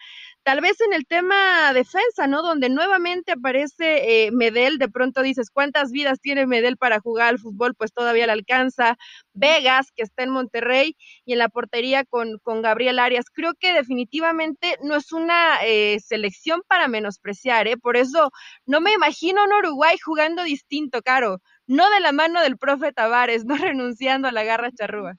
Tal 0.45 0.61
vez 0.61 0.79
en 0.79 0.93
el 0.93 1.07
tema 1.07 1.73
defensa, 1.73 2.27
¿no? 2.27 2.43
Donde 2.43 2.69
nuevamente 2.69 3.31
aparece 3.31 4.29
Medel, 4.31 4.77
de 4.77 4.87
pronto 4.87 5.23
dices, 5.23 5.49
¿cuántas 5.49 5.91
vidas 5.91 6.19
tiene 6.21 6.45
Medel 6.45 6.77
para 6.77 6.99
jugar 6.99 7.29
al 7.29 7.39
fútbol, 7.39 7.73
pues 7.73 7.91
todavía 7.91 8.27
le 8.27 8.33
alcanza. 8.33 8.95
Vegas, 9.33 9.91
que 9.95 10.03
está 10.03 10.21
en 10.21 10.29
Monterrey, 10.29 10.95
y 11.25 11.33
en 11.33 11.39
la 11.39 11.49
portería 11.49 12.05
con, 12.05 12.37
con 12.43 12.61
Gabriel 12.61 12.99
Arias. 12.99 13.25
Creo 13.33 13.53
que 13.59 13.73
definitivamente 13.73 14.77
no 14.83 14.95
es 14.95 15.11
una 15.11 15.65
eh, 15.65 15.99
selección 15.99 16.61
para 16.67 16.87
menospreciar, 16.87 17.67
¿eh? 17.67 17.77
Por 17.77 17.97
eso 17.97 18.29
no 18.67 18.81
me 18.81 18.93
imagino 18.93 19.43
un 19.45 19.53
Uruguay 19.53 19.97
jugando 19.97 20.43
distinto, 20.43 21.01
Caro. 21.01 21.39
No 21.65 21.89
de 21.89 22.01
la 22.01 22.11
mano 22.11 22.41
del 22.43 22.57
profe 22.59 22.93
Tavares, 22.93 23.45
no 23.47 23.57
renunciando 23.57 24.27
a 24.27 24.31
la 24.31 24.43
garra 24.43 24.69
charrúa. 24.71 25.15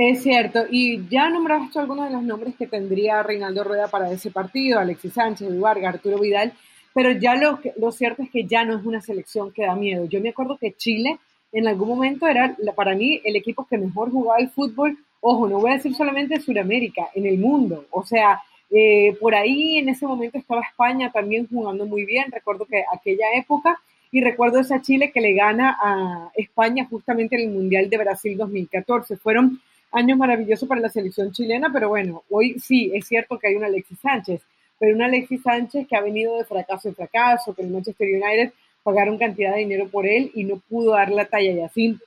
Es 0.00 0.22
cierto, 0.22 0.64
y 0.70 1.08
ya 1.08 1.28
nombraste 1.28 1.80
algunos 1.80 2.06
de 2.06 2.14
los 2.14 2.22
nombres 2.22 2.54
que 2.54 2.68
tendría 2.68 3.20
Reinaldo 3.24 3.64
Rueda 3.64 3.88
para 3.88 4.08
ese 4.12 4.30
partido, 4.30 4.78
Alexis 4.78 5.12
Sánchez, 5.12 5.58
Vargas, 5.58 5.96
Arturo 5.96 6.20
Vidal, 6.20 6.52
pero 6.94 7.10
ya 7.10 7.34
lo, 7.34 7.58
lo 7.76 7.90
cierto 7.90 8.22
es 8.22 8.30
que 8.30 8.44
ya 8.44 8.64
no 8.64 8.78
es 8.78 8.86
una 8.86 9.00
selección 9.00 9.50
que 9.50 9.66
da 9.66 9.74
miedo. 9.74 10.04
Yo 10.04 10.20
me 10.20 10.28
acuerdo 10.28 10.56
que 10.56 10.76
Chile 10.76 11.18
en 11.50 11.66
algún 11.66 11.88
momento 11.88 12.28
era 12.28 12.56
para 12.76 12.94
mí 12.94 13.20
el 13.24 13.34
equipo 13.34 13.66
que 13.66 13.76
mejor 13.76 14.12
jugaba 14.12 14.38
el 14.38 14.50
fútbol, 14.50 14.96
ojo, 15.20 15.48
no 15.48 15.58
voy 15.58 15.72
a 15.72 15.74
decir 15.74 15.92
solamente 15.96 16.38
Sudamérica, 16.38 17.08
en 17.16 17.26
el 17.26 17.36
mundo. 17.36 17.86
O 17.90 18.04
sea, 18.04 18.40
eh, 18.70 19.16
por 19.20 19.34
ahí 19.34 19.78
en 19.78 19.88
ese 19.88 20.06
momento 20.06 20.38
estaba 20.38 20.62
España 20.62 21.10
también 21.10 21.48
jugando 21.48 21.86
muy 21.86 22.04
bien, 22.04 22.30
recuerdo 22.30 22.66
que 22.66 22.84
aquella 22.94 23.32
época, 23.34 23.80
y 24.12 24.20
recuerdo 24.20 24.60
esa 24.60 24.80
Chile 24.80 25.10
que 25.10 25.20
le 25.20 25.32
gana 25.32 25.76
a 25.82 26.30
España 26.36 26.86
justamente 26.88 27.34
en 27.34 27.48
el 27.48 27.54
Mundial 27.56 27.90
de 27.90 27.98
Brasil 27.98 28.36
2014. 28.36 29.16
Fueron 29.16 29.60
años 29.92 30.18
maravillosos 30.18 30.68
para 30.68 30.80
la 30.80 30.88
selección 30.88 31.32
chilena, 31.32 31.70
pero 31.72 31.88
bueno, 31.88 32.22
hoy 32.30 32.58
sí, 32.58 32.90
es 32.94 33.06
cierto 33.06 33.38
que 33.38 33.48
hay 33.48 33.56
una 33.56 33.66
Alexis 33.66 33.98
Sánchez, 34.00 34.42
pero 34.78 34.94
una 34.94 35.06
Alexis 35.06 35.42
Sánchez 35.42 35.86
que 35.88 35.96
ha 35.96 36.00
venido 36.00 36.36
de 36.36 36.44
fracaso 36.44 36.88
en 36.88 36.94
fracaso, 36.94 37.54
que 37.54 37.62
el 37.62 37.70
Manchester 37.70 38.08
United 38.08 38.52
pagaron 38.82 39.18
cantidad 39.18 39.52
de 39.52 39.60
dinero 39.60 39.88
por 39.88 40.06
él 40.06 40.30
y 40.34 40.44
no 40.44 40.60
pudo 40.68 40.92
dar 40.92 41.10
la 41.10 41.26
talla 41.26 41.52
y 41.52 41.60
así 41.60 41.98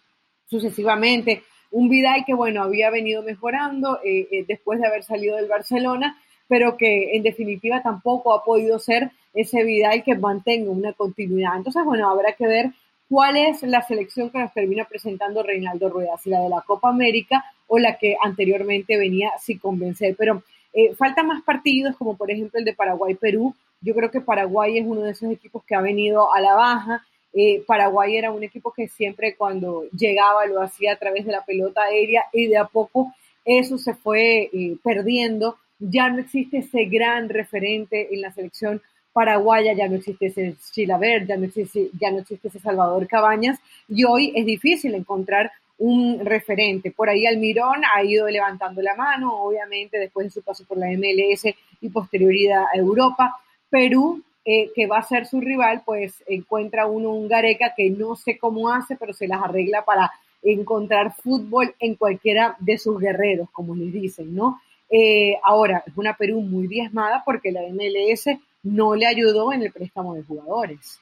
sucesivamente. 0.49 1.43
Un 1.71 1.89
Vidal 1.89 2.25
que, 2.25 2.33
bueno, 2.33 2.63
había 2.63 2.89
venido 2.89 3.23
mejorando 3.23 3.99
eh, 4.03 4.27
eh, 4.31 4.45
después 4.47 4.79
de 4.79 4.87
haber 4.87 5.03
salido 5.03 5.37
del 5.37 5.47
Barcelona, 5.47 6.17
pero 6.47 6.75
que 6.75 7.15
en 7.15 7.23
definitiva 7.23 7.81
tampoco 7.81 8.33
ha 8.33 8.43
podido 8.43 8.77
ser 8.77 9.11
ese 9.33 9.63
Vidal 9.63 10.03
que 10.03 10.15
mantenga 10.15 10.69
una 10.69 10.93
continuidad. 10.93 11.55
Entonces, 11.55 11.83
bueno, 11.85 12.09
habrá 12.09 12.33
que 12.33 12.47
ver 12.47 12.71
cuál 13.11 13.35
es 13.35 13.61
la 13.63 13.81
selección 13.81 14.29
que 14.29 14.39
nos 14.39 14.53
termina 14.53 14.85
presentando 14.85 15.43
Reinaldo 15.43 15.89
Rueda, 15.89 16.17
si 16.17 16.29
la 16.29 16.39
de 16.39 16.47
la 16.47 16.61
Copa 16.61 16.87
América 16.87 17.43
o 17.67 17.77
la 17.77 17.97
que 17.97 18.15
anteriormente 18.23 18.97
venía 18.97 19.31
sin 19.37 19.59
convencer. 19.59 20.15
Pero 20.17 20.43
eh, 20.71 20.95
faltan 20.95 21.27
más 21.27 21.43
partidos, 21.43 21.97
como 21.97 22.15
por 22.15 22.31
ejemplo 22.31 22.57
el 22.57 22.63
de 22.63 22.73
Paraguay-Perú. 22.73 23.53
Yo 23.81 23.93
creo 23.93 24.09
que 24.11 24.21
Paraguay 24.21 24.77
es 24.77 24.85
uno 24.87 25.01
de 25.01 25.11
esos 25.11 25.29
equipos 25.29 25.61
que 25.65 25.75
ha 25.75 25.81
venido 25.81 26.33
a 26.33 26.39
la 26.39 26.53
baja. 26.53 27.05
Eh, 27.33 27.61
Paraguay 27.67 28.15
era 28.15 28.31
un 28.31 28.43
equipo 28.43 28.71
que 28.71 28.87
siempre 28.87 29.35
cuando 29.35 29.83
llegaba 29.91 30.45
lo 30.45 30.61
hacía 30.61 30.93
a 30.93 30.97
través 30.97 31.25
de 31.25 31.33
la 31.33 31.43
pelota 31.43 31.83
aérea 31.83 32.23
y 32.31 32.47
de 32.47 32.59
a 32.59 32.65
poco 32.65 33.13
eso 33.43 33.77
se 33.77 33.93
fue 33.93 34.49
eh, 34.53 34.77
perdiendo. 34.81 35.57
Ya 35.79 36.07
no 36.07 36.19
existe 36.19 36.59
ese 36.59 36.85
gran 36.85 37.27
referente 37.27 38.07
en 38.13 38.21
la 38.21 38.31
selección 38.31 38.81
paraguaya, 39.13 39.73
ya 39.73 39.87
no 39.87 39.95
existe 39.95 40.27
ese 40.27 40.55
Chilaver, 40.71 41.25
ya 41.27 41.37
no 41.37 41.45
existe, 41.45 41.89
ya 41.99 42.11
no 42.11 42.19
existe 42.19 42.47
ese 42.47 42.59
Salvador 42.59 43.07
Cabañas 43.07 43.59
y 43.87 44.03
hoy 44.03 44.31
es 44.35 44.45
difícil 44.45 44.95
encontrar 44.95 45.51
un 45.77 46.19
referente. 46.23 46.91
Por 46.91 47.09
ahí 47.09 47.25
Almirón 47.25 47.81
ha 47.91 48.03
ido 48.03 48.27
levantando 48.29 48.81
la 48.81 48.95
mano, 48.95 49.33
obviamente, 49.43 49.97
después 49.97 50.27
de 50.27 50.29
su 50.31 50.43
paso 50.43 50.63
por 50.65 50.77
la 50.77 50.87
MLS 50.91 51.55
y 51.81 51.89
posterioridad 51.89 52.65
a 52.71 52.77
Europa. 52.77 53.35
Perú, 53.69 54.21
eh, 54.45 54.69
que 54.75 54.85
va 54.85 54.99
a 54.99 55.03
ser 55.03 55.25
su 55.25 55.41
rival, 55.41 55.81
pues 55.83 56.23
encuentra 56.27 56.85
uno 56.85 57.11
un 57.11 57.27
Gareca 57.27 57.73
que 57.75 57.89
no 57.89 58.15
sé 58.15 58.37
cómo 58.37 58.71
hace, 58.71 58.95
pero 58.95 59.13
se 59.13 59.27
las 59.27 59.41
arregla 59.41 59.83
para 59.83 60.11
encontrar 60.43 61.13
fútbol 61.15 61.73
en 61.79 61.95
cualquiera 61.95 62.55
de 62.59 62.77
sus 62.77 62.99
guerreros, 62.99 63.49
como 63.51 63.75
les 63.75 63.91
dicen, 63.91 64.35
¿no? 64.35 64.61
Eh, 64.89 65.35
ahora, 65.43 65.83
es 65.87 65.97
una 65.97 66.15
Perú 66.15 66.41
muy 66.41 66.67
diezmada 66.67 67.23
porque 67.25 67.51
la 67.51 67.61
MLS 67.61 68.27
no 68.63 68.95
le 68.95 69.07
ayudó 69.07 69.53
en 69.53 69.63
el 69.63 69.71
préstamo 69.71 70.15
de 70.15 70.23
jugadores. 70.23 70.99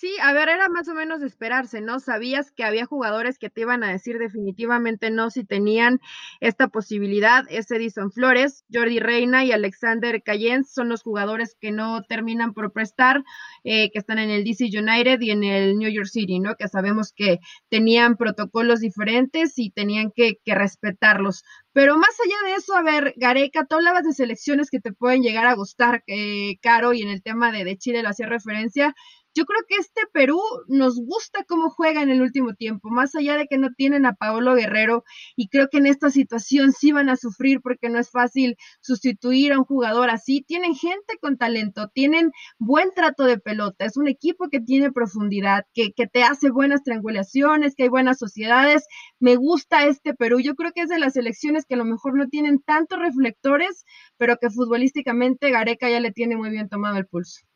Sí, 0.00 0.16
a 0.22 0.32
ver, 0.32 0.48
era 0.48 0.70
más 0.70 0.88
o 0.88 0.94
menos 0.94 1.20
de 1.20 1.26
esperarse, 1.26 1.82
¿no? 1.82 2.00
Sabías 2.00 2.52
que 2.52 2.64
había 2.64 2.86
jugadores 2.86 3.38
que 3.38 3.50
te 3.50 3.60
iban 3.60 3.84
a 3.84 3.92
decir 3.92 4.16
definitivamente 4.18 5.10
no 5.10 5.28
si 5.28 5.44
tenían 5.44 6.00
esta 6.40 6.68
posibilidad. 6.68 7.44
Es 7.50 7.70
Edison 7.70 8.10
Flores, 8.10 8.64
Jordi 8.72 8.98
Reina 8.98 9.44
y 9.44 9.52
Alexander 9.52 10.22
Cayens 10.22 10.72
son 10.72 10.88
los 10.88 11.02
jugadores 11.02 11.54
que 11.60 11.70
no 11.70 12.02
terminan 12.04 12.54
por 12.54 12.72
prestar, 12.72 13.22
eh, 13.62 13.90
que 13.90 13.98
están 13.98 14.18
en 14.18 14.30
el 14.30 14.42
DC 14.44 14.70
United 14.72 15.20
y 15.20 15.32
en 15.32 15.44
el 15.44 15.76
New 15.76 15.90
York 15.90 16.08
City, 16.08 16.40
¿no? 16.40 16.54
Que 16.54 16.68
sabemos 16.68 17.12
que 17.14 17.38
tenían 17.68 18.16
protocolos 18.16 18.80
diferentes 18.80 19.58
y 19.58 19.70
tenían 19.70 20.12
que, 20.16 20.38
que 20.42 20.54
respetarlos. 20.54 21.44
Pero 21.72 21.98
más 21.98 22.16
allá 22.24 22.50
de 22.50 22.56
eso, 22.58 22.74
a 22.74 22.82
ver, 22.82 23.12
Gareca, 23.16 23.66
tú 23.66 23.76
hablabas 23.76 24.04
de 24.04 24.12
selecciones 24.12 24.70
que 24.70 24.80
te 24.80 24.92
pueden 24.92 25.22
llegar 25.22 25.46
a 25.46 25.54
gustar, 25.54 26.02
eh, 26.06 26.56
Caro, 26.62 26.94
y 26.94 27.02
en 27.02 27.10
el 27.10 27.22
tema 27.22 27.52
de, 27.52 27.64
de 27.64 27.76
Chile 27.76 28.02
lo 28.02 28.08
hacía 28.08 28.26
referencia. 28.26 28.94
Yo 29.32 29.44
creo 29.44 29.60
que 29.68 29.76
este 29.76 30.02
Perú 30.12 30.40
nos 30.66 30.96
gusta 31.00 31.44
cómo 31.44 31.70
juega 31.70 32.02
en 32.02 32.10
el 32.10 32.20
último 32.20 32.54
tiempo, 32.54 32.90
más 32.90 33.14
allá 33.14 33.36
de 33.36 33.46
que 33.46 33.58
no 33.58 33.68
tienen 33.76 34.04
a 34.04 34.14
Paolo 34.14 34.56
Guerrero 34.56 35.04
y 35.36 35.48
creo 35.48 35.68
que 35.68 35.78
en 35.78 35.86
esta 35.86 36.10
situación 36.10 36.72
sí 36.72 36.90
van 36.90 37.08
a 37.08 37.16
sufrir 37.16 37.60
porque 37.60 37.90
no 37.90 38.00
es 38.00 38.10
fácil 38.10 38.56
sustituir 38.80 39.52
a 39.52 39.58
un 39.58 39.64
jugador 39.64 40.10
así. 40.10 40.42
Tienen 40.42 40.74
gente 40.74 41.16
con 41.20 41.38
talento, 41.38 41.88
tienen 41.94 42.32
buen 42.58 42.90
trato 42.92 43.24
de 43.24 43.38
pelota, 43.38 43.84
es 43.84 43.96
un 43.96 44.08
equipo 44.08 44.48
que 44.50 44.60
tiene 44.60 44.90
profundidad, 44.90 45.64
que, 45.74 45.92
que 45.92 46.08
te 46.08 46.24
hace 46.24 46.50
buenas 46.50 46.82
triangulaciones, 46.82 47.76
que 47.76 47.84
hay 47.84 47.88
buenas 47.88 48.18
sociedades. 48.18 48.84
Me 49.20 49.36
gusta 49.36 49.86
este 49.86 50.12
Perú, 50.12 50.40
yo 50.40 50.56
creo 50.56 50.72
que 50.72 50.82
es 50.82 50.88
de 50.88 50.98
las 50.98 51.16
elecciones 51.16 51.66
que 51.66 51.74
a 51.74 51.78
lo 51.78 51.84
mejor 51.84 52.16
no 52.16 52.26
tienen 52.26 52.60
tantos 52.60 52.98
reflectores, 52.98 53.84
pero 54.16 54.38
que 54.40 54.50
futbolísticamente 54.50 55.50
Gareca 55.50 55.88
ya 55.88 56.00
le 56.00 56.10
tiene 56.10 56.36
muy 56.36 56.50
bien 56.50 56.68
tomado 56.68 56.96
el 56.98 57.06
pulso 57.06 57.49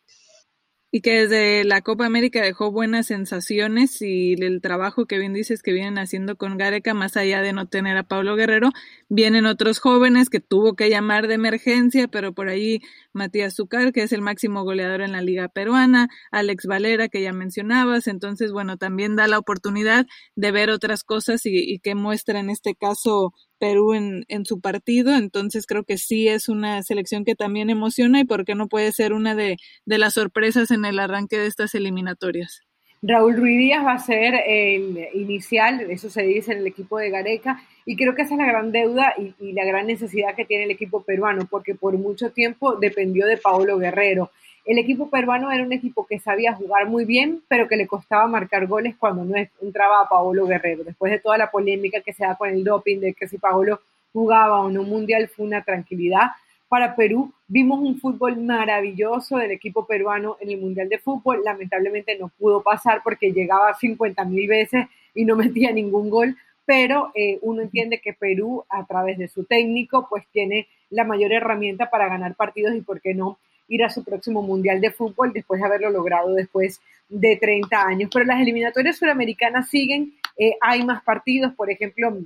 y 0.94 1.00
que 1.00 1.26
desde 1.26 1.64
la 1.64 1.80
Copa 1.80 2.06
América 2.06 2.40
dejó 2.40 2.70
buenas 2.70 3.08
sensaciones 3.08 4.00
y 4.00 4.34
el 4.34 4.60
trabajo 4.60 5.06
que 5.06 5.18
bien 5.18 5.32
dices 5.32 5.60
que 5.60 5.72
vienen 5.72 5.98
haciendo 5.98 6.36
con 6.36 6.56
Gareca, 6.56 6.94
más 6.94 7.16
allá 7.16 7.40
de 7.40 7.52
no 7.52 7.66
tener 7.66 7.96
a 7.96 8.04
Pablo 8.04 8.36
Guerrero, 8.36 8.70
vienen 9.08 9.44
otros 9.44 9.80
jóvenes 9.80 10.30
que 10.30 10.38
tuvo 10.38 10.76
que 10.76 10.88
llamar 10.88 11.26
de 11.26 11.34
emergencia, 11.34 12.06
pero 12.06 12.32
por 12.32 12.48
ahí 12.48 12.80
Matías 13.12 13.56
Zucar, 13.56 13.92
que 13.92 14.04
es 14.04 14.12
el 14.12 14.20
máximo 14.20 14.62
goleador 14.62 15.00
en 15.00 15.10
la 15.10 15.20
Liga 15.20 15.48
Peruana, 15.48 16.10
Alex 16.30 16.66
Valera, 16.66 17.08
que 17.08 17.22
ya 17.22 17.32
mencionabas, 17.32 18.06
entonces, 18.06 18.52
bueno, 18.52 18.76
también 18.76 19.16
da 19.16 19.26
la 19.26 19.40
oportunidad 19.40 20.06
de 20.36 20.52
ver 20.52 20.70
otras 20.70 21.02
cosas 21.02 21.44
y, 21.44 21.58
y 21.58 21.80
que 21.80 21.96
muestra 21.96 22.38
en 22.38 22.50
este 22.50 22.76
caso 22.76 23.32
Perú 23.58 23.94
en, 23.94 24.24
en, 24.28 24.44
su 24.44 24.60
partido, 24.60 25.14
entonces 25.14 25.66
creo 25.66 25.84
que 25.84 25.98
sí 25.98 26.28
es 26.28 26.48
una 26.48 26.82
selección 26.82 27.24
que 27.24 27.34
también 27.34 27.70
emociona 27.70 28.20
y 28.20 28.24
por 28.24 28.44
qué 28.44 28.54
no 28.54 28.68
puede 28.68 28.92
ser 28.92 29.12
una 29.12 29.34
de, 29.34 29.56
de 29.86 29.98
las 29.98 30.14
sorpresas 30.14 30.70
en 30.70 30.84
el 30.84 30.98
arranque 30.98 31.38
de 31.38 31.46
estas 31.46 31.74
eliminatorias. 31.74 32.62
Raúl 33.02 33.36
Ruiz 33.36 33.58
Díaz 33.58 33.84
va 33.84 33.92
a 33.92 33.98
ser 33.98 34.34
el 34.46 35.08
inicial, 35.12 35.80
eso 35.90 36.08
se 36.08 36.22
dice 36.22 36.52
en 36.52 36.58
el 36.58 36.66
equipo 36.66 36.98
de 36.98 37.10
Gareca, 37.10 37.62
y 37.84 37.96
creo 37.96 38.14
que 38.14 38.22
esa 38.22 38.34
es 38.34 38.38
la 38.38 38.46
gran 38.46 38.72
deuda 38.72 39.12
y, 39.18 39.34
y 39.44 39.52
la 39.52 39.66
gran 39.66 39.86
necesidad 39.86 40.34
que 40.34 40.46
tiene 40.46 40.64
el 40.64 40.70
equipo 40.70 41.02
peruano, 41.02 41.46
porque 41.50 41.74
por 41.74 41.98
mucho 41.98 42.30
tiempo 42.30 42.76
dependió 42.76 43.26
de 43.26 43.36
Paolo 43.36 43.78
Guerrero 43.78 44.30
el 44.64 44.78
equipo 44.78 45.10
peruano 45.10 45.52
era 45.52 45.62
un 45.62 45.72
equipo 45.72 46.06
que 46.06 46.18
sabía 46.18 46.54
jugar 46.54 46.88
muy 46.88 47.04
bien, 47.04 47.42
pero 47.48 47.68
que 47.68 47.76
le 47.76 47.86
costaba 47.86 48.26
marcar 48.26 48.66
goles 48.66 48.96
cuando 48.98 49.24
no 49.24 49.36
entraba 49.60 50.00
a 50.00 50.08
Paolo 50.08 50.46
Guerrero. 50.46 50.84
Después 50.84 51.12
de 51.12 51.18
toda 51.18 51.36
la 51.36 51.50
polémica 51.50 52.00
que 52.00 52.14
se 52.14 52.24
da 52.24 52.36
con 52.36 52.48
el 52.48 52.64
doping, 52.64 52.98
de 53.00 53.12
que 53.12 53.28
si 53.28 53.36
Paolo 53.36 53.80
jugaba 54.12 54.60
o 54.60 54.70
no 54.70 54.82
mundial, 54.82 55.28
fue 55.28 55.44
una 55.44 55.62
tranquilidad. 55.62 56.30
Para 56.68 56.96
Perú 56.96 57.32
vimos 57.46 57.78
un 57.80 57.98
fútbol 58.00 58.38
maravilloso 58.38 59.36
del 59.36 59.50
equipo 59.50 59.86
peruano 59.86 60.38
en 60.40 60.50
el 60.50 60.60
Mundial 60.60 60.88
de 60.88 60.98
Fútbol. 60.98 61.42
Lamentablemente 61.44 62.18
no 62.18 62.30
pudo 62.38 62.62
pasar 62.62 63.02
porque 63.04 63.32
llegaba 63.32 63.74
50 63.74 64.24
mil 64.24 64.48
veces 64.48 64.86
y 65.14 65.26
no 65.26 65.36
metía 65.36 65.72
ningún 65.72 66.08
gol, 66.08 66.36
pero 66.64 67.12
eh, 67.14 67.38
uno 67.42 67.60
entiende 67.60 68.00
que 68.00 68.14
Perú, 68.14 68.64
a 68.70 68.86
través 68.86 69.18
de 69.18 69.28
su 69.28 69.44
técnico, 69.44 70.06
pues 70.08 70.24
tiene 70.32 70.68
la 70.88 71.04
mayor 71.04 71.32
herramienta 71.32 71.90
para 71.90 72.08
ganar 72.08 72.34
partidos 72.34 72.74
y, 72.74 72.80
¿por 72.80 73.02
qué 73.02 73.14
no?, 73.14 73.38
ir 73.68 73.84
a 73.84 73.90
su 73.90 74.04
próximo 74.04 74.42
Mundial 74.42 74.80
de 74.80 74.90
Fútbol 74.90 75.32
después 75.32 75.60
de 75.60 75.66
haberlo 75.66 75.90
logrado 75.90 76.34
después 76.34 76.80
de 77.08 77.36
30 77.36 77.86
años. 77.86 78.10
Pero 78.12 78.24
las 78.24 78.40
eliminatorias 78.40 78.96
suramericanas 78.96 79.68
siguen, 79.68 80.14
eh, 80.36 80.54
hay 80.60 80.84
más 80.84 81.02
partidos, 81.02 81.54
por 81.54 81.70
ejemplo, 81.70 82.18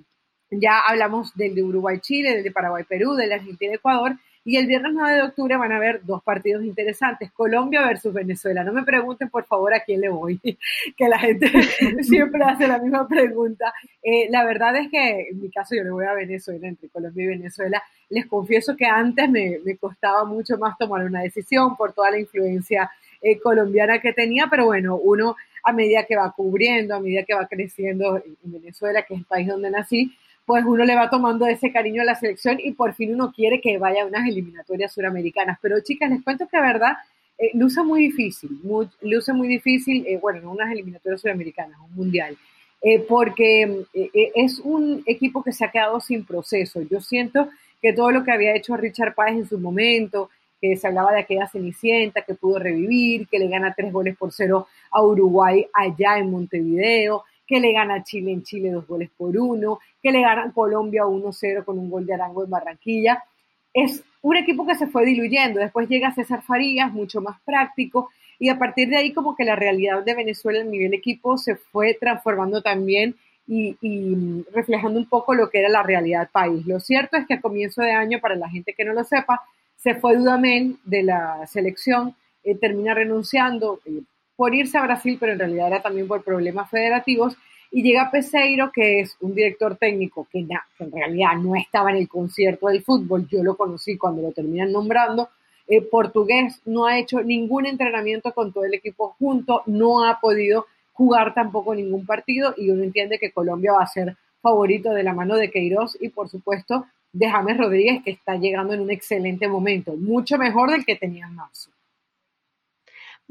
ya 0.50 0.80
hablamos 0.80 1.34
del 1.36 1.54
de 1.54 1.62
Uruguay-Chile, 1.62 2.34
del 2.34 2.44
de 2.44 2.50
Paraguay-Perú, 2.50 3.14
del 3.14 3.28
de 3.28 3.34
Argentina-Ecuador, 3.34 4.16
y 4.44 4.56
el 4.56 4.66
viernes 4.66 4.92
9 4.94 5.14
de 5.16 5.22
octubre 5.22 5.56
van 5.56 5.72
a 5.72 5.76
haber 5.76 6.04
dos 6.04 6.22
partidos 6.22 6.64
interesantes, 6.64 7.30
Colombia 7.32 7.82
versus 7.86 8.12
Venezuela. 8.12 8.64
No 8.64 8.72
me 8.72 8.82
pregunten, 8.82 9.28
por 9.28 9.44
favor, 9.44 9.74
a 9.74 9.80
quién 9.80 10.00
le 10.00 10.08
voy, 10.08 10.40
que 10.96 11.08
la 11.08 11.18
gente 11.18 11.50
siempre 12.02 12.42
hace 12.44 12.66
la 12.66 12.78
misma 12.78 13.06
pregunta. 13.06 13.72
Eh, 14.02 14.28
la 14.30 14.44
verdad 14.44 14.76
es 14.76 14.90
que 14.90 15.28
en 15.30 15.40
mi 15.40 15.50
caso 15.50 15.74
yo 15.74 15.84
le 15.84 15.90
voy 15.90 16.06
a 16.06 16.14
Venezuela, 16.14 16.68
entre 16.68 16.88
Colombia 16.88 17.24
y 17.24 17.28
Venezuela. 17.28 17.82
Les 18.08 18.26
confieso 18.26 18.76
que 18.76 18.86
antes 18.86 19.28
me, 19.28 19.60
costaba 19.78 20.24
mucho 20.24 20.56
más 20.58 20.78
tomar 20.78 21.04
una 21.04 21.22
decisión 21.22 21.76
por 21.76 21.92
toda 21.92 22.10
la 22.10 22.18
influencia 22.18 22.90
eh, 23.20 23.38
colombiana 23.38 24.00
que 24.00 24.12
tenía, 24.12 24.46
pero 24.48 24.66
bueno, 24.66 24.96
uno 24.96 25.36
a 25.64 25.72
medida 25.72 26.04
que 26.04 26.16
va 26.16 26.32
cubriendo, 26.32 26.94
a 26.94 27.00
medida 27.00 27.24
que 27.24 27.34
va 27.34 27.46
creciendo 27.46 28.16
en 28.16 28.52
Venezuela, 28.52 29.02
que 29.02 29.14
es 29.14 29.20
el 29.20 29.26
país 29.26 29.48
donde 29.48 29.70
nací, 29.70 30.16
pues 30.48 30.64
uno 30.64 30.82
le 30.86 30.94
va 30.94 31.10
tomando 31.10 31.46
ese 31.46 31.70
cariño 31.70 32.00
a 32.00 32.06
la 32.06 32.14
selección 32.14 32.56
y 32.58 32.72
por 32.72 32.94
fin 32.94 33.12
uno 33.12 33.34
quiere 33.36 33.60
que 33.60 33.76
vaya 33.76 34.02
a 34.02 34.06
unas 34.06 34.26
eliminatorias 34.26 34.94
suramericanas. 34.94 35.58
Pero 35.60 35.78
chicas, 35.80 36.08
les 36.08 36.22
cuento 36.22 36.48
que 36.48 36.56
la 36.56 36.62
verdad 36.62 36.92
eh, 37.36 37.50
luce 37.52 37.82
muy 37.82 38.00
difícil, 38.00 38.58
luce 39.02 39.32
muy 39.34 39.46
difícil, 39.46 40.06
eh, 40.06 40.16
bueno, 40.16 40.40
no 40.40 40.52
unas 40.52 40.72
eliminatorias 40.72 41.20
suramericanas, 41.20 41.78
un 41.80 41.94
mundial, 41.94 42.34
eh, 42.80 42.98
porque 43.00 43.84
eh, 43.92 44.32
es 44.34 44.58
un 44.60 45.02
equipo 45.04 45.42
que 45.42 45.52
se 45.52 45.66
ha 45.66 45.70
quedado 45.70 46.00
sin 46.00 46.24
proceso. 46.24 46.80
Yo 46.80 47.02
siento 47.02 47.50
que 47.82 47.92
todo 47.92 48.10
lo 48.10 48.24
que 48.24 48.32
había 48.32 48.56
hecho 48.56 48.74
Richard 48.74 49.14
Páez 49.14 49.36
en 49.36 49.46
su 49.46 49.58
momento, 49.58 50.30
que 50.62 50.78
se 50.78 50.86
hablaba 50.86 51.12
de 51.12 51.20
aquella 51.20 51.46
Cenicienta 51.46 52.22
que 52.22 52.32
pudo 52.32 52.58
revivir, 52.58 53.28
que 53.28 53.38
le 53.38 53.48
gana 53.48 53.74
tres 53.76 53.92
goles 53.92 54.16
por 54.16 54.32
cero 54.32 54.66
a 54.90 55.02
Uruguay 55.02 55.66
allá 55.74 56.18
en 56.18 56.30
Montevideo, 56.30 57.24
que 57.48 57.58
le 57.58 57.72
gana 57.72 58.04
Chile 58.04 58.30
en 58.30 58.42
Chile 58.42 58.70
dos 58.70 58.86
goles 58.86 59.08
por 59.16 59.36
uno, 59.36 59.80
que 60.02 60.12
le 60.12 60.20
gana 60.20 60.52
Colombia 60.52 61.04
1-0 61.04 61.64
con 61.64 61.78
un 61.78 61.90
gol 61.90 62.04
de 62.04 62.14
Arango 62.14 62.44
en 62.44 62.50
Barranquilla. 62.50 63.24
Es 63.72 64.04
un 64.20 64.36
equipo 64.36 64.66
que 64.66 64.74
se 64.74 64.86
fue 64.86 65.06
diluyendo. 65.06 65.58
Después 65.58 65.88
llega 65.88 66.14
César 66.14 66.42
Farías, 66.42 66.92
mucho 66.92 67.20
más 67.20 67.40
práctico. 67.44 68.10
y 68.40 68.50
a 68.50 68.58
partir 68.58 68.88
de 68.88 68.98
ahí 68.98 69.12
como 69.12 69.34
que 69.34 69.44
la 69.44 69.56
realidad 69.56 70.04
de 70.04 70.14
Venezuela 70.14 70.60
a 70.60 70.64
nivel 70.64 70.94
equipo 70.94 71.36
se 71.38 71.56
fue 71.56 71.94
transformando 71.94 72.62
también 72.62 73.16
y, 73.48 74.44
reflejando 74.52 74.98
un 74.98 75.06
poco 75.08 75.34
lo 75.34 75.48
que 75.50 75.58
era 75.60 75.68
la 75.68 75.82
realidad 75.82 76.28
país. 76.30 76.66
Lo 76.66 76.80
cierto 76.80 77.16
es 77.16 77.26
que 77.26 77.34
a 77.34 77.40
comienzo 77.40 77.82
de 77.82 77.92
año, 77.92 78.20
para 78.20 78.36
la 78.36 78.48
gente 78.48 78.74
que 78.74 78.84
no 78.84 78.92
lo 78.92 79.04
sepa, 79.04 79.42
se 79.76 79.94
fue 79.94 80.16
Dudamel 80.16 80.76
de 80.84 81.02
la 81.02 81.46
selección, 81.46 82.14
eh, 82.44 82.54
termina 82.54 82.94
renunciando 82.94 83.80
eh, 83.86 84.02
por 84.38 84.54
irse 84.54 84.78
a 84.78 84.82
Brasil, 84.82 85.16
pero 85.18 85.32
en 85.32 85.40
realidad 85.40 85.66
era 85.66 85.82
también 85.82 86.06
por 86.06 86.22
problemas 86.22 86.70
federativos, 86.70 87.36
y 87.72 87.82
llega 87.82 88.08
Peseiro, 88.12 88.70
que 88.72 89.00
es 89.00 89.16
un 89.20 89.34
director 89.34 89.74
técnico 89.74 90.28
que, 90.30 90.46
en 90.78 90.92
realidad 90.92 91.32
no 91.42 91.56
estaba 91.56 91.90
en 91.90 91.96
el 91.96 92.08
concierto 92.08 92.68
del 92.68 92.84
fútbol, 92.84 93.26
yo 93.28 93.42
lo 93.42 93.56
conocí 93.56 93.98
cuando 93.98 94.22
lo 94.22 94.30
terminan 94.30 94.70
nombrando, 94.70 95.28
eh, 95.66 95.82
portugués, 95.82 96.62
no 96.66 96.86
ha 96.86 97.00
hecho 97.00 97.20
ningún 97.20 97.66
entrenamiento 97.66 98.32
con 98.32 98.52
todo 98.52 98.64
el 98.64 98.74
equipo 98.74 99.16
junto, 99.18 99.64
no 99.66 100.04
ha 100.04 100.20
podido 100.20 100.66
jugar 100.92 101.34
tampoco 101.34 101.74
ningún 101.74 102.06
partido 102.06 102.54
y 102.56 102.70
uno 102.70 102.84
entiende 102.84 103.18
que 103.18 103.32
Colombia 103.32 103.72
va 103.72 103.82
a 103.82 103.88
ser 103.88 104.16
favorito 104.40 104.90
de 104.90 105.02
la 105.02 105.14
mano 105.14 105.34
de 105.34 105.50
Queiroz 105.50 105.98
y 106.00 106.10
por 106.10 106.28
supuesto 106.28 106.86
de 107.12 107.28
James 107.28 107.58
Rodríguez 107.58 108.04
que 108.04 108.12
está 108.12 108.36
llegando 108.36 108.72
en 108.72 108.82
un 108.82 108.92
excelente 108.92 109.48
momento, 109.48 109.96
mucho 109.96 110.38
mejor 110.38 110.70
del 110.70 110.84
que 110.84 110.94
tenía 110.94 111.26
en 111.26 111.34
marzo. 111.34 111.70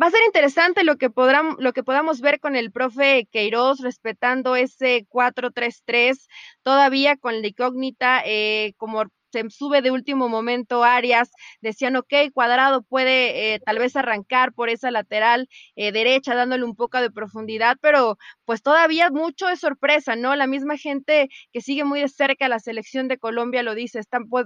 Va 0.01 0.07
a 0.07 0.11
ser 0.11 0.21
interesante 0.27 0.83
lo 0.83 0.97
que, 0.97 1.09
podrán, 1.09 1.55
lo 1.57 1.73
que 1.73 1.83
podamos 1.83 2.21
ver 2.21 2.39
con 2.39 2.55
el 2.55 2.71
profe 2.71 3.27
Queiroz 3.31 3.79
respetando 3.79 4.55
ese 4.55 5.07
4-3-3, 5.09 6.27
todavía 6.61 7.17
con 7.17 7.41
la 7.41 7.47
incógnita 7.47 8.21
eh, 8.23 8.73
como 8.77 9.05
se 9.37 9.49
sube 9.49 9.81
de 9.81 9.91
último 9.91 10.29
momento 10.29 10.83
Arias, 10.83 11.29
decían, 11.61 11.95
ok, 11.95 12.13
Cuadrado 12.33 12.81
puede 12.83 13.53
eh, 13.53 13.59
tal 13.59 13.79
vez 13.79 13.95
arrancar 13.95 14.53
por 14.53 14.69
esa 14.69 14.91
lateral 14.91 15.47
eh, 15.75 15.91
derecha, 15.91 16.35
dándole 16.35 16.63
un 16.63 16.75
poco 16.75 16.99
de 16.99 17.11
profundidad, 17.11 17.77
pero 17.81 18.17
pues 18.45 18.61
todavía 18.61 19.09
mucho 19.09 19.47
de 19.47 19.57
sorpresa, 19.57 20.15
¿no? 20.15 20.35
La 20.35 20.47
misma 20.47 20.77
gente 20.77 21.29
que 21.51 21.61
sigue 21.61 21.83
muy 21.83 22.01
de 22.01 22.09
cerca 22.09 22.47
la 22.47 22.59
selección 22.59 23.07
de 23.07 23.17
Colombia 23.17 23.63
lo 23.63 23.75
dice, 23.75 24.01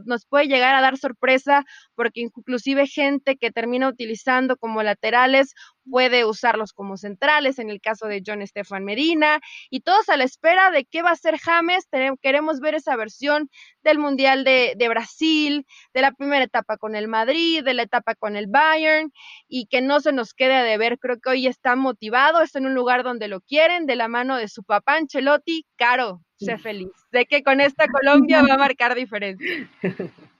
nos 0.05 0.25
puede 0.25 0.47
llegar 0.47 0.75
a 0.75 0.81
dar 0.81 0.97
sorpresa 0.97 1.63
porque 1.95 2.21
inclusive 2.21 2.87
gente 2.87 3.37
que 3.37 3.51
termina 3.51 3.87
utilizando 3.87 4.57
como 4.57 4.83
laterales 4.83 5.53
puede 5.89 6.25
usarlos 6.25 6.73
como 6.73 6.97
centrales, 6.97 7.59
en 7.59 7.69
el 7.69 7.81
caso 7.81 8.07
de 8.07 8.21
John 8.25 8.41
Estefan 8.41 8.83
Medina, 8.83 9.39
y 9.69 9.81
todos 9.81 10.09
a 10.09 10.17
la 10.17 10.23
espera 10.23 10.71
de 10.71 10.85
qué 10.85 11.01
va 11.01 11.09
a 11.09 11.13
hacer 11.13 11.37
James. 11.37 11.87
Queremos 12.21 12.59
ver 12.59 12.75
esa 12.75 12.95
versión 12.95 13.49
del 13.83 13.99
Mundial 13.99 14.43
de, 14.43 14.73
de, 14.77 14.89
Brasil, 14.89 15.65
de 15.93 16.01
la 16.01 16.11
primera 16.11 16.43
etapa 16.43 16.77
con 16.77 16.95
el 16.95 17.07
Madrid, 17.07 17.63
de 17.63 17.73
la 17.73 17.83
etapa 17.83 18.15
con 18.15 18.35
el 18.35 18.47
Bayern, 18.47 19.11
y 19.47 19.67
que 19.67 19.81
no 19.81 19.99
se 19.99 20.11
nos 20.11 20.33
quede 20.33 20.63
de 20.63 20.77
ver. 20.77 20.99
Creo 20.99 21.19
que 21.19 21.29
hoy 21.29 21.47
está 21.47 21.75
motivado, 21.75 22.41
está 22.41 22.59
en 22.59 22.67
un 22.67 22.73
lugar 22.73 23.03
donde 23.03 23.27
lo 23.27 23.41
quieren, 23.41 23.85
de 23.85 23.95
la 23.95 24.07
mano 24.07 24.37
de 24.37 24.47
su 24.47 24.63
papá 24.63 24.95
Ancelotti. 24.95 25.65
Caro, 25.75 26.21
sé 26.37 26.57
feliz. 26.57 26.89
Sé 27.11 27.25
que 27.25 27.43
con 27.43 27.61
esta 27.61 27.87
Colombia 27.87 28.43
va 28.47 28.55
a 28.55 28.57
marcar 28.57 28.95
diferencia. 28.95 29.69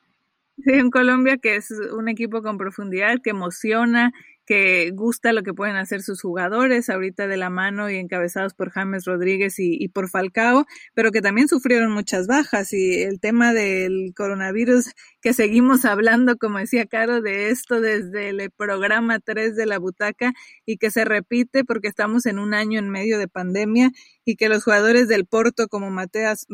Sí, 0.64 0.74
en 0.74 0.92
Colombia 0.92 1.38
que 1.38 1.56
es 1.56 1.72
un 1.72 2.08
equipo 2.08 2.44
con 2.44 2.58
profundidad, 2.60 3.18
que 3.24 3.32
emociona, 3.32 4.12
que 4.46 4.92
gusta 4.94 5.34
lo 5.34 5.44
que 5.44 5.54
pueden 5.54 5.76
hacer 5.76 6.02
sus 6.02 6.22
jugadores, 6.22 6.90
ahorita 6.90 7.28
de 7.28 7.38
la 7.38 7.50
mano 7.50 7.90
y 7.90 7.96
encabezados 7.96 8.54
por 8.54 8.72
James 8.72 9.06
Rodríguez 9.06 9.56
y, 9.58 9.88
por 9.90 10.10
Falcao, 10.10 10.66
pero 10.94 11.12
que 11.12 11.22
también 11.22 11.48
sufrieron 11.48 11.92
muchas 11.92 12.28
bajas 12.28 12.74
y 12.74 13.02
el 13.02 13.20
tema 13.20 13.54
del 13.54 14.14
coronavirus 14.16 14.92
que 15.22 15.34
seguimos 15.34 15.86
hablando, 15.86 16.38
como 16.38 16.58
decía 16.58 16.86
Caro, 16.86 17.22
de 17.22 17.50
esto 17.50 17.82
desde 17.82 18.30
el 18.30 18.52
programa 18.52 19.20
3 19.20 19.56
de 19.56 19.66
la 19.66 19.80
butaca 19.80 20.34
y 20.66 20.78
que 20.78 20.92
se 20.92 21.06
repite 21.06 21.64
porque 21.64 21.88
estamos 21.88 22.26
en 22.26 22.40
un 22.40 22.54
año 22.54 22.80
en 22.80 22.90
medio 22.90 23.20
de 23.20 23.28
pandemia 23.28 23.92
y 24.26 24.36
que 24.36 24.50
los 24.50 24.64
jugadores 24.64 25.08
del 25.08 25.26
Porto 25.26 25.68
como 25.68 25.90
Mateas, 25.90 26.46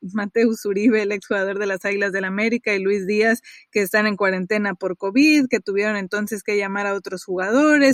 Mateus 0.00 0.64
Uribe, 0.64 1.02
el 1.02 1.12
exjugador 1.12 1.58
de 1.58 1.66
las 1.66 1.84
Águilas 1.84 2.12
del 2.12 2.24
América 2.24 2.74
y 2.74 2.80
Luis 2.80 3.06
Díaz, 3.06 3.42
que 3.70 3.82
están 3.82 4.06
en 4.06 4.16
cuarentena 4.16 4.74
por 4.74 4.96
COVID, 4.96 5.46
que 5.48 5.60
tuvieron 5.60 5.96
entonces 5.96 6.42
que 6.42 6.56
llamar 6.56 6.86
a 6.86 6.94
otros 6.94 7.24
jugadores, 7.24 7.35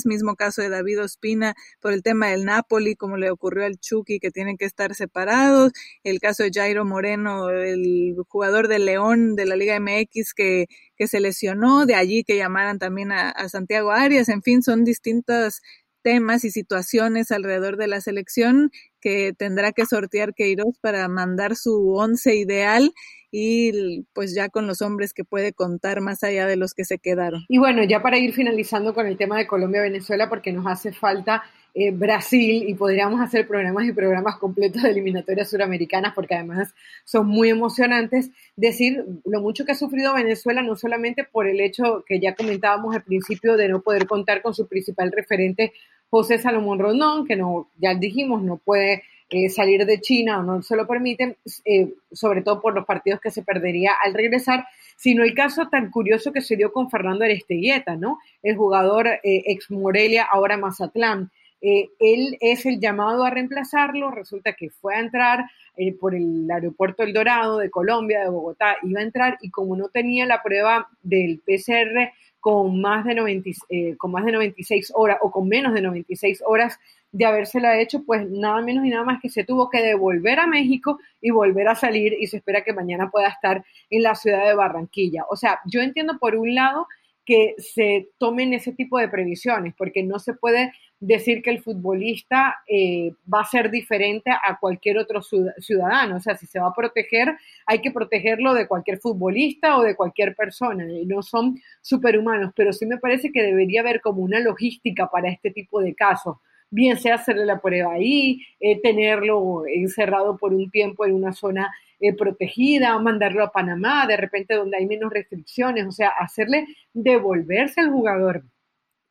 mismo 0.04 0.36
caso 0.36 0.62
de 0.62 0.68
David 0.68 1.02
Ospina 1.02 1.54
por 1.80 1.92
el 1.92 2.02
tema 2.02 2.28
del 2.28 2.44
Napoli, 2.44 2.96
como 2.96 3.16
le 3.16 3.30
ocurrió 3.30 3.64
al 3.64 3.78
Chucky, 3.78 4.18
que 4.18 4.30
tienen 4.30 4.56
que 4.56 4.64
estar 4.64 4.94
separados, 4.94 5.72
el 6.04 6.20
caso 6.20 6.42
de 6.42 6.50
Jairo 6.52 6.84
Moreno, 6.84 7.50
el 7.50 8.14
jugador 8.28 8.68
de 8.68 8.78
León 8.78 9.34
de 9.34 9.46
la 9.46 9.56
Liga 9.56 9.78
MX 9.78 10.34
que, 10.34 10.66
que 10.96 11.06
se 11.08 11.20
lesionó, 11.20 11.86
de 11.86 11.94
allí 11.94 12.24
que 12.24 12.36
llamaran 12.36 12.78
también 12.78 13.12
a, 13.12 13.30
a 13.30 13.48
Santiago 13.48 13.92
Arias, 13.92 14.28
en 14.28 14.42
fin, 14.42 14.62
son 14.62 14.84
distintas 14.84 15.60
temas 16.02 16.44
y 16.44 16.50
situaciones 16.50 17.30
alrededor 17.30 17.76
de 17.76 17.86
la 17.86 18.00
selección 18.00 18.70
que 19.00 19.32
tendrá 19.32 19.72
que 19.72 19.86
sortear 19.86 20.34
Queiroz 20.34 20.78
para 20.80 21.08
mandar 21.08 21.56
su 21.56 21.94
once 21.94 22.34
ideal 22.34 22.92
y 23.34 24.04
pues 24.12 24.34
ya 24.34 24.50
con 24.50 24.66
los 24.66 24.82
hombres 24.82 25.14
que 25.14 25.24
puede 25.24 25.54
contar 25.54 26.02
más 26.02 26.22
allá 26.22 26.46
de 26.46 26.56
los 26.56 26.74
que 26.74 26.84
se 26.84 26.98
quedaron. 26.98 27.46
Y 27.48 27.58
bueno, 27.58 27.82
ya 27.82 28.02
para 28.02 28.18
ir 28.18 28.34
finalizando 28.34 28.92
con 28.92 29.06
el 29.06 29.16
tema 29.16 29.38
de 29.38 29.46
Colombia-Venezuela, 29.46 30.28
porque 30.28 30.52
nos 30.52 30.66
hace 30.66 30.92
falta 30.92 31.42
eh, 31.74 31.90
Brasil 31.90 32.68
y 32.68 32.74
podríamos 32.74 33.22
hacer 33.22 33.48
programas 33.48 33.86
y 33.86 33.92
programas 33.92 34.36
completos 34.36 34.82
de 34.82 34.90
eliminatorias 34.90 35.48
suramericanas 35.48 36.12
porque 36.14 36.34
además 36.34 36.74
son 37.04 37.26
muy 37.26 37.48
emocionantes. 37.48 38.30
Decir 38.54 39.02
lo 39.24 39.40
mucho 39.40 39.64
que 39.64 39.72
ha 39.72 39.76
sufrido 39.76 40.12
Venezuela, 40.12 40.60
no 40.60 40.76
solamente 40.76 41.24
por 41.24 41.46
el 41.46 41.60
hecho 41.62 42.04
que 42.06 42.20
ya 42.20 42.34
comentábamos 42.34 42.94
al 42.94 43.02
principio 43.02 43.56
de 43.56 43.68
no 43.68 43.80
poder 43.80 44.06
contar 44.06 44.42
con 44.42 44.52
su 44.52 44.68
principal 44.68 45.10
referente, 45.10 45.72
José 46.10 46.36
Salomón 46.36 46.78
Rondón, 46.78 47.26
que 47.26 47.36
no, 47.36 47.70
ya 47.78 47.94
dijimos, 47.94 48.42
no 48.42 48.58
puede 48.58 49.04
eh, 49.32 49.48
salir 49.48 49.84
de 49.84 50.00
China 50.00 50.38
o 50.38 50.42
no 50.42 50.62
se 50.62 50.76
lo 50.76 50.86
permiten, 50.86 51.36
eh, 51.64 51.94
sobre 52.12 52.42
todo 52.42 52.60
por 52.60 52.74
los 52.74 52.84
partidos 52.84 53.20
que 53.20 53.30
se 53.30 53.42
perdería 53.42 53.92
al 54.04 54.14
regresar, 54.14 54.66
sino 54.96 55.24
el 55.24 55.34
caso 55.34 55.68
tan 55.68 55.90
curioso 55.90 56.32
que 56.32 56.40
se 56.40 56.56
dio 56.56 56.72
con 56.72 56.90
Fernando 56.90 57.24
Aristeguieta, 57.24 57.96
¿no? 57.96 58.18
El 58.42 58.56
jugador 58.56 59.08
ex 59.22 59.70
Morelia, 59.70 60.28
ahora 60.30 60.56
Mazatlán. 60.56 61.30
Eh, 61.64 61.90
él 62.00 62.36
es 62.40 62.66
el 62.66 62.80
llamado 62.80 63.22
a 63.22 63.30
reemplazarlo, 63.30 64.10
resulta 64.10 64.54
que 64.54 64.70
fue 64.70 64.96
a 64.96 65.00
entrar 65.00 65.44
eh, 65.76 65.94
por 65.94 66.12
el 66.12 66.50
aeropuerto 66.50 67.04
El 67.04 67.12
Dorado 67.12 67.58
de 67.58 67.70
Colombia, 67.70 68.24
de 68.24 68.30
Bogotá, 68.30 68.76
iba 68.82 68.98
a 68.98 69.04
entrar 69.04 69.38
y 69.40 69.50
como 69.50 69.76
no 69.76 69.88
tenía 69.88 70.26
la 70.26 70.42
prueba 70.42 70.88
del 71.02 71.38
PCR 71.38 72.12
con 72.42 72.80
más 72.80 73.04
de, 73.04 73.14
90, 73.14 73.50
eh, 73.68 73.96
con 73.96 74.10
más 74.10 74.24
de 74.24 74.32
96 74.32 74.90
horas 74.96 75.18
o 75.22 75.30
con 75.30 75.46
menos 75.46 75.72
de 75.74 75.80
96 75.80 76.42
horas 76.44 76.76
de 77.12 77.24
habérsela 77.24 77.80
hecho, 77.80 78.02
pues 78.04 78.28
nada 78.28 78.60
menos 78.62 78.84
y 78.84 78.88
nada 78.88 79.04
más 79.04 79.22
que 79.22 79.28
se 79.28 79.44
tuvo 79.44 79.70
que 79.70 79.80
devolver 79.80 80.40
a 80.40 80.48
México 80.48 80.98
y 81.20 81.30
volver 81.30 81.68
a 81.68 81.76
salir 81.76 82.16
y 82.18 82.26
se 82.26 82.38
espera 82.38 82.64
que 82.64 82.72
mañana 82.72 83.10
pueda 83.10 83.28
estar 83.28 83.64
en 83.90 84.02
la 84.02 84.16
ciudad 84.16 84.44
de 84.44 84.54
Barranquilla. 84.54 85.22
O 85.30 85.36
sea, 85.36 85.60
yo 85.66 85.82
entiendo 85.82 86.18
por 86.18 86.34
un 86.34 86.56
lado 86.56 86.88
que 87.24 87.54
se 87.58 88.08
tomen 88.18 88.54
ese 88.54 88.72
tipo 88.72 88.98
de 88.98 89.08
previsiones, 89.08 89.72
porque 89.78 90.02
no 90.02 90.18
se 90.18 90.34
puede 90.34 90.72
decir 91.02 91.42
que 91.42 91.50
el 91.50 91.60
futbolista 91.60 92.62
eh, 92.68 93.12
va 93.32 93.40
a 93.40 93.44
ser 93.44 93.72
diferente 93.72 94.30
a 94.30 94.56
cualquier 94.60 94.98
otro 94.98 95.20
ciudadano. 95.20 96.16
O 96.16 96.20
sea, 96.20 96.36
si 96.36 96.46
se 96.46 96.60
va 96.60 96.68
a 96.68 96.74
proteger, 96.74 97.36
hay 97.66 97.80
que 97.80 97.90
protegerlo 97.90 98.54
de 98.54 98.68
cualquier 98.68 98.98
futbolista 98.98 99.76
o 99.76 99.82
de 99.82 99.96
cualquier 99.96 100.36
persona. 100.36 100.86
no 101.06 101.22
son 101.22 101.60
superhumanos, 101.80 102.52
pero 102.54 102.72
sí 102.72 102.86
me 102.86 102.98
parece 102.98 103.32
que 103.32 103.42
debería 103.42 103.80
haber 103.80 104.00
como 104.00 104.22
una 104.22 104.38
logística 104.38 105.08
para 105.08 105.28
este 105.28 105.50
tipo 105.50 105.80
de 105.80 105.92
casos. 105.92 106.36
Bien 106.70 106.96
sea 106.96 107.16
hacerle 107.16 107.46
la 107.46 107.60
prueba 107.60 107.94
ahí, 107.94 108.40
eh, 108.60 108.80
tenerlo 108.80 109.64
encerrado 109.66 110.38
por 110.38 110.54
un 110.54 110.70
tiempo 110.70 111.04
en 111.04 111.14
una 111.14 111.32
zona 111.32 111.74
eh, 111.98 112.14
protegida, 112.14 112.96
mandarlo 113.00 113.42
a 113.42 113.50
Panamá, 113.50 114.06
de 114.06 114.16
repente 114.16 114.54
donde 114.54 114.76
hay 114.76 114.86
menos 114.86 115.12
restricciones, 115.12 115.84
o 115.86 115.92
sea, 115.92 116.10
hacerle 116.10 116.66
devolverse 116.94 117.80
al 117.80 117.90
jugador 117.90 118.44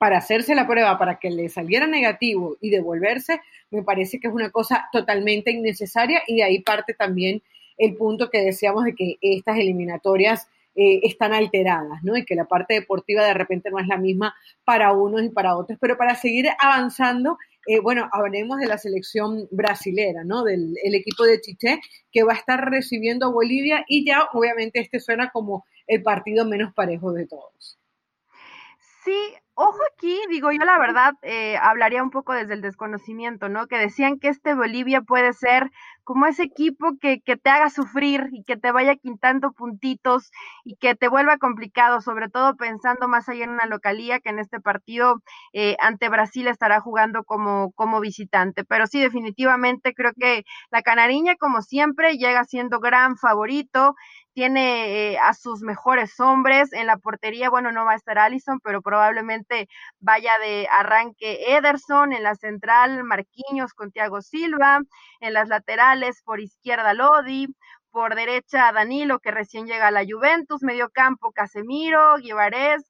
para 0.01 0.17
hacerse 0.17 0.55
la 0.55 0.65
prueba, 0.65 0.97
para 0.97 1.19
que 1.19 1.29
le 1.29 1.47
saliera 1.47 1.85
negativo 1.85 2.57
y 2.59 2.71
devolverse, 2.71 3.39
me 3.69 3.83
parece 3.83 4.19
que 4.19 4.29
es 4.29 4.33
una 4.33 4.49
cosa 4.49 4.89
totalmente 4.91 5.51
innecesaria 5.51 6.23
y 6.25 6.37
de 6.37 6.43
ahí 6.43 6.59
parte 6.63 6.95
también 6.95 7.43
el 7.77 7.95
punto 7.95 8.31
que 8.31 8.41
decíamos 8.41 8.85
de 8.85 8.95
que 8.95 9.17
estas 9.21 9.59
eliminatorias 9.59 10.47
eh, 10.73 11.01
están 11.03 11.33
alteradas, 11.33 12.01
¿no? 12.01 12.17
Y 12.17 12.25
que 12.25 12.33
la 12.33 12.45
parte 12.45 12.73
deportiva 12.73 13.23
de 13.23 13.35
repente 13.35 13.69
no 13.69 13.77
es 13.77 13.85
la 13.85 13.97
misma 13.97 14.33
para 14.63 14.91
unos 14.91 15.21
y 15.21 15.29
para 15.29 15.55
otros. 15.55 15.77
Pero 15.79 15.95
para 15.97 16.15
seguir 16.15 16.47
avanzando, 16.57 17.37
eh, 17.67 17.79
bueno, 17.79 18.09
hablemos 18.11 18.57
de 18.57 18.65
la 18.65 18.79
selección 18.79 19.47
brasilera, 19.51 20.23
¿no? 20.23 20.43
Del 20.43 20.75
equipo 20.95 21.25
de 21.25 21.39
Chiché, 21.41 21.79
que 22.11 22.23
va 22.23 22.33
a 22.33 22.37
estar 22.37 22.59
recibiendo 22.71 23.27
a 23.27 23.31
Bolivia 23.31 23.85
y 23.87 24.03
ya 24.03 24.29
obviamente 24.33 24.79
este 24.79 24.99
suena 24.99 25.29
como 25.29 25.63
el 25.85 26.01
partido 26.01 26.43
menos 26.43 26.73
parejo 26.73 27.13
de 27.13 27.27
todos. 27.27 27.77
Sí, 29.05 29.35
ojo 29.53 29.77
aquí, 29.93 30.19
digo 30.29 30.51
yo 30.51 30.59
la 30.65 30.79
verdad, 30.79 31.13
eh, 31.21 31.57
hablaría 31.57 32.03
un 32.03 32.09
poco 32.09 32.33
desde 32.33 32.53
el 32.53 32.61
desconocimiento, 32.61 33.49
¿no? 33.49 33.67
Que 33.67 33.77
decían 33.77 34.19
que 34.19 34.29
este 34.29 34.53
Bolivia 34.55 35.01
puede 35.01 35.33
ser 35.33 35.71
como 36.03 36.25
ese 36.25 36.43
equipo 36.43 36.97
que, 36.99 37.21
que, 37.21 37.37
te 37.37 37.49
haga 37.49 37.69
sufrir 37.69 38.27
y 38.31 38.43
que 38.43 38.57
te 38.57 38.71
vaya 38.71 38.95
quintando 38.95 39.51
puntitos 39.51 40.31
y 40.63 40.75
que 40.77 40.95
te 40.95 41.07
vuelva 41.07 41.37
complicado, 41.37 42.01
sobre 42.01 42.27
todo 42.29 42.55
pensando 42.55 43.07
más 43.07 43.29
allá 43.29 43.43
en 43.45 43.51
una 43.51 43.65
localía 43.65 44.19
que 44.19 44.29
en 44.29 44.39
este 44.39 44.59
partido 44.59 45.21
eh, 45.53 45.75
ante 45.79 46.09
Brasil 46.09 46.47
estará 46.47 46.81
jugando 46.81 47.23
como, 47.23 47.71
como 47.73 47.99
visitante. 47.99 48.63
Pero 48.65 48.87
sí, 48.87 48.99
definitivamente 48.99 49.93
creo 49.93 50.11
que 50.19 50.43
la 50.71 50.81
Canariña, 50.81 51.35
como 51.35 51.61
siempre, 51.61 52.17
llega 52.17 52.43
siendo 52.45 52.79
gran 52.79 53.17
favorito 53.17 53.95
tiene 54.34 55.13
eh, 55.13 55.20
a 55.20 55.34
sus 55.34 55.62
mejores 55.62 56.20
hombres. 56.20 56.72
En 56.74 56.88
la 56.88 56.98
portería, 56.98 57.50
bueno, 57.50 57.72
no 57.72 57.86
va 57.86 57.94
a 57.94 57.96
estar 57.96 58.17
Allison, 58.20 58.60
pero 58.63 58.82
probablemente 58.82 59.67
vaya 60.00 60.38
de 60.39 60.67
arranque 60.72 61.56
Ederson. 61.56 62.13
En 62.13 62.24
la 62.24 62.36
central, 62.36 63.04
Marquinhos 63.04 63.74
con 63.74 63.91
Thiago 63.91 64.22
Silva. 64.22 64.80
En 65.20 65.34
las 65.34 65.48
laterales, 65.50 66.22
por 66.24 66.39
izquierda, 66.39 66.94
Lodi. 66.94 67.48
Por 67.91 68.15
derecha, 68.15 68.72
Danilo, 68.72 69.20
que 69.20 69.32
recién 69.32 69.65
llega 69.67 69.88
a 69.88 69.91
la 69.91 70.06
Juventus. 70.10 70.63
Medio 70.63 70.89
campo, 70.89 71.32
Casemiro, 71.34 72.15
Guivarez, 72.17 72.88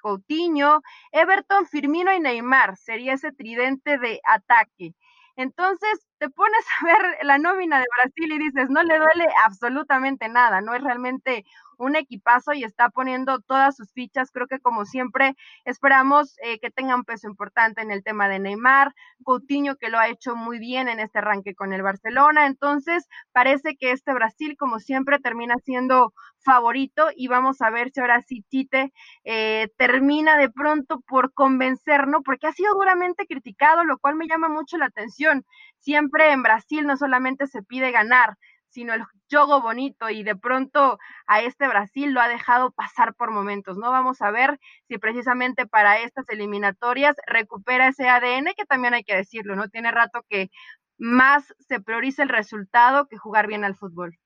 Coutinho, 0.00 0.80
Everton, 1.12 1.66
Firmino 1.66 2.12
y 2.12 2.20
Neymar. 2.20 2.76
Sería 2.76 3.14
ese 3.14 3.32
tridente 3.32 3.98
de 3.98 4.20
ataque. 4.24 4.94
Entonces, 5.40 6.06
te 6.18 6.28
pones 6.30 6.64
a 6.82 6.84
ver 6.86 7.18
la 7.24 7.38
nómina 7.38 7.78
de 7.80 7.86
Brasil 7.96 8.32
y 8.32 8.38
dices, 8.38 8.68
no 8.70 8.82
le 8.82 8.98
duele 8.98 9.26
absolutamente 9.46 10.28
nada, 10.28 10.60
no 10.60 10.74
es 10.74 10.82
realmente 10.82 11.44
un 11.80 11.96
equipazo 11.96 12.52
y 12.52 12.64
está 12.64 12.90
poniendo 12.90 13.40
todas 13.40 13.76
sus 13.76 13.90
fichas. 13.92 14.30
Creo 14.30 14.46
que 14.46 14.60
como 14.60 14.84
siempre 14.84 15.34
esperamos 15.64 16.36
eh, 16.42 16.58
que 16.60 16.70
tenga 16.70 16.94
un 16.94 17.04
peso 17.04 17.26
importante 17.26 17.80
en 17.80 17.90
el 17.90 18.04
tema 18.04 18.28
de 18.28 18.38
Neymar, 18.38 18.94
Coutinho 19.24 19.76
que 19.76 19.88
lo 19.88 19.98
ha 19.98 20.08
hecho 20.08 20.36
muy 20.36 20.58
bien 20.58 20.88
en 20.88 21.00
este 21.00 21.18
arranque 21.18 21.54
con 21.54 21.72
el 21.72 21.82
Barcelona. 21.82 22.46
Entonces 22.46 23.08
parece 23.32 23.76
que 23.76 23.92
este 23.92 24.12
Brasil 24.12 24.56
como 24.58 24.78
siempre 24.78 25.18
termina 25.18 25.54
siendo 25.64 26.12
favorito 26.42 27.08
y 27.14 27.28
vamos 27.28 27.60
a 27.60 27.70
ver 27.70 27.90
si 27.90 28.00
ahora 28.00 28.22
sí 28.22 28.44
Tite 28.48 28.92
eh, 29.24 29.68
termina 29.76 30.36
de 30.36 30.50
pronto 30.50 31.00
por 31.00 31.32
convencer, 31.32 32.08
¿no? 32.08 32.22
Porque 32.22 32.46
ha 32.46 32.52
sido 32.52 32.74
duramente 32.74 33.26
criticado, 33.26 33.84
lo 33.84 33.98
cual 33.98 34.16
me 34.16 34.26
llama 34.26 34.48
mucho 34.48 34.76
la 34.78 34.86
atención. 34.86 35.44
Siempre 35.78 36.32
en 36.32 36.42
Brasil 36.42 36.86
no 36.86 36.96
solamente 36.96 37.46
se 37.46 37.62
pide 37.62 37.90
ganar, 37.90 38.36
sino 38.70 38.94
el 38.94 39.02
juego 39.30 39.60
bonito 39.60 40.08
y 40.10 40.22
de 40.22 40.36
pronto 40.36 40.98
a 41.26 41.40
este 41.40 41.68
Brasil 41.68 42.12
lo 42.12 42.20
ha 42.20 42.28
dejado 42.28 42.70
pasar 42.72 43.14
por 43.14 43.30
momentos, 43.30 43.76
¿no? 43.76 43.90
Vamos 43.90 44.22
a 44.22 44.30
ver 44.30 44.58
si 44.88 44.98
precisamente 44.98 45.66
para 45.66 45.98
estas 46.00 46.28
eliminatorias 46.28 47.16
recupera 47.26 47.88
ese 47.88 48.08
ADN 48.08 48.54
que 48.56 48.64
también 48.66 48.94
hay 48.94 49.04
que 49.04 49.16
decirlo, 49.16 49.56
¿no? 49.56 49.68
Tiene 49.68 49.90
rato 49.90 50.24
que 50.28 50.50
más 50.98 51.54
se 51.60 51.80
prioriza 51.80 52.22
el 52.22 52.28
resultado 52.28 53.06
que 53.08 53.18
jugar 53.18 53.46
bien 53.46 53.64
al 53.64 53.76
fútbol. 53.76 54.16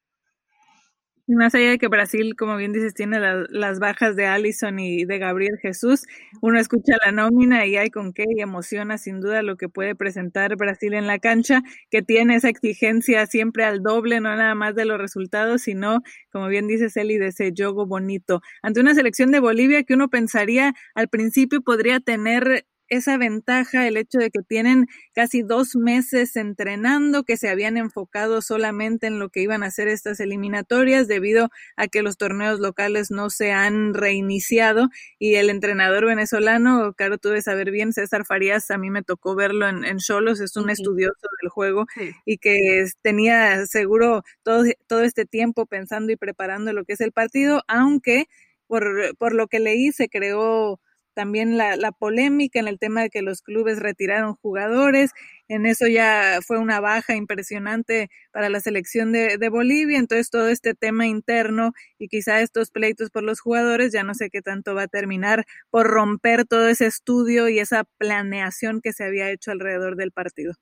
Más 1.28 1.54
allá 1.54 1.70
de 1.70 1.78
que 1.78 1.88
Brasil, 1.88 2.37
como 2.37 2.54
bien 2.58 2.72
dices, 2.74 2.92
tiene 2.92 3.18
las 3.48 3.78
bajas 3.78 4.14
de 4.14 4.26
Allison 4.26 4.78
y 4.78 5.06
de 5.06 5.18
Gabriel 5.18 5.56
Jesús, 5.62 6.02
uno 6.42 6.60
escucha 6.60 6.96
la 7.02 7.12
nómina 7.12 7.64
y 7.64 7.76
hay 7.76 7.88
con 7.88 8.12
qué 8.12 8.24
y 8.28 8.42
emociona 8.42 8.98
sin 8.98 9.20
duda 9.22 9.40
lo 9.42 9.56
que 9.56 9.70
puede 9.70 9.94
presentar 9.94 10.54
Brasil 10.56 10.92
en 10.92 11.06
la 11.06 11.18
cancha, 11.18 11.62
que 11.90 12.02
tiene 12.02 12.34
esa 12.37 12.50
exigencia 12.50 13.24
siempre 13.26 13.64
al 13.64 13.82
doble, 13.82 14.20
no 14.20 14.37
nada 14.37 14.54
más 14.54 14.74
de 14.74 14.84
los 14.84 14.98
resultados, 14.98 15.62
sino, 15.62 16.02
como 16.30 16.48
bien 16.48 16.66
dices, 16.68 16.94
Eli, 16.98 17.16
de 17.16 17.28
ese 17.28 17.52
juego 17.56 17.87
bonito. 17.87 18.42
Ante 18.62 18.80
una 18.80 18.94
selección 18.94 19.30
de 19.30 19.40
Bolivia 19.40 19.82
que 19.84 19.94
uno 19.94 20.10
pensaría 20.10 20.74
al 20.94 21.08
principio 21.08 21.62
podría 21.62 22.00
tener 22.00 22.66
esa 22.88 23.16
ventaja, 23.16 23.86
el 23.86 23.96
hecho 23.96 24.18
de 24.18 24.30
que 24.30 24.42
tienen 24.42 24.86
casi 25.14 25.42
dos 25.42 25.74
meses 25.76 26.36
entrenando, 26.36 27.24
que 27.24 27.36
se 27.36 27.48
habían 27.48 27.76
enfocado 27.76 28.42
solamente 28.42 29.06
en 29.06 29.18
lo 29.18 29.30
que 29.30 29.40
iban 29.40 29.62
a 29.62 29.66
hacer 29.66 29.88
estas 29.88 30.20
eliminatorias 30.20 31.08
debido 31.08 31.48
a 31.76 31.88
que 31.88 32.02
los 32.02 32.16
torneos 32.16 32.60
locales 32.60 33.10
no 33.10 33.30
se 33.30 33.52
han 33.52 33.94
reiniciado. 33.94 34.88
Y 35.18 35.36
el 35.36 35.50
entrenador 35.50 36.06
venezolano, 36.06 36.92
claro, 36.94 37.18
tú 37.18 37.28
debes 37.28 37.44
saber 37.44 37.70
bien, 37.70 37.92
César 37.92 38.24
Farías, 38.26 38.70
a 38.70 38.78
mí 38.78 38.90
me 38.90 39.02
tocó 39.02 39.34
verlo 39.34 39.68
en, 39.68 39.98
Cholos, 39.98 40.40
es 40.40 40.56
un 40.56 40.70
estudioso 40.70 41.28
del 41.40 41.50
juego 41.50 41.86
y 42.24 42.38
que 42.38 42.86
tenía 43.02 43.66
seguro 43.66 44.22
todo, 44.42 44.64
todo 44.86 45.02
este 45.02 45.24
tiempo 45.24 45.66
pensando 45.66 46.12
y 46.12 46.16
preparando 46.16 46.72
lo 46.72 46.84
que 46.84 46.94
es 46.94 47.00
el 47.00 47.12
partido, 47.12 47.62
aunque 47.68 48.26
por, 48.66 49.16
por 49.18 49.34
lo 49.34 49.46
que 49.46 49.60
leí 49.60 49.92
se 49.92 50.08
creó 50.08 50.80
también 51.14 51.57
la, 51.57 51.77
la, 51.77 51.92
polémica 51.92 52.61
en 52.61 52.68
el 52.68 52.79
tema 52.79 53.03
de 53.03 53.11
que 53.11 53.22
los 53.22 53.40
clubes 53.40 53.79
retiraron 53.79 54.35
jugadores, 54.35 55.12
en 55.48 55.66
eso 55.66 55.87
ya 55.87 56.40
fue 56.44 56.59
una 56.59 56.81
baja 56.81 57.14
impresionante 57.14 58.09
para 58.33 58.48
la 58.48 58.61
selección 58.61 59.12
de, 59.12 59.48
Bolivia, 59.48 59.98
entonces 59.98 60.31
todo 60.31 60.48
este 60.48 60.74
tema 60.74 61.07
interno 61.07 61.72
y 61.98 62.09
quizá 62.09 62.40
estos 62.40 62.70
pleitos 62.70 63.11
por 63.11 63.22
los 63.22 63.40
jugadores, 63.40 63.92
ya 63.92 64.03
no 64.03 64.14
sé 64.14 64.31
qué 64.31 64.42
tanto 64.42 64.74
va 64.74 64.83
a 64.83 64.88
terminar 64.88 65.44
por 65.70 65.87
romper 65.87 66.44
todo 66.46 66.68
ese 66.68 66.87
estudio 66.87 67.48
y 67.48 67.59
esa 67.59 67.85
planeación 67.98 68.81
que 68.81 68.92
se 68.92 69.05
había 69.05 69.31
hecho 69.31 69.50
alrededor 69.50 69.96
del 69.96 70.12
partido. 70.12 70.55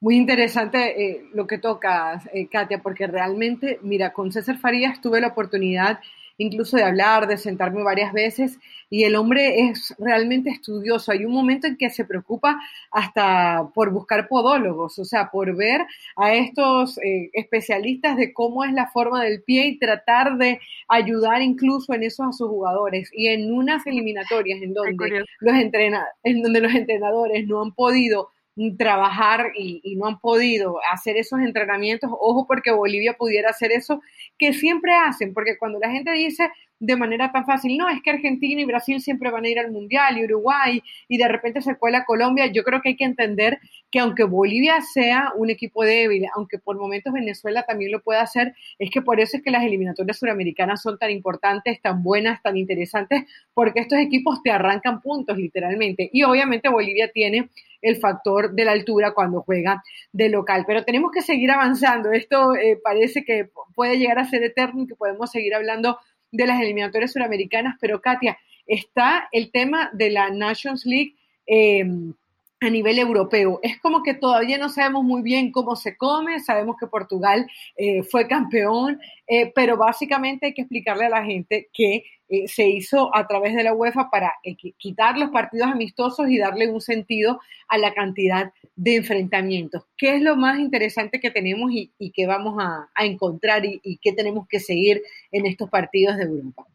Muy 0.00 0.16
interesante 0.16 1.02
eh, 1.02 1.24
lo 1.32 1.46
que 1.46 1.58
tocas, 1.58 2.28
eh, 2.32 2.48
Katia, 2.48 2.82
porque 2.82 3.06
realmente, 3.06 3.80
mira, 3.82 4.12
con 4.12 4.30
César 4.30 4.58
Farías 4.58 5.00
tuve 5.00 5.20
la 5.20 5.28
oportunidad 5.28 5.98
incluso 6.38 6.76
de 6.76 6.84
hablar, 6.84 7.26
de 7.26 7.36
sentarme 7.36 7.82
varias 7.82 8.12
veces, 8.12 8.58
y 8.90 9.04
el 9.04 9.16
hombre 9.16 9.68
es 9.68 9.94
realmente 9.98 10.50
estudioso. 10.50 11.12
Hay 11.12 11.24
un 11.24 11.32
momento 11.32 11.66
en 11.66 11.76
que 11.76 11.90
se 11.90 12.04
preocupa 12.04 12.58
hasta 12.90 13.68
por 13.74 13.90
buscar 13.90 14.28
podólogos, 14.28 14.98
o 14.98 15.04
sea, 15.04 15.30
por 15.30 15.54
ver 15.56 15.82
a 16.16 16.34
estos 16.34 16.98
eh, 16.98 17.30
especialistas 17.32 18.16
de 18.16 18.32
cómo 18.32 18.64
es 18.64 18.72
la 18.72 18.86
forma 18.86 19.22
del 19.22 19.42
pie 19.42 19.66
y 19.66 19.78
tratar 19.78 20.38
de 20.38 20.60
ayudar 20.88 21.42
incluso 21.42 21.92
en 21.92 22.02
eso 22.02 22.24
a 22.24 22.32
sus 22.32 22.48
jugadores. 22.48 23.10
Y 23.12 23.28
en 23.28 23.52
unas 23.52 23.86
eliminatorias 23.86 24.62
en 24.62 24.74
donde 24.74 25.24
los, 25.40 25.54
entrena 25.54 26.06
en 26.22 26.42
donde 26.42 26.60
los 26.60 26.74
entrenadores 26.74 27.46
no 27.46 27.62
han 27.62 27.72
podido 27.72 28.30
trabajar 28.76 29.52
y, 29.56 29.94
no 29.96 30.06
han 30.06 30.18
podido 30.18 30.80
hacer 30.92 31.16
esos 31.16 31.40
entrenamientos, 31.40 32.10
ojo 32.12 32.46
porque 32.46 32.72
Bolivia 32.72 33.14
pudiera 33.14 33.50
hacer 33.50 33.70
eso, 33.72 34.00
que 34.36 34.52
siempre 34.52 34.94
hacen, 34.94 35.32
porque 35.32 35.56
cuando 35.58 35.78
la 35.78 35.90
gente 35.90 36.10
dice 36.12 36.50
de 36.80 36.96
manera 36.96 37.32
tan 37.32 37.44
fácil, 37.44 37.76
no, 37.76 37.88
es 37.88 38.00
que 38.02 38.10
Argentina 38.10 38.60
y 38.60 38.64
Brasil 38.64 39.00
siempre 39.00 39.30
van 39.30 39.44
a 39.44 39.48
ir 39.48 39.58
al 39.58 39.72
Mundial 39.72 40.18
y 40.18 40.24
Uruguay 40.24 40.82
y 41.08 41.18
de 41.18 41.28
repente 41.28 41.60
se 41.60 41.76
cuela 41.76 42.04
Colombia, 42.04 42.46
yo 42.46 42.62
creo 42.62 42.80
que 42.80 42.90
hay 42.90 42.96
que 42.96 43.04
entender 43.04 43.58
que 43.90 43.98
aunque 43.98 44.24
Bolivia 44.24 44.80
sea 44.80 45.32
un 45.36 45.50
equipo 45.50 45.84
débil, 45.84 46.26
aunque 46.36 46.58
por 46.58 46.78
momentos 46.78 47.12
Venezuela 47.12 47.64
también 47.64 47.90
lo 47.90 48.00
pueda 48.00 48.22
hacer, 48.22 48.54
es 48.78 48.90
que 48.90 49.02
por 49.02 49.18
eso 49.20 49.36
es 49.36 49.42
que 49.42 49.50
las 49.50 49.64
eliminatorias 49.64 50.18
suramericanas 50.18 50.82
son 50.82 50.98
tan 50.98 51.10
importantes, 51.10 51.80
tan 51.80 52.02
buenas, 52.02 52.42
tan 52.42 52.56
interesantes, 52.56 53.24
porque 53.54 53.80
estos 53.80 53.98
equipos 53.98 54.42
te 54.42 54.50
arrancan 54.50 55.00
puntos 55.00 55.36
literalmente. 55.36 56.08
Y 56.12 56.22
obviamente 56.22 56.68
Bolivia 56.68 57.10
tiene 57.12 57.48
el 57.82 57.96
factor 57.96 58.54
de 58.54 58.64
la 58.64 58.72
altura 58.72 59.12
cuando 59.12 59.42
juega 59.42 59.82
de 60.12 60.28
local. 60.28 60.64
Pero 60.66 60.84
tenemos 60.84 61.10
que 61.12 61.22
seguir 61.22 61.50
avanzando. 61.50 62.12
Esto 62.12 62.54
eh, 62.54 62.78
parece 62.82 63.24
que 63.24 63.50
puede 63.74 63.98
llegar 63.98 64.18
a 64.18 64.24
ser 64.24 64.42
eterno 64.42 64.82
y 64.82 64.86
que 64.86 64.96
podemos 64.96 65.30
seguir 65.30 65.54
hablando 65.54 65.98
de 66.30 66.46
las 66.46 66.60
eliminatorias 66.60 67.12
suramericanas. 67.12 67.76
Pero 67.80 68.00
Katia, 68.00 68.38
está 68.66 69.28
el 69.32 69.50
tema 69.50 69.90
de 69.92 70.10
la 70.10 70.30
Nations 70.30 70.86
League. 70.86 71.14
Em, 71.46 72.14
a 72.60 72.70
nivel 72.70 72.98
europeo. 72.98 73.60
Es 73.62 73.78
como 73.78 74.02
que 74.02 74.14
todavía 74.14 74.58
no 74.58 74.68
sabemos 74.68 75.04
muy 75.04 75.22
bien 75.22 75.52
cómo 75.52 75.76
se 75.76 75.96
come, 75.96 76.40
sabemos 76.40 76.76
que 76.78 76.86
Portugal 76.86 77.46
eh, 77.76 78.02
fue 78.02 78.26
campeón, 78.26 79.00
eh, 79.26 79.52
pero 79.54 79.76
básicamente 79.76 80.46
hay 80.46 80.54
que 80.54 80.62
explicarle 80.62 81.06
a 81.06 81.10
la 81.10 81.24
gente 81.24 81.68
que 81.72 82.04
eh, 82.28 82.48
se 82.48 82.68
hizo 82.68 83.14
a 83.16 83.26
través 83.26 83.54
de 83.54 83.62
la 83.62 83.72
UEFA 83.72 84.10
para 84.10 84.34
quitar 84.76 85.16
los 85.16 85.30
partidos 85.30 85.68
amistosos 85.68 86.28
y 86.28 86.38
darle 86.38 86.70
un 86.70 86.80
sentido 86.80 87.40
a 87.68 87.78
la 87.78 87.94
cantidad 87.94 88.52
de 88.76 88.96
enfrentamientos. 88.96 89.84
¿Qué 89.96 90.16
es 90.16 90.22
lo 90.22 90.36
más 90.36 90.58
interesante 90.58 91.20
que 91.20 91.30
tenemos 91.30 91.70
y, 91.72 91.92
y 91.98 92.10
que 92.10 92.26
vamos 92.26 92.56
a, 92.60 92.88
encontrar 93.04 93.64
y, 93.64 93.80
y 93.82 93.98
qué 93.98 94.12
tenemos 94.12 94.46
que 94.48 94.60
seguir 94.60 95.02
en 95.32 95.46
estos 95.46 95.70
partidos 95.70 96.16
de 96.16 96.24
Europa? 96.24 96.66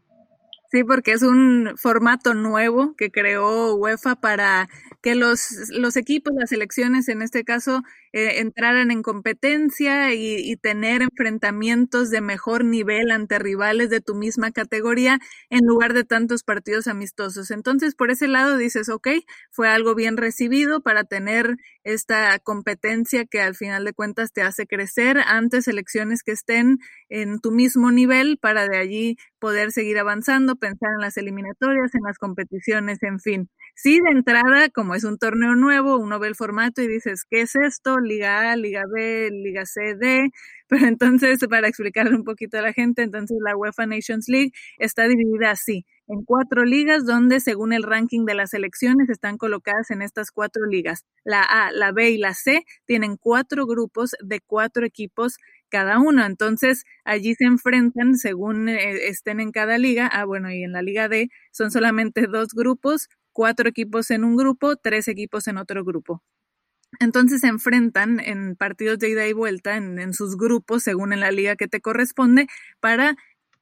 Sí, 0.74 0.84
porque 0.84 1.12
es 1.12 1.22
un 1.22 1.74
formato 1.78 2.34
nuevo 2.34 2.96
que 2.96 3.12
creó 3.12 3.76
UEFA 3.76 4.16
para 4.16 4.70
que 5.04 5.14
los, 5.14 5.70
los 5.70 5.96
equipos, 5.98 6.34
las 6.36 6.50
selecciones 6.50 7.10
en 7.10 7.22
este 7.22 7.44
caso, 7.44 7.84
eh, 8.14 8.40
entraran 8.40 8.92
en 8.92 9.02
competencia 9.02 10.14
y, 10.14 10.56
tener 10.62 11.02
enfrentamientos 11.02 12.10
de 12.12 12.22
mejor 12.22 12.64
nivel 12.64 13.12
ante 13.12 13.40
rivales 13.40 13.90
de 13.90 14.02
tu 14.02 14.16
misma 14.16 14.52
categoría 14.52 15.20
en 15.50 15.66
lugar 15.66 15.94
de 15.94 16.04
tantos 16.04 16.44
partidos 16.44 16.88
amistosos. 16.88 17.52
Entonces, 17.52 17.96
por 17.96 18.12
ese 18.12 18.28
lado 18.28 18.56
dices, 18.58 18.88
ok, 18.90 19.08
fue 19.52 19.68
algo 19.68 19.96
bien 19.96 20.16
recibido 20.18 20.82
para 20.82 21.04
tener 21.04 21.58
esta 21.84 22.38
competencia 22.40 23.26
que 23.26 23.42
al 23.42 23.56
final 23.56 23.84
de 23.84 23.94
cuentas 23.94 24.32
te 24.32 24.44
hace 24.44 24.68
crecer 24.68 25.18
ante 25.26 25.62
selecciones 25.64 26.24
que 26.24 26.32
estén 26.34 26.78
en 27.10 27.40
tu 27.40 27.52
mismo 27.52 27.92
nivel 27.92 28.38
para 28.40 28.68
de 28.68 28.78
allí 28.78 29.18
poder 29.40 29.72
seguir 29.72 29.98
avanzando, 30.00 30.56
pensar 30.56 30.92
en 30.94 31.02
las 31.02 31.18
eliminatorias, 31.18 31.94
en 31.96 32.04
las 32.04 32.18
competiciones, 32.20 33.02
en 33.04 33.20
fin. 33.20 33.50
Sí, 33.76 34.00
de 34.00 34.12
entrada, 34.12 34.70
como 34.70 34.94
es 34.96 35.04
un 35.04 35.18
torneo 35.18 35.56
nuevo, 35.56 35.98
uno 35.98 36.20
ve 36.20 36.28
el 36.28 36.36
formato 36.36 36.82
y 36.84 36.88
dices, 36.88 37.26
¿qué 37.30 37.42
es 37.42 37.56
esto? 37.56 38.00
Liga 38.00 38.52
A, 38.52 38.56
Liga 38.56 38.84
B, 38.92 39.30
Liga 39.32 39.66
C, 39.66 39.96
D. 39.96 40.30
Pero 40.70 40.86
entonces, 40.88 41.40
para 41.50 41.68
explicarle 41.68 42.16
un 42.16 42.24
poquito 42.24 42.58
a 42.58 42.62
la 42.62 42.72
gente, 42.74 43.02
entonces 43.04 43.38
la 43.44 43.56
UEFA 43.58 43.86
Nations 43.88 44.28
League 44.30 44.52
está 44.78 45.08
dividida 45.08 45.52
así, 45.52 45.86
en 46.08 46.24
cuatro 46.24 46.66
ligas 46.66 47.06
donde 47.06 47.40
según 47.40 47.74
el 47.74 47.84
ranking 47.84 48.26
de 48.26 48.34
las 48.36 48.52
selecciones 48.52 49.10
están 49.10 49.38
colocadas 49.38 49.90
en 49.92 50.02
estas 50.02 50.32
cuatro 50.32 50.66
ligas. 50.66 51.06
La 51.24 51.42
A, 51.42 51.72
la 51.72 51.92
B 51.92 52.12
y 52.12 52.18
la 52.18 52.34
C 52.34 52.64
tienen 52.86 53.18
cuatro 53.18 53.66
grupos 53.66 54.12
de 54.24 54.40
cuatro 54.42 54.86
equipos 54.86 55.38
cada 55.70 56.00
uno. 56.00 56.26
Entonces, 56.26 56.84
allí 57.04 57.36
se 57.36 57.46
enfrentan 57.46 58.16
según 58.16 58.70
eh, 58.70 59.08
estén 59.08 59.40
en 59.40 59.52
cada 59.52 59.78
liga. 59.78 60.08
Ah, 60.12 60.26
bueno, 60.26 60.52
y 60.52 60.64
en 60.64 60.72
la 60.74 60.82
liga 60.82 61.08
D 61.10 61.30
son 61.52 61.72
solamente 61.72 62.28
dos 62.28 62.50
grupos, 62.54 63.10
cuatro 63.34 63.70
equipos 63.70 64.12
en 64.12 64.24
un 64.24 64.38
grupo, 64.38 64.76
tres 64.78 65.08
equipos 65.08 65.48
en 65.48 65.58
otro 65.58 65.84
grupo. 65.84 66.22
Entonces 67.00 67.42
se 67.42 67.48
enfrentan 67.48 68.20
en 68.20 68.56
partidos 68.56 69.00
de 69.00 69.10
ida 69.10 69.28
y 69.28 69.34
vuelta 69.34 69.78
en, 69.78 70.14
sus 70.14 70.38
grupos, 70.38 70.84
según 70.84 71.14
en 71.14 71.20
la 71.20 71.32
liga 71.32 71.56
que 71.56 71.68
te 71.68 71.82
corresponde, 71.82 72.48
para 72.80 73.16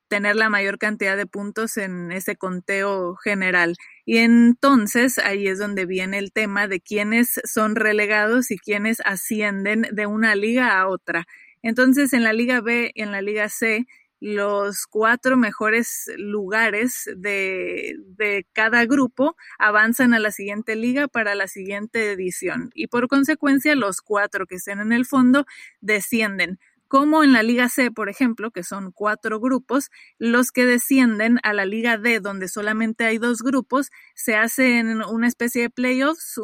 tener 0.10 0.36
la 0.36 0.50
mayor 0.50 0.78
cantidad 0.78 1.16
de 1.16 1.26
puntos 1.26 1.78
en 1.78 2.12
ese 2.12 2.36
conteo 2.36 3.16
general. 3.16 3.76
Y 4.06 4.18
entonces 4.18 5.18
ahí 5.18 5.48
es 5.48 5.58
donde 5.60 5.86
viene 5.86 6.18
el 6.18 6.34
tema 6.34 6.68
de 6.68 6.82
quiénes 6.82 7.40
son 7.46 7.76
relegados 7.76 8.52
y 8.52 8.58
quiénes 8.58 9.02
ascienden 9.06 9.88
de 9.94 10.08
una 10.08 10.36
liga 10.36 10.80
a 10.80 10.88
otra. 10.90 11.26
Entonces, 11.64 12.14
en 12.14 12.24
la 12.24 12.34
Liga 12.34 12.60
B 12.62 12.92
y 12.94 13.02
en 13.04 13.12
la 13.12 13.22
Liga 13.22 13.48
C, 13.48 13.86
los 14.22 14.86
cuatro 14.86 15.36
mejores 15.36 16.10
lugares 16.16 17.10
de, 17.18 17.96
de, 18.06 18.46
cada 18.54 18.86
grupo 18.86 19.36
avanzan 19.58 20.14
a 20.14 20.20
la 20.20 20.32
siguiente 20.32 20.76
liga 20.76 21.08
para 21.08 21.34
la 21.34 21.48
siguiente 21.48 22.12
edición. 22.12 22.70
Y 22.76 22.88
por 22.88 23.08
consecuencia 23.08 23.76
los 23.76 24.00
cuatro 24.02 24.46
que 24.46 24.56
estén 24.56 24.80
en 24.80 24.94
el 24.94 25.08
fondo 25.08 25.46
descienden 25.82 26.60
como 26.92 27.24
en 27.24 27.32
la 27.32 27.42
Liga 27.42 27.70
C, 27.70 27.90
por 27.90 28.10
ejemplo, 28.10 28.52
que 28.52 28.64
son 28.66 28.92
cuatro 28.92 29.40
grupos, 29.40 29.90
los 30.20 30.52
que 30.52 30.66
descienden 30.66 31.40
a 31.42 31.54
la 31.54 31.64
Liga 31.64 31.98
D, 31.98 32.20
donde 32.20 32.50
solamente 32.50 33.06
hay 33.06 33.18
dos 33.18 33.44
grupos, 33.44 33.92
se 34.14 34.36
hacen 34.36 35.02
una 35.02 35.30
especie 35.30 35.62
de 35.62 35.70
playoffs, 35.70 36.38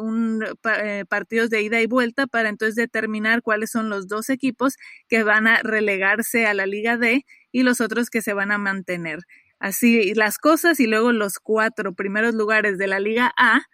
eh, 0.64 1.04
partidos 1.06 1.50
de 1.50 1.60
ida 1.60 1.82
y 1.82 1.86
vuelta 1.86 2.26
para 2.26 2.48
entonces 2.48 2.76
determinar 2.76 3.42
cuáles 3.42 3.70
son 3.70 3.90
los 3.90 4.08
dos 4.08 4.30
equipos 4.30 4.78
que 5.06 5.22
van 5.22 5.46
a 5.46 5.60
relegarse 5.62 6.46
a 6.46 6.54
la 6.54 6.64
Liga 6.64 6.96
D 6.96 7.26
y 7.52 7.62
los 7.62 7.82
otros 7.82 8.08
que 8.08 8.22
se 8.22 8.32
van 8.32 8.50
a 8.50 8.56
mantener. 8.56 9.18
Así 9.58 10.14
las 10.14 10.38
cosas 10.38 10.80
y 10.80 10.86
luego 10.86 11.12
los 11.12 11.40
cuatro 11.40 11.92
primeros 11.92 12.34
lugares 12.34 12.78
de 12.78 12.86
la 12.86 13.00
Liga 13.00 13.34
A 13.36 13.66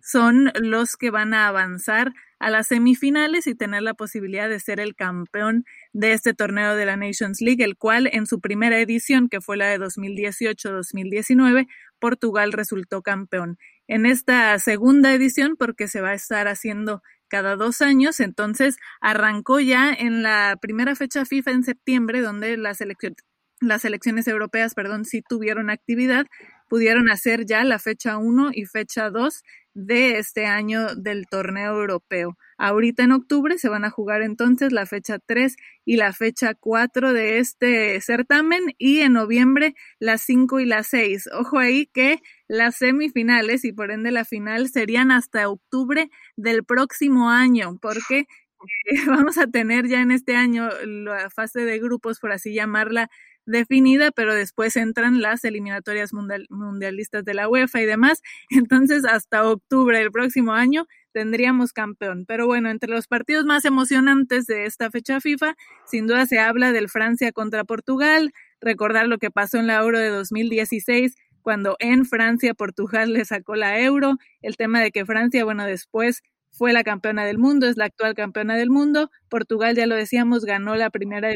son 0.00 0.52
los 0.54 0.96
que 0.96 1.10
van 1.10 1.34
a 1.34 1.48
avanzar 1.48 2.12
a 2.38 2.50
las 2.50 2.68
semifinales 2.68 3.46
y 3.46 3.54
tener 3.54 3.82
la 3.82 3.94
posibilidad 3.94 4.48
de 4.48 4.60
ser 4.60 4.80
el 4.80 4.94
campeón 4.94 5.64
de 5.92 6.12
este 6.12 6.34
torneo 6.34 6.76
de 6.76 6.86
la 6.86 6.96
Nations 6.96 7.40
League, 7.40 7.64
el 7.64 7.76
cual 7.76 8.08
en 8.12 8.26
su 8.26 8.40
primera 8.40 8.78
edición, 8.80 9.28
que 9.28 9.40
fue 9.40 9.56
la 9.56 9.66
de 9.68 9.78
2018-2019, 9.78 11.66
Portugal 11.98 12.52
resultó 12.52 13.02
campeón. 13.02 13.58
En 13.86 14.06
esta 14.06 14.58
segunda 14.58 15.12
edición, 15.12 15.56
porque 15.58 15.88
se 15.88 16.00
va 16.00 16.10
a 16.10 16.14
estar 16.14 16.48
haciendo 16.48 17.02
cada 17.28 17.56
dos 17.56 17.82
años, 17.82 18.20
entonces 18.20 18.76
arrancó 19.00 19.60
ya 19.60 19.92
en 19.92 20.22
la 20.22 20.56
primera 20.60 20.94
fecha 20.94 21.24
FIFA 21.24 21.50
en 21.50 21.64
septiembre, 21.64 22.20
donde 22.20 22.56
las 22.56 22.80
elecciones 22.80 24.28
europeas, 24.28 24.74
perdón, 24.74 25.04
sí 25.04 25.22
tuvieron 25.26 25.70
actividad, 25.70 26.26
pudieron 26.68 27.10
hacer 27.10 27.44
ya 27.46 27.64
la 27.64 27.78
fecha 27.78 28.18
1 28.18 28.50
y 28.52 28.66
fecha 28.66 29.10
2 29.10 29.42
de 29.74 30.18
este 30.18 30.46
año 30.46 30.94
del 30.94 31.26
torneo 31.26 31.72
europeo. 31.78 32.36
Ahorita 32.58 33.02
en 33.02 33.12
octubre 33.12 33.58
se 33.58 33.68
van 33.68 33.84
a 33.84 33.90
jugar 33.90 34.22
entonces 34.22 34.72
la 34.72 34.86
fecha 34.86 35.18
3 35.18 35.56
y 35.84 35.96
la 35.96 36.12
fecha 36.12 36.54
4 36.54 37.12
de 37.12 37.38
este 37.38 38.00
certamen 38.00 38.62
y 38.78 39.00
en 39.00 39.14
noviembre 39.14 39.74
las 39.98 40.22
5 40.22 40.60
y 40.60 40.66
las 40.66 40.86
6. 40.88 41.28
Ojo 41.32 41.58
ahí 41.58 41.86
que 41.92 42.20
las 42.46 42.76
semifinales 42.76 43.64
y 43.64 43.72
por 43.72 43.90
ende 43.90 44.12
la 44.12 44.24
final 44.24 44.68
serían 44.68 45.10
hasta 45.10 45.48
octubre 45.48 46.08
del 46.36 46.64
próximo 46.64 47.30
año 47.30 47.78
porque 47.82 48.26
vamos 49.06 49.38
a 49.38 49.46
tener 49.46 49.86
ya 49.88 50.00
en 50.00 50.10
este 50.10 50.36
año 50.36 50.68
la 50.86 51.30
fase 51.30 51.60
de 51.60 51.78
grupos, 51.78 52.20
por 52.20 52.32
así 52.32 52.54
llamarla, 52.54 53.10
definida, 53.46 54.10
pero 54.10 54.34
después 54.34 54.76
entran 54.76 55.20
las 55.20 55.44
eliminatorias 55.44 56.12
mundialistas 56.12 57.24
de 57.24 57.34
la 57.34 57.48
UEFA 57.48 57.82
y 57.82 57.86
demás. 57.86 58.22
Entonces, 58.50 59.04
hasta 59.04 59.48
octubre 59.48 59.98
del 59.98 60.10
próximo 60.10 60.52
año 60.52 60.86
tendríamos 61.12 61.72
campeón. 61.72 62.24
Pero 62.26 62.46
bueno, 62.46 62.70
entre 62.70 62.90
los 62.90 63.06
partidos 63.06 63.44
más 63.44 63.64
emocionantes 63.64 64.46
de 64.46 64.66
esta 64.66 64.90
fecha 64.90 65.20
FIFA, 65.20 65.54
sin 65.86 66.06
duda 66.06 66.26
se 66.26 66.40
habla 66.40 66.72
del 66.72 66.88
Francia 66.88 67.32
contra 67.32 67.64
Portugal, 67.64 68.32
recordar 68.60 69.06
lo 69.06 69.18
que 69.18 69.30
pasó 69.30 69.58
en 69.58 69.68
la 69.68 69.76
Euro 69.76 69.98
de 69.98 70.08
2016 70.08 71.14
cuando 71.44 71.76
en 71.78 72.06
Francia 72.06 72.54
Portugal 72.54 73.12
le 73.12 73.24
sacó 73.26 73.54
la 73.54 73.78
Euro, 73.78 74.16
el 74.40 74.56
tema 74.56 74.80
de 74.80 74.90
que 74.90 75.04
Francia, 75.04 75.44
bueno, 75.44 75.66
después 75.66 76.22
fue 76.50 76.72
la 76.72 76.82
campeona 76.84 77.24
del 77.26 77.38
mundo, 77.38 77.66
es 77.66 77.76
la 77.76 77.84
actual 77.84 78.14
campeona 78.14 78.56
del 78.56 78.70
mundo, 78.70 79.10
Portugal, 79.28 79.76
ya 79.76 79.86
lo 79.86 79.94
decíamos, 79.94 80.46
ganó 80.46 80.74
la 80.74 80.88
primera 80.88 81.28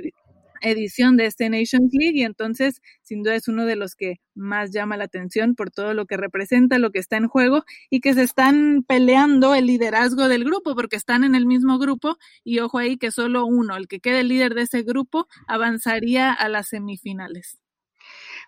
edición 0.61 1.17
de 1.17 1.27
este 1.27 1.49
Nations 1.51 1.93
League 1.93 2.19
y 2.19 2.23
entonces 2.23 2.81
sin 3.03 3.23
duda 3.23 3.35
es 3.35 3.49
uno 3.49 3.67
de 3.67 3.77
los 3.77 3.95
que 3.95 4.17
más 4.35 4.71
llama 4.71 4.97
la 4.97 5.05
atención 5.05 5.55
por 5.55 5.71
todo 5.71 5.95
lo 5.95 6.07
que 6.07 6.17
representa, 6.17 6.79
lo 6.79 6.91
que 6.91 6.99
está 6.99 7.17
en 7.17 7.29
juego 7.29 7.65
y 7.91 8.01
que 8.01 8.15
se 8.15 8.23
están 8.23 8.85
peleando 8.87 9.55
el 9.55 9.67
liderazgo 9.67 10.29
del 10.29 10.45
grupo 10.45 10.75
porque 10.75 10.97
están 10.97 11.25
en 11.25 11.35
el 11.35 11.47
mismo 11.47 11.79
grupo 11.79 12.17
y 12.45 12.61
ojo 12.61 12.79
ahí 12.79 12.97
que 12.97 13.11
solo 13.11 13.47
uno, 13.47 13.77
el 13.77 13.89
que 13.89 14.01
quede 14.01 14.25
líder 14.25 14.55
de 14.55 14.63
ese 14.63 14.83
grupo, 14.83 15.27
avanzaría 15.47 16.33
a 16.33 16.49
las 16.49 16.69
semifinales 16.69 17.59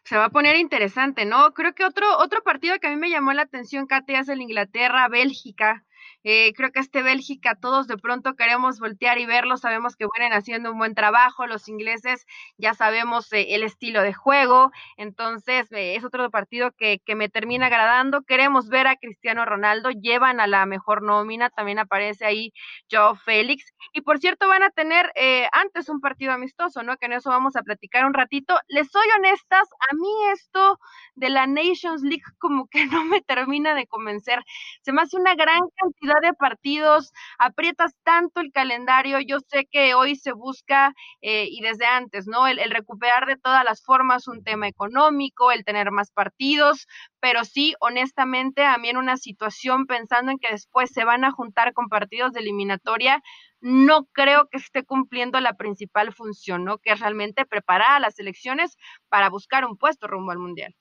se 0.05 0.17
va 0.17 0.27
a 0.27 0.31
poner 0.31 0.57
interesante, 0.57 1.25
¿no? 1.25 1.53
Creo 1.53 1.75
que 1.75 1.85
otro, 1.85 2.07
otro 2.19 2.43
partido 2.43 2.79
que 2.79 2.87
a 2.87 2.91
mí 2.91 2.97
me 2.97 3.11
llamó 3.11 3.33
la 3.33 3.43
atención, 3.43 3.87
Katia, 3.87 4.21
es 4.21 4.29
el 4.29 4.41
Inglaterra-Bélgica. 4.41 5.85
Eh, 6.23 6.53
creo 6.55 6.71
que 6.71 6.81
este 6.81 7.03
Bélgica 7.03 7.55
todos 7.55 7.87
de 7.87 7.97
pronto 7.97 8.35
queremos 8.35 8.79
voltear 8.79 9.19
y 9.19 9.25
verlo, 9.25 9.57
sabemos 9.57 9.97
que 9.97 10.07
vienen 10.15 10.37
haciendo 10.37 10.71
un 10.73 10.79
buen 10.79 10.95
trabajo, 10.95 11.47
los 11.47 11.67
ingleses 11.69 12.27
ya 12.59 12.75
sabemos 12.75 13.33
eh, 13.33 13.55
el 13.55 13.63
estilo 13.63 14.03
de 14.03 14.13
juego, 14.13 14.71
entonces 14.99 15.73
eh, 15.73 15.97
es 15.97 16.05
otro 16.05 16.31
partido 16.31 16.73
que, 16.73 17.01
que, 17.07 17.15
me 17.15 17.31
termina 17.31 17.67
agradando, 17.67 18.23
queremos 18.23 18.69
ver 18.69 18.87
a 18.87 18.97
Cristiano 18.97 19.47
Ronaldo, 19.47 19.91
llevan 19.91 20.41
a 20.41 20.47
la 20.47 20.67
mejor 20.67 21.03
nómina, 21.03 21.49
también 21.49 21.79
aparece 21.79 22.27
ahí 22.27 22.53
Joe 22.91 23.17
Félix, 23.17 23.73
y 23.93 24.03
por 24.03 24.19
cierto 24.19 24.47
van 24.49 24.63
a 24.63 24.71
tener 24.71 25.11
antes 25.53 25.89
un 25.89 26.01
partido 26.01 26.33
amistoso, 26.33 26.83
¿no? 26.83 26.97
Que 26.97 27.07
en 27.07 27.15
eso 27.15 27.31
vamos 27.31 27.57
a 27.57 27.63
platicar 27.63 28.07
un 28.07 28.15
ratito. 28.15 28.59
Les 28.69 28.91
soy 28.91 29.07
honestas, 29.19 29.69
a 29.91 29.95
mí 29.95 30.09
esto 30.33 30.79
de 31.15 31.31
la 31.31 31.47
Nations 31.47 32.03
League 32.03 32.23
como 32.39 32.67
que 32.69 32.87
no 33.05 33.05
me 33.05 33.21
termina 33.23 33.75
de 33.75 33.87
convencer, 33.87 34.43
se 34.83 34.93
me 34.93 35.03
hace 35.03 35.17
una 35.17 35.35
gran 35.35 35.61
cantidad 35.77 36.10
de 36.23 36.35
partidos, 36.35 37.13
aprietas 37.39 37.93
tanto 38.05 38.41
el 38.41 38.53
calendario, 38.53 39.19
yo 39.21 39.39
sé 39.47 39.67
que 39.71 39.95
hoy 39.95 40.17
se 40.17 40.33
busca 40.33 40.93
eh, 41.23 41.47
y 41.51 41.61
desde 41.61 41.87
antes, 41.87 42.27
¿no? 42.27 42.47
El, 42.47 42.59
el 42.59 42.71
recuperar 42.71 43.27
de 43.27 43.37
todas 43.37 43.65
las 43.65 43.83
formas 43.83 44.27
un 44.29 44.43
tema 44.43 44.69
económico, 44.69 45.53
el 45.53 45.65
tener 45.65 45.91
más 45.91 46.11
partidos, 46.11 46.87
pero 47.21 47.45
sí, 47.45 47.75
honestamente, 47.81 48.65
a 48.65 48.79
mí 48.79 48.89
en 48.89 48.97
una 48.97 49.17
situación 49.17 49.87
pensando 49.87 50.33
en 50.33 50.39
que 50.39 50.51
después 50.53 50.91
se 50.93 51.05
van 51.05 51.25
a 51.25 51.31
juntar 51.33 51.73
con 51.73 51.89
partidos 51.89 52.33
de 52.33 52.41
eliminatoria, 52.41 53.23
no 53.61 54.07
creo 54.13 54.49
que 54.51 54.59
esté 54.59 54.85
cumpliendo 54.85 55.41
la 55.41 55.55
principal 55.55 56.13
función, 56.15 56.65
¿no? 56.65 56.79
Que 56.79 56.93
es 56.93 57.01
realmente 57.01 57.45
preparar 57.47 57.93
a 57.93 58.01
las 58.01 58.19
elecciones 58.19 58.77
para 59.09 59.29
buscar 59.31 59.65
un 59.65 59.77
puesto 59.77 60.07
rumbo 60.07 60.33
al 60.33 60.39
Mundial. 60.39 60.75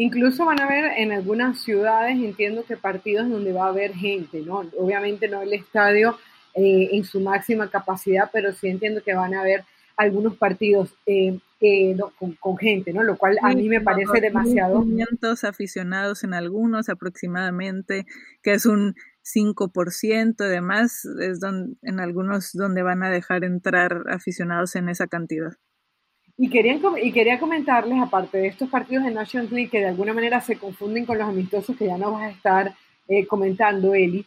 Incluso 0.00 0.44
van 0.44 0.60
a 0.60 0.64
haber 0.64 0.92
en 0.96 1.10
algunas 1.10 1.60
ciudades, 1.60 2.16
entiendo 2.16 2.64
que 2.64 2.76
partidos 2.76 3.28
donde 3.28 3.52
va 3.52 3.64
a 3.64 3.70
haber 3.70 3.92
gente, 3.94 4.42
¿no? 4.42 4.62
Obviamente 4.78 5.26
no 5.26 5.42
el 5.42 5.52
estadio 5.52 6.16
eh, 6.54 6.90
en 6.92 7.02
su 7.02 7.18
máxima 7.20 7.68
capacidad, 7.68 8.30
pero 8.32 8.52
sí 8.52 8.68
entiendo 8.68 9.02
que 9.02 9.14
van 9.14 9.34
a 9.34 9.40
haber 9.40 9.64
algunos 9.96 10.36
partidos 10.36 10.94
eh, 11.04 11.40
eh, 11.60 11.96
con, 12.38 12.56
gente, 12.58 12.92
¿no? 12.92 13.02
Lo 13.02 13.18
cual 13.18 13.38
a 13.42 13.52
mí 13.52 13.68
me 13.68 13.80
parece 13.80 14.20
demasiado. 14.20 14.82
500 14.84 15.42
aficionados 15.42 16.22
en 16.22 16.32
algunos 16.32 16.88
aproximadamente, 16.88 18.06
que 18.44 18.52
es 18.52 18.66
un 18.66 18.94
5%, 19.24 20.36
además 20.38 21.04
es 21.20 21.40
donde, 21.40 21.74
en 21.82 21.98
algunos 21.98 22.52
donde 22.52 22.82
van 22.82 23.02
a 23.02 23.10
dejar 23.10 23.42
entrar 23.42 24.04
aficionados 24.08 24.76
en 24.76 24.88
esa 24.88 25.08
cantidad. 25.08 25.54
Y, 26.40 26.48
querían, 26.48 26.80
y 27.02 27.10
quería 27.10 27.40
comentarles, 27.40 28.00
aparte 28.00 28.38
de 28.38 28.46
estos 28.46 28.68
partidos 28.70 29.04
de 29.04 29.10
Nations 29.10 29.50
League 29.50 29.70
que 29.70 29.80
de 29.80 29.88
alguna 29.88 30.14
manera 30.14 30.40
se 30.40 30.56
confunden 30.56 31.04
con 31.04 31.18
los 31.18 31.28
amistosos 31.28 31.76
que 31.76 31.86
ya 31.86 31.98
nos 31.98 32.12
vas 32.12 32.22
a 32.22 32.30
estar 32.30 32.74
eh, 33.08 33.26
comentando, 33.26 33.92
Eli, 33.92 34.24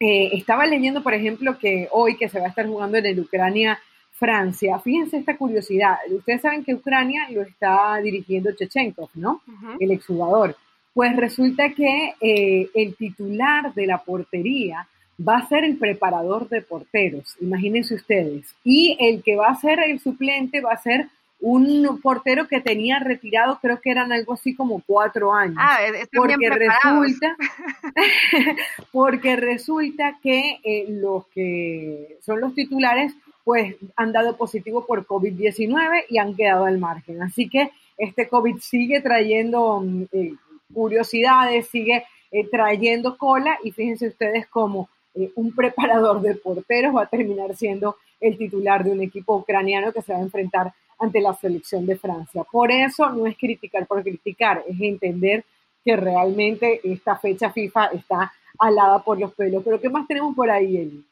eh, 0.00 0.30
estaba 0.32 0.66
leyendo, 0.66 1.02
por 1.02 1.14
ejemplo, 1.14 1.56
que 1.58 1.86
hoy 1.92 2.16
que 2.16 2.28
se 2.28 2.40
va 2.40 2.46
a 2.46 2.48
estar 2.48 2.66
jugando 2.66 2.98
en 2.98 3.06
el 3.06 3.20
Ucrania-Francia, 3.20 4.78
fíjense 4.80 5.18
esta 5.18 5.36
curiosidad, 5.36 5.98
ustedes 6.10 6.40
saben 6.40 6.64
que 6.64 6.74
Ucrania 6.74 7.28
lo 7.30 7.42
está 7.42 7.98
dirigiendo 8.02 8.50
Chechenkov, 8.52 9.10
¿no? 9.14 9.42
El 9.78 9.92
exjugador. 9.92 10.56
Pues 10.94 11.14
resulta 11.16 11.68
que 11.74 12.14
eh, 12.20 12.70
el 12.74 12.96
titular 12.96 13.72
de 13.74 13.86
la 13.86 13.98
portería 13.98 14.88
va 15.20 15.36
a 15.36 15.48
ser 15.48 15.64
el 15.64 15.76
preparador 15.76 16.48
de 16.48 16.62
porteros, 16.62 17.36
imagínense 17.40 17.94
ustedes. 17.94 18.54
Y 18.64 18.96
el 18.98 19.22
que 19.22 19.36
va 19.36 19.48
a 19.48 19.54
ser 19.54 19.78
el 19.80 20.00
suplente 20.00 20.60
va 20.60 20.72
a 20.72 20.82
ser 20.82 21.08
un 21.40 22.00
portero 22.02 22.46
que 22.46 22.60
tenía 22.60 22.98
retirado, 22.98 23.58
creo 23.60 23.80
que 23.80 23.90
eran 23.90 24.12
algo 24.12 24.34
así 24.34 24.54
como 24.54 24.82
cuatro 24.86 25.32
años. 25.32 25.56
Ah, 25.58 25.78
porque 26.14 26.50
resulta, 26.50 27.36
porque 28.92 29.36
resulta 29.36 30.18
que 30.22 30.60
eh, 30.62 30.86
los 30.88 31.26
que 31.28 32.18
son 32.22 32.40
los 32.40 32.54
titulares, 32.54 33.14
pues 33.44 33.76
han 33.96 34.12
dado 34.12 34.36
positivo 34.36 34.84
por 34.86 35.06
COVID-19 35.06 36.04
y 36.10 36.18
han 36.18 36.36
quedado 36.36 36.66
al 36.66 36.78
margen. 36.78 37.22
Así 37.22 37.48
que 37.48 37.70
este 37.96 38.28
COVID 38.28 38.58
sigue 38.58 39.00
trayendo 39.00 39.80
mm, 39.80 40.02
eh, 40.12 40.34
curiosidades, 40.74 41.68
sigue 41.68 42.04
eh, 42.30 42.46
trayendo 42.48 43.16
cola 43.16 43.58
y 43.64 43.72
fíjense 43.72 44.08
ustedes 44.08 44.46
cómo 44.46 44.88
un 45.34 45.52
preparador 45.52 46.20
de 46.20 46.36
porteros 46.36 46.94
va 46.94 47.02
a 47.02 47.06
terminar 47.06 47.56
siendo 47.56 47.96
el 48.20 48.38
titular 48.38 48.84
de 48.84 48.92
un 48.92 49.00
equipo 49.00 49.36
ucraniano 49.36 49.92
que 49.92 50.02
se 50.02 50.12
va 50.12 50.20
a 50.20 50.22
enfrentar 50.22 50.72
ante 51.00 51.20
la 51.20 51.34
selección 51.34 51.86
de 51.86 51.96
Francia. 51.96 52.44
Por 52.44 52.70
eso 52.70 53.10
no 53.10 53.26
es 53.26 53.36
criticar 53.36 53.86
por 53.86 54.02
criticar, 54.02 54.62
es 54.68 54.80
entender 54.80 55.44
que 55.84 55.96
realmente 55.96 56.80
esta 56.84 57.16
fecha 57.16 57.50
FIFA 57.50 57.86
está 57.86 58.32
alada 58.58 59.02
por 59.02 59.18
los 59.18 59.32
pelos. 59.34 59.62
Pero 59.64 59.80
¿qué 59.80 59.88
más 59.88 60.06
tenemos 60.06 60.34
por 60.36 60.50
ahí, 60.50 60.76
Eli? 60.76 61.04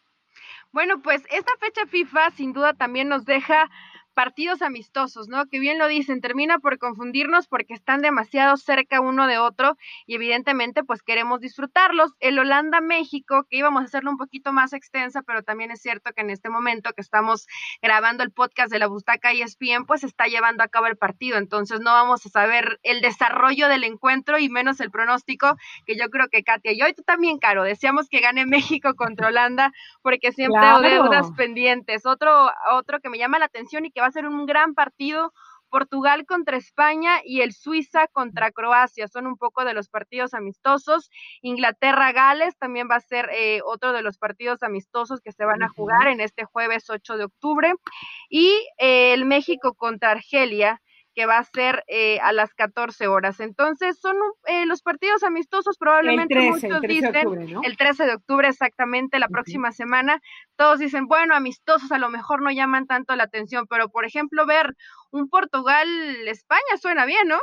Bueno, 0.70 1.01
pues 1.01 1.22
esta 1.30 1.53
fecha 1.59 1.86
FIFA 1.86 2.30
sin 2.32 2.53
duda 2.53 2.74
también 2.74 3.09
nos 3.09 3.24
deja 3.24 3.70
partidos 4.19 4.62
amistosos, 4.62 5.29
¿no? 5.29 5.47
Que 5.47 5.61
bien 5.61 5.79
lo 5.79 5.87
dicen, 5.87 6.21
termina 6.21 6.59
por 6.59 6.79
confundirnos 6.79 7.47
porque 7.47 7.73
están 7.73 8.03
demasiado 8.03 8.57
cerca 8.57 9.01
uno 9.01 9.29
de 9.29 9.39
otro 9.39 9.77
y 10.09 10.16
evidentemente 10.16 10.83
pues 10.83 11.05
queremos 11.05 11.39
disfrutarlos. 11.39 12.11
El 12.19 12.37
Holanda-México, 12.41 13.47
que 13.49 13.59
íbamos 13.59 13.83
a 13.83 13.85
hacerlo 13.85 14.11
un 14.11 14.16
poquito 14.16 14.53
más 14.53 14.73
extensa, 14.73 15.23
pero 15.23 15.45
también 15.45 15.71
es 15.71 15.81
cierto 15.81 16.11
que 16.12 16.23
en 16.23 16.31
este 16.31 16.51
momento 16.51 16.93
que 16.95 17.01
estamos 17.01 17.47
grabando 17.81 18.25
el 18.25 18.33
podcast 18.33 18.73
de 18.73 18.81
la 18.81 18.89
Bustaca 18.89 19.31
ESPN, 19.31 19.87
pues 19.87 20.03
está 20.03 20.27
llevando 20.27 20.64
a 20.64 20.69
cabo 20.69 20.87
el 20.87 20.97
partido, 20.97 21.39
entonces 21.39 21.79
no 21.79 21.93
vamos 21.93 22.27
a 22.27 22.29
saber 22.29 22.81
el 22.83 23.01
desarrollo 23.01 23.69
del 23.69 23.85
encuentro 23.85 24.41
y 24.41 24.49
menos 24.49 24.81
el 24.81 24.91
pronóstico, 24.91 25.57
que 25.87 25.97
yo 25.97 26.11
creo 26.11 26.27
que 26.29 26.43
Katia 26.43 26.73
y 26.73 26.83
hoy 26.83 26.93
tú 26.93 27.05
también, 27.05 27.39
Caro, 27.39 27.62
deseamos 27.62 28.09
que 28.09 28.19
gane 28.19 28.47
México 28.47 28.97
contra 28.97 29.29
Holanda 29.29 29.73
porque 30.03 30.33
siempre 30.33 30.61
hay 30.61 30.83
deudas 30.83 31.31
pendientes. 31.37 32.05
Otro, 32.05 32.51
otro 32.73 32.99
que 32.99 33.11
me 33.11 33.19
llama 33.19 33.39
la 33.39 33.45
atención 33.45 33.87
y 33.87 33.93
que 33.93 34.01
va 34.01 34.07
a 34.09 34.12
ser 34.12 34.26
un 34.26 34.46
gran 34.46 34.74
partido. 34.74 35.32
Portugal 35.68 36.26
contra 36.26 36.56
España 36.56 37.20
y 37.24 37.42
el 37.42 37.52
Suiza 37.52 38.09
contra 38.09 38.50
Croacia. 38.50 39.06
Son 39.09 39.26
un 39.26 39.36
poco 39.36 39.64
de 39.64 39.74
los 39.74 39.88
partidos 39.88 40.34
amistosos. 40.34 41.11
Inglaterra-Gales 41.42 42.56
también 42.59 42.88
va 42.90 42.96
a 42.96 43.00
ser 43.00 43.28
eh, 43.32 43.61
otro 43.64 43.92
de 43.92 44.02
los 44.02 44.18
partidos 44.18 44.62
amistosos 44.62 45.20
que 45.20 45.32
se 45.32 45.44
van 45.44 45.62
a 45.62 45.68
jugar 45.68 46.09
en 46.09 46.20
este 46.20 46.44
jueves 46.44 46.88
8 46.88 47.16
de 47.16 47.24
octubre. 47.24 47.74
Y 48.28 48.50
eh, 48.78 49.12
el 49.12 49.24
México 49.24 49.74
contra 49.74 50.11
Argelia 50.12 50.80
que 51.19 51.27
va 51.27 51.39
a 51.39 51.43
ser 51.43 51.83
eh, 51.89 52.21
a 52.21 52.33
las 52.33 52.55
14 52.55 53.09
horas. 53.09 53.41
Entonces, 53.41 53.99
son 54.01 54.14
eh, 54.47 54.66
los 54.66 54.83
partidos 54.83 55.25
amistosos, 55.25 55.77
probablemente 55.77 56.41
muchos 56.43 56.81
dicen, 56.83 57.61
el 57.64 57.77
13 57.77 58.05
de 58.07 58.14
octubre 58.14 58.47
exactamente, 58.47 59.19
la 59.19 59.27
próxima 59.27 59.73
semana, 59.73 60.21
todos 60.55 60.79
dicen, 60.79 61.09
bueno, 61.09 61.35
amistosos 61.35 61.91
a 61.91 61.99
lo 61.99 62.09
mejor 62.09 62.41
no 62.41 62.53
llaman 62.53 62.87
tanto 62.87 63.16
la 63.16 63.25
atención, 63.25 63.66
pero 63.69 63.89
por 63.89 64.05
ejemplo, 64.05 64.47
ver 64.47 64.77
un 65.11 65.29
Portugal-España 65.29 66.77
suena 66.81 67.05
bien, 67.05 67.27
¿no? 67.27 67.41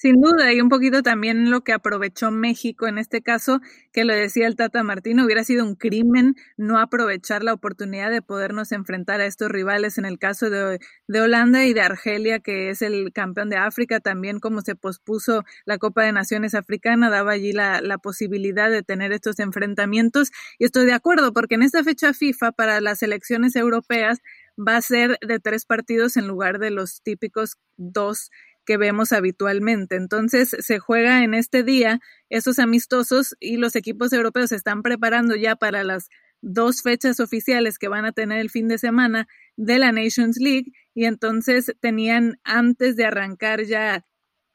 Sin 0.00 0.20
duda, 0.20 0.52
y 0.52 0.60
un 0.60 0.68
poquito 0.68 1.02
también 1.02 1.50
lo 1.50 1.62
que 1.62 1.72
aprovechó 1.72 2.30
México 2.30 2.86
en 2.86 2.98
este 2.98 3.20
caso, 3.20 3.60
que 3.92 4.04
lo 4.04 4.14
decía 4.14 4.46
el 4.46 4.54
Tata 4.54 4.84
Martino, 4.84 5.24
hubiera 5.24 5.42
sido 5.42 5.64
un 5.64 5.74
crimen 5.74 6.36
no 6.56 6.78
aprovechar 6.78 7.42
la 7.42 7.52
oportunidad 7.52 8.08
de 8.12 8.22
podernos 8.22 8.70
enfrentar 8.70 9.20
a 9.20 9.26
estos 9.26 9.50
rivales 9.50 9.98
en 9.98 10.04
el 10.04 10.20
caso 10.20 10.50
de, 10.50 10.78
de 11.08 11.20
Holanda 11.20 11.66
y 11.66 11.74
de 11.74 11.80
Argelia, 11.80 12.38
que 12.38 12.70
es 12.70 12.80
el 12.80 13.12
campeón 13.12 13.50
de 13.50 13.56
África, 13.56 13.98
también 13.98 14.38
como 14.38 14.60
se 14.60 14.76
pospuso 14.76 15.42
la 15.66 15.78
Copa 15.78 16.04
de 16.04 16.12
Naciones 16.12 16.54
Africana, 16.54 17.10
daba 17.10 17.32
allí 17.32 17.50
la, 17.50 17.80
la 17.80 17.98
posibilidad 17.98 18.70
de 18.70 18.84
tener 18.84 19.10
estos 19.10 19.40
enfrentamientos. 19.40 20.30
Y 20.60 20.64
estoy 20.64 20.86
de 20.86 20.92
acuerdo, 20.92 21.32
porque 21.32 21.56
en 21.56 21.62
esta 21.62 21.82
fecha 21.82 22.14
FIFA 22.14 22.52
para 22.52 22.80
las 22.80 23.02
elecciones 23.02 23.56
europeas 23.56 24.20
va 24.58 24.76
a 24.76 24.82
ser 24.82 25.18
de 25.26 25.38
tres 25.40 25.64
partidos 25.64 26.16
en 26.16 26.26
lugar 26.26 26.58
de 26.58 26.70
los 26.70 27.02
típicos 27.02 27.58
dos 27.76 28.30
que 28.68 28.76
vemos 28.76 29.12
habitualmente. 29.12 29.96
Entonces 29.96 30.54
se 30.60 30.78
juega 30.78 31.24
en 31.24 31.32
este 31.32 31.62
día 31.62 32.00
esos 32.28 32.58
amistosos 32.58 33.34
y 33.40 33.56
los 33.56 33.74
equipos 33.76 34.12
europeos 34.12 34.50
se 34.50 34.56
están 34.56 34.82
preparando 34.82 35.34
ya 35.36 35.56
para 35.56 35.84
las 35.84 36.10
dos 36.42 36.82
fechas 36.82 37.18
oficiales 37.18 37.78
que 37.78 37.88
van 37.88 38.04
a 38.04 38.12
tener 38.12 38.40
el 38.40 38.50
fin 38.50 38.68
de 38.68 38.76
semana 38.76 39.26
de 39.56 39.78
la 39.78 39.90
Nations 39.90 40.36
League 40.38 40.72
y 40.92 41.06
entonces 41.06 41.72
tenían 41.80 42.40
antes 42.44 42.94
de 42.94 43.06
arrancar 43.06 43.64
ya 43.64 44.04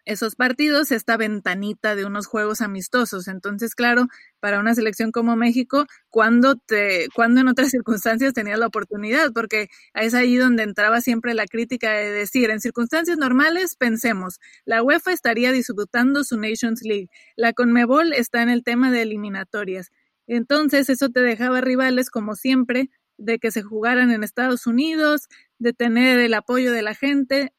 esos 0.06 0.36
partidos, 0.36 0.92
esta 0.92 1.18
ventanita 1.18 1.96
de 1.96 2.06
unos 2.06 2.28
juegos 2.28 2.62
amistosos. 2.62 3.28
Entonces, 3.28 3.76
claro, 3.76 4.08
para 4.40 4.60
una 4.60 4.76
selección 4.76 5.12
como 5.12 5.36
México, 5.36 5.86
cuando 6.10 6.56
te, 6.56 7.08
cuando 7.16 7.42
en 7.42 7.48
otras 7.48 7.70
circunstancias 7.72 8.34
tenías 8.34 8.60
la 8.60 8.68
oportunidad, 8.68 9.32
porque 9.34 9.70
es 9.94 10.14
ahí 10.14 10.36
donde 10.36 10.64
entraba 10.64 11.02
siempre 11.02 11.34
la 11.34 11.46
crítica 11.46 11.92
de 11.92 12.12
decir, 12.12 12.50
en 12.50 12.60
circunstancias 12.60 13.18
normales, 13.18 13.76
pensemos, 13.76 14.40
la 14.66 14.84
UEFA 14.84 15.12
estaría 15.14 15.52
disputando 15.52 16.24
su 16.24 16.38
Nations 16.38 16.84
League, 16.84 17.10
la 17.36 17.54
Conmebol 17.54 18.14
está 18.14 18.42
en 18.42 18.50
el 18.50 18.64
tema 18.64 18.92
de 18.92 19.04
eliminatorias. 19.04 19.92
Entonces, 20.28 20.90
eso 20.90 21.10
te 21.10 21.22
dejaba 21.22 21.62
rivales, 21.62 22.10
como 22.10 22.36
siempre, 22.36 22.90
de 23.18 23.40
que 23.40 23.52
se 23.52 23.62
jugaran 23.62 24.12
en 24.12 24.24
Estados 24.24 24.68
Unidos, 24.68 25.28
de 25.60 25.74
tener 25.74 26.20
el 26.20 26.34
apoyo 26.34 26.72
de 26.72 26.82
la 26.82 26.96
gente, 26.96 27.54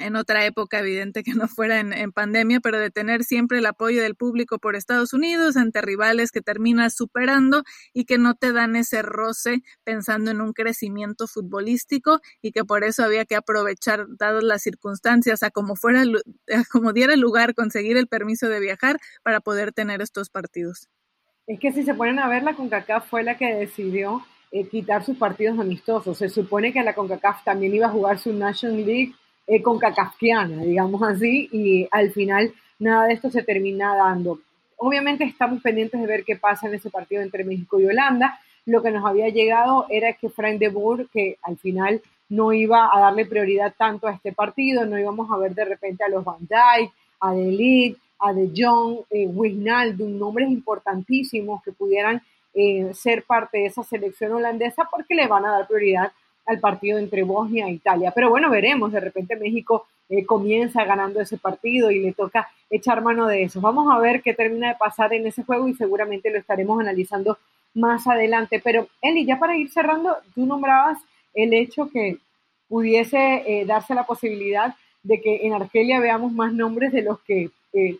en 0.00 0.16
otra 0.16 0.44
época, 0.44 0.80
evidente 0.80 1.22
que 1.22 1.34
no 1.34 1.46
fuera 1.48 1.80
en, 1.80 2.12
pandemia, 2.12 2.60
pero 2.60 2.78
de 2.78 2.90
tener 2.90 3.22
siempre 3.24 3.58
el 3.58 3.66
apoyo 3.66 4.02
del 4.02 4.16
público 4.16 4.58
por 4.58 4.74
Estados 4.74 5.12
Unidos 5.12 5.56
ante 5.56 5.80
rivales 5.82 6.32
que 6.32 6.40
terminas 6.40 6.94
superando 6.94 7.62
y 7.92 8.04
que 8.04 8.18
no 8.18 8.34
te 8.34 8.52
dan 8.52 8.76
ese 8.76 9.02
roce 9.02 9.62
pensando 9.84 10.30
en 10.30 10.40
un 10.40 10.52
crecimiento 10.52 11.26
futbolístico 11.26 12.20
y 12.42 12.52
que 12.52 12.64
por 12.64 12.84
eso 12.84 13.04
había 13.04 13.24
que 13.24 13.36
aprovechar, 13.36 14.06
dadas 14.18 14.42
las 14.42 14.62
circunstancias, 14.62 15.42
a 15.42 15.50
como 15.50 15.76
fuera, 15.76 16.02
como 16.72 16.92
diera 16.92 17.14
lugar 17.16 17.54
conseguir 17.54 17.96
el 17.96 18.08
permiso 18.08 18.48
de 18.48 18.60
viajar 18.60 18.98
para 19.22 19.40
poder 19.40 19.72
tener 19.72 20.02
estos 20.02 20.30
partidos. 20.30 20.88
Es 21.46 21.58
que 21.58 21.72
si 21.72 21.82
se 21.82 21.94
ponen 21.94 22.18
a 22.18 22.28
ver, 22.28 22.42
la 22.42 22.54
CONCACAF 22.54 23.08
fue 23.08 23.22
la 23.22 23.36
que 23.36 23.54
decidió 23.54 24.24
eh, 24.52 24.68
quitar 24.68 25.04
sus 25.04 25.16
partidos 25.16 25.58
amistosos. 25.58 26.18
Se 26.18 26.28
supone 26.28 26.72
que 26.72 26.82
la 26.82 26.94
CONCACAF 26.94 27.44
también 27.44 27.74
iba 27.74 27.86
a 27.86 27.90
jugar 27.90 28.18
su 28.18 28.32
National 28.32 28.84
League 28.84 29.14
eh, 29.50 29.62
con 29.62 29.80
cacasquiana, 29.80 30.62
digamos 30.62 31.02
así, 31.02 31.48
y 31.50 31.88
al 31.90 32.12
final 32.12 32.54
nada 32.78 33.08
de 33.08 33.14
esto 33.14 33.30
se 33.30 33.42
termina 33.42 33.96
dando. 33.96 34.38
Obviamente 34.76 35.24
estamos 35.24 35.60
pendientes 35.60 36.00
de 36.00 36.06
ver 36.06 36.22
qué 36.22 36.36
pasa 36.36 36.68
en 36.68 36.74
ese 36.74 36.88
partido 36.88 37.20
entre 37.20 37.42
México 37.42 37.80
y 37.80 37.86
Holanda. 37.86 38.38
Lo 38.64 38.80
que 38.80 38.92
nos 38.92 39.04
había 39.04 39.28
llegado 39.28 39.86
era 39.90 40.12
que 40.12 40.28
Frank 40.28 40.60
de 40.60 40.68
Boer, 40.68 41.08
que 41.12 41.36
al 41.42 41.58
final 41.58 42.00
no 42.28 42.52
iba 42.52 42.96
a 42.96 43.00
darle 43.00 43.26
prioridad 43.26 43.74
tanto 43.76 44.06
a 44.06 44.12
este 44.12 44.32
partido, 44.32 44.86
no 44.86 44.96
íbamos 44.96 45.28
a 45.32 45.36
ver 45.36 45.52
de 45.52 45.64
repente 45.64 46.04
a 46.04 46.08
los 46.08 46.24
Van 46.24 46.38
Dijk, 46.38 46.92
a 47.18 47.32
De 47.32 47.50
Ligt, 47.50 47.98
a 48.20 48.32
De 48.32 48.52
Jong, 48.56 49.00
eh, 49.10 49.26
Wijnaldum, 49.26 50.16
nombres 50.16 50.48
importantísimos 50.48 51.60
que 51.64 51.72
pudieran 51.72 52.22
eh, 52.54 52.92
ser 52.94 53.24
parte 53.24 53.58
de 53.58 53.66
esa 53.66 53.82
selección 53.82 54.32
holandesa 54.32 54.88
porque 54.88 55.16
le 55.16 55.26
van 55.26 55.44
a 55.44 55.50
dar 55.50 55.66
prioridad 55.66 56.12
al 56.46 56.60
partido 56.60 56.98
entre 56.98 57.22
Bosnia 57.22 57.66
e 57.66 57.72
Italia. 57.72 58.12
Pero 58.14 58.30
bueno, 58.30 58.50
veremos, 58.50 58.92
de 58.92 59.00
repente 59.00 59.36
México 59.36 59.86
eh, 60.08 60.24
comienza 60.26 60.84
ganando 60.84 61.20
ese 61.20 61.38
partido 61.38 61.90
y 61.90 62.00
le 62.00 62.12
toca 62.12 62.48
echar 62.68 63.02
mano 63.02 63.26
de 63.26 63.44
eso. 63.44 63.60
Vamos 63.60 63.92
a 63.94 63.98
ver 63.98 64.22
qué 64.22 64.34
termina 64.34 64.68
de 64.68 64.74
pasar 64.74 65.12
en 65.12 65.26
ese 65.26 65.44
juego 65.44 65.68
y 65.68 65.74
seguramente 65.74 66.30
lo 66.30 66.38
estaremos 66.38 66.80
analizando 66.80 67.38
más 67.74 68.06
adelante. 68.06 68.60
Pero 68.62 68.88
Eli, 69.00 69.24
ya 69.24 69.38
para 69.38 69.56
ir 69.56 69.70
cerrando, 69.70 70.16
tú 70.34 70.46
nombrabas 70.46 70.98
el 71.34 71.54
hecho 71.54 71.88
que 71.90 72.18
pudiese 72.68 73.42
eh, 73.46 73.64
darse 73.66 73.94
la 73.94 74.04
posibilidad 74.04 74.74
de 75.02 75.20
que 75.20 75.46
en 75.46 75.54
Argelia 75.54 76.00
veamos 76.00 76.32
más 76.32 76.52
nombres 76.52 76.92
de 76.92 77.02
los 77.02 77.20
que 77.20 77.50
eh, 77.72 77.96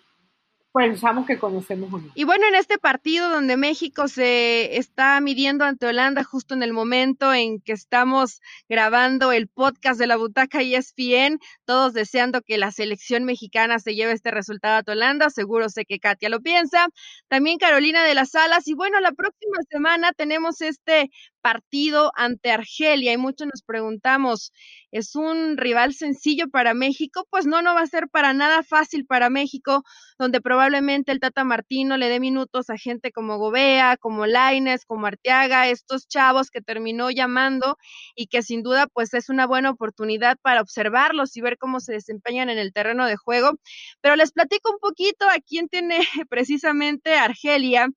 pensamos 0.73 1.27
que 1.27 1.39
conocemos 1.39 1.93
o 1.93 2.01
Y 2.15 2.25
bueno, 2.25 2.47
en 2.47 2.55
este 2.55 2.79
partido 2.79 3.29
donde 3.29 3.57
México 3.57 4.09
se 4.09 4.77
está 4.77 5.21
midiendo 5.21 5.65
ante 5.65 5.87
Holanda 5.87 6.23
justo 6.23 6.55
en 6.55 6.63
el 6.63 6.73
momento 6.73 7.35
en 7.35 7.61
que 7.61 7.73
estamos 7.73 8.41
grabando 8.69 9.33
el 9.33 9.49
podcast 9.49 9.99
de 9.99 10.07
la 10.07 10.17
butaca 10.17 10.63
ESPN, 10.63 11.39
todos 11.65 11.93
deseando 11.93 12.43
que 12.43 12.59
la 12.59 12.71
selección 12.71 13.25
mexicana 13.25 13.79
se 13.79 13.95
lleve 13.95 14.13
este 14.13 14.31
resultado 14.31 14.79
ante 14.79 14.93
Holanda, 14.93 15.31
seguro 15.31 15.69
sé 15.69 15.85
que 15.85 15.99
Katia 15.99 16.29
lo 16.29 16.41
piensa, 16.41 16.87
también 17.29 17.59
Carolina 17.59 18.05
de 18.05 18.15
las 18.15 18.35
Alas 18.35 18.69
y 18.69 18.75
bueno, 18.75 19.01
la 19.01 19.13
próxima 19.13 19.59
semana 19.69 20.13
tenemos 20.13 20.61
este 20.61 21.11
partido 21.41 22.13
ante 22.17 22.51
Argelia 22.51 23.13
y 23.13 23.17
muchos 23.17 23.47
nos 23.47 23.63
preguntamos, 23.63 24.53
¿es 24.91 25.15
un 25.17 25.57
rival 25.57 25.95
sencillo 25.95 26.49
para 26.51 26.75
México? 26.75 27.27
Pues 27.31 27.47
no, 27.47 27.63
no 27.63 27.75
va 27.75 27.83
a 27.83 27.87
ser 27.87 28.09
para 28.09 28.33
nada 28.33 28.63
fácil 28.63 29.07
para 29.07 29.31
México, 29.31 29.83
donde 30.19 30.41
probablemente 30.41 31.13
el 31.13 31.21
Tata 31.21 31.45
Martino 31.45 31.97
le 31.97 32.09
dé 32.09 32.21
minutos 32.21 32.71
a 32.71 32.77
gente 32.77 33.13
como 33.13 33.39
Gobea, 33.39 33.97
como 33.97 34.27
Laines, 34.27 34.85
como 34.85 35.07
Arteaga, 35.07 35.69
estos 35.69 36.07
chavos 36.09 36.51
que 36.51 36.61
terminó 36.61 37.11
llamando 37.11 37.77
y 38.15 38.27
que 38.27 38.43
sin 38.43 38.63
duda 38.63 38.87
pues 38.87 39.15
es 39.15 39.29
una 39.29 39.47
buena 39.47 39.71
oportunidad 39.71 40.37
para 40.43 40.61
observarlos 40.61 41.37
y 41.37 41.41
ver 41.41 41.59
cómo 41.59 41.81
se 41.81 41.93
desempeñan 41.93 42.51
en 42.51 42.59
el 42.59 42.73
terreno 42.73 43.07
de 43.07 43.17
juego. 43.17 43.53
Pero 44.01 44.17
les 44.17 44.33
platico 44.33 44.73
un 44.73 44.79
poquito 44.79 45.27
a 45.29 45.39
quién 45.47 45.69
tiene 45.69 46.01
precisamente 46.29 47.15
Argelia. 47.15 47.89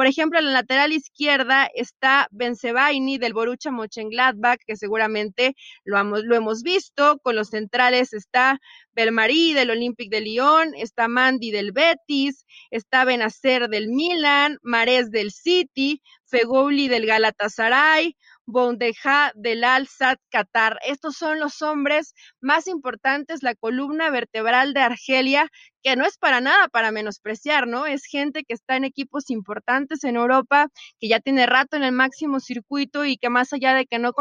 Por 0.00 0.06
ejemplo, 0.06 0.38
en 0.38 0.46
la 0.46 0.52
lateral 0.52 0.92
izquierda 0.92 1.68
está 1.74 2.26
Benzebaini 2.30 3.18
del 3.18 3.34
Borussia 3.34 3.70
Mönchengladbach, 3.70 4.58
que 4.66 4.74
seguramente 4.74 5.54
lo 5.84 5.98
hemos, 5.98 6.62
visto. 6.62 7.18
Con 7.18 7.36
los 7.36 7.48
centrales 7.48 8.14
está 8.14 8.58
Belmarí 8.92 9.52
del 9.52 9.68
Olympique 9.68 10.16
de 10.16 10.22
Lyon, 10.22 10.72
está 10.74 11.06
Mandy 11.06 11.50
del 11.50 11.72
Betis, 11.72 12.46
está 12.70 13.04
Benacer 13.04 13.68
del 13.68 13.88
Milan, 13.88 14.56
Mares 14.62 15.10
del 15.10 15.32
City, 15.32 16.00
Feghouli 16.24 16.88
del 16.88 17.04
Galatasaray, 17.04 18.16
Bondeja 18.46 19.32
del 19.34 19.64
Al-Sad 19.64 20.16
Qatar. 20.30 20.78
Estos 20.86 21.16
son 21.16 21.38
los 21.38 21.60
hombres 21.60 22.14
más 22.40 22.66
importantes, 22.68 23.42
la 23.42 23.54
columna 23.54 24.08
vertebral 24.08 24.72
de 24.72 24.80
Argelia, 24.80 25.50
que 25.82 25.96
no 25.96 26.04
es 26.06 26.18
para 26.18 26.40
nada 26.40 26.68
para 26.68 26.90
menospreciar, 26.92 27.66
¿no? 27.66 27.86
Es 27.86 28.04
gente 28.04 28.44
que 28.44 28.54
está 28.54 28.76
en 28.76 28.84
equipos 28.84 29.30
importantes 29.30 30.04
en 30.04 30.16
Europa, 30.16 30.68
que 30.98 31.08
ya 31.08 31.20
tiene 31.20 31.46
rato 31.46 31.76
en 31.76 31.84
el 31.84 31.92
máximo 31.92 32.40
circuito 32.40 33.04
y 33.04 33.16
que 33.16 33.30
más 33.30 33.52
allá 33.52 33.74
de 33.74 33.86
que 33.86 33.98
no, 33.98 34.12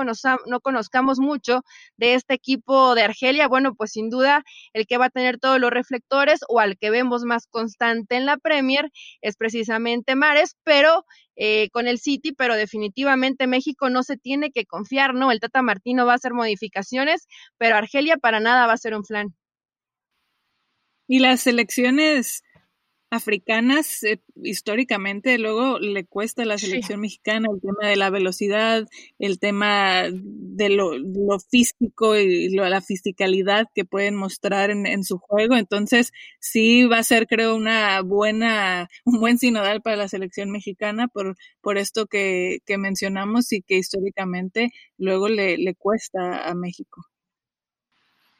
no 0.45 0.59
conozcamos 0.61 1.19
mucho 1.19 1.61
de 1.97 2.15
este 2.15 2.33
equipo 2.33 2.95
de 2.95 3.03
Argelia, 3.03 3.47
bueno, 3.47 3.75
pues 3.75 3.91
sin 3.91 4.09
duda 4.09 4.43
el 4.73 4.87
que 4.87 4.97
va 4.97 5.05
a 5.05 5.09
tener 5.09 5.39
todos 5.39 5.59
los 5.59 5.71
reflectores 5.71 6.39
o 6.47 6.59
al 6.59 6.77
que 6.77 6.89
vemos 6.89 7.23
más 7.23 7.47
constante 7.47 8.15
en 8.15 8.25
la 8.25 8.37
Premier 8.37 8.89
es 9.21 9.35
precisamente 9.35 10.15
Mares, 10.15 10.55
pero 10.63 11.05
eh, 11.35 11.69
con 11.71 11.87
el 11.87 11.99
City, 11.99 12.33
pero 12.33 12.55
definitivamente 12.55 13.47
México 13.47 13.89
no 13.89 14.03
se 14.03 14.17
tiene 14.17 14.51
que 14.51 14.65
confiar, 14.65 15.13
¿no? 15.13 15.31
El 15.31 15.39
Tata 15.39 15.61
Martino 15.61 16.05
va 16.05 16.13
a 16.13 16.15
hacer 16.15 16.33
modificaciones, 16.33 17.27
pero 17.57 17.77
Argelia 17.77 18.17
para 18.17 18.39
nada 18.39 18.67
va 18.67 18.73
a 18.73 18.77
ser 18.77 18.93
un 18.93 19.05
flan. 19.05 19.35
Y 21.11 21.17
las 21.17 21.41
selecciones 21.41 22.43
africanas 23.09 24.03
eh, 24.03 24.21
históricamente 24.43 25.39
luego 25.39 25.79
le 25.79 26.05
cuesta 26.05 26.43
a 26.43 26.45
la 26.45 26.59
selección 26.59 27.01
mexicana 27.01 27.47
el 27.51 27.59
tema 27.59 27.89
de 27.89 27.95
la 27.95 28.11
velocidad, 28.11 28.87
el 29.17 29.39
tema 29.39 30.03
de 30.11 30.69
lo, 30.69 30.91
físico 31.49 32.15
y 32.15 32.49
la 32.49 32.81
fisicalidad 32.81 33.65
que 33.73 33.85
pueden 33.85 34.15
mostrar 34.15 34.69
en, 34.69 35.03
su 35.03 35.17
juego. 35.17 35.55
Entonces, 35.55 36.11
sí 36.39 36.85
va 36.85 36.99
a 36.99 37.03
ser, 37.03 37.25
creo, 37.25 37.55
una 37.55 38.01
buena, 38.01 38.87
un 39.03 39.19
buen 39.19 39.39
sinodal 39.39 39.81
para 39.81 39.95
la 39.95 40.07
selección 40.07 40.51
mexicana 40.51 41.07
por, 41.07 41.37
por 41.61 41.79
esto 41.79 42.05
que, 42.05 42.59
que 42.67 42.77
mencionamos 42.77 43.51
y 43.51 43.63
que 43.63 43.77
históricamente 43.79 44.71
luego 44.97 45.27
le, 45.27 45.57
le 45.57 45.73
cuesta 45.73 46.47
a 46.47 46.53
México. 46.53 47.08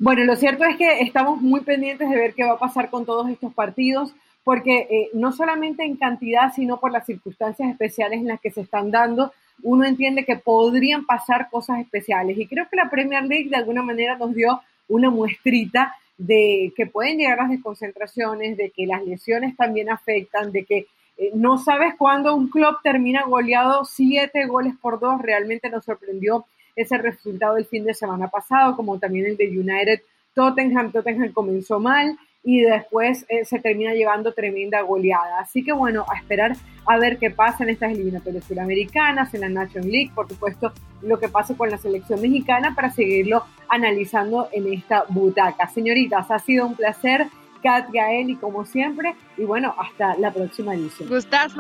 Bueno, 0.02 0.24
lo 0.24 0.38
cierto 0.38 0.64
es 0.64 0.78
que 0.78 1.02
estamos 1.02 1.42
muy 1.42 1.60
pendientes 1.60 2.10
de 2.10 2.16
ver 2.16 2.34
qué 2.34 2.46
va 2.46 2.54
a 2.54 2.58
pasar 2.58 2.90
con 2.90 3.06
todos 3.06 3.30
estos 3.30 3.54
partidos 3.54 4.14
porque 4.46 4.88
eh, 4.90 5.10
no 5.14 5.34
solamente 5.34 5.84
en 5.84 5.98
cantidad, 5.98 6.54
sino 6.56 6.80
por 6.80 6.94
las 6.94 7.06
circunstancias 7.06 7.70
especiales 7.70 8.22
en 8.22 8.28
las 8.30 8.40
que 8.40 8.50
se 8.50 8.62
están 8.62 8.92
dando, 8.92 9.34
uno 9.62 9.84
entiende 9.84 10.24
que 10.24 10.38
podrían 10.38 11.06
pasar 11.06 11.50
cosas 11.52 11.82
especiales. 11.82 12.38
Y 12.38 12.48
creo 12.48 12.66
que 12.70 12.78
la 12.78 12.90
Premier 12.90 13.26
League 13.26 13.50
de 13.50 13.58
alguna 13.58 13.84
manera 13.84 14.18
nos 14.18 14.34
dio 14.34 14.62
una 14.88 15.10
muestrita 15.10 15.94
de 16.18 16.72
que 16.78 16.88
pueden 16.88 17.18
llegar 17.18 17.38
las 17.38 17.50
desconcentraciones, 17.50 18.56
de 18.56 18.70
que 18.70 18.88
las 18.88 19.04
lesiones 19.06 19.58
también 19.58 19.90
afectan, 19.90 20.54
de 20.54 20.64
que 20.64 20.88
eh, 21.18 21.32
no 21.34 21.58
sabes 21.58 21.96
cuándo 21.98 22.34
un 22.36 22.48
club 22.48 22.78
termina 22.84 23.24
goleado 23.24 23.84
siete 23.84 24.48
goles 24.48 24.76
por 24.82 25.02
dos. 25.02 25.22
Realmente 25.22 25.70
nos 25.70 25.84
sorprendió 25.84 26.46
ese 26.82 26.98
resultado 26.98 27.56
del 27.56 27.66
fin 27.66 27.86
de 27.86 27.94
semana 27.94 28.28
pasado, 28.28 28.76
como 28.76 29.00
también 29.00 29.26
el 29.26 29.38
de 29.38 29.50
United 29.50 30.02
Tottenham. 30.34 30.92
Tottenham 30.92 31.32
comenzó 31.34 31.80
mal 31.80 32.18
y 32.44 32.62
después 32.62 33.26
eh, 33.28 33.44
se 33.44 33.60
termina 33.60 33.94
llevando 33.94 34.34
tremenda 34.34 34.82
goleada. 34.82 35.40
Así 35.40 35.64
que 35.64 35.74
bueno, 35.74 36.06
a 36.08 36.18
esperar 36.18 36.56
a 36.86 36.98
ver 36.98 37.18
qué 37.18 37.30
pasa 37.30 37.64
en 37.64 37.72
estas 37.72 37.92
eliminatorias 37.92 38.46
suramericanas, 38.46 39.34
en 39.34 39.42
la 39.42 39.50
Nation 39.50 39.90
League, 39.90 40.12
por 40.16 40.28
supuesto, 40.28 40.72
lo 41.02 41.20
que 41.20 41.30
pase 41.30 41.56
con 41.56 41.70
la 41.70 41.78
selección 41.78 42.22
mexicana 42.22 42.74
para 42.76 42.90
seguirlo 42.90 43.44
analizando 43.68 44.50
en 44.52 44.74
esta 44.74 45.04
butaca. 45.10 45.68
Señoritas, 45.68 46.32
ha 46.32 46.40
sido 46.40 46.66
un 46.66 46.76
placer. 46.76 47.28
Katia, 47.62 48.14
Eli, 48.14 48.38
como 48.38 48.64
siempre, 48.64 49.16
y 49.36 49.44
bueno, 49.44 49.76
hasta 49.78 50.16
la 50.18 50.32
próxima 50.32 50.74
edición. 50.76 51.10
Gustazo, 51.10 51.60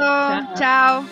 chao. 0.55 1.03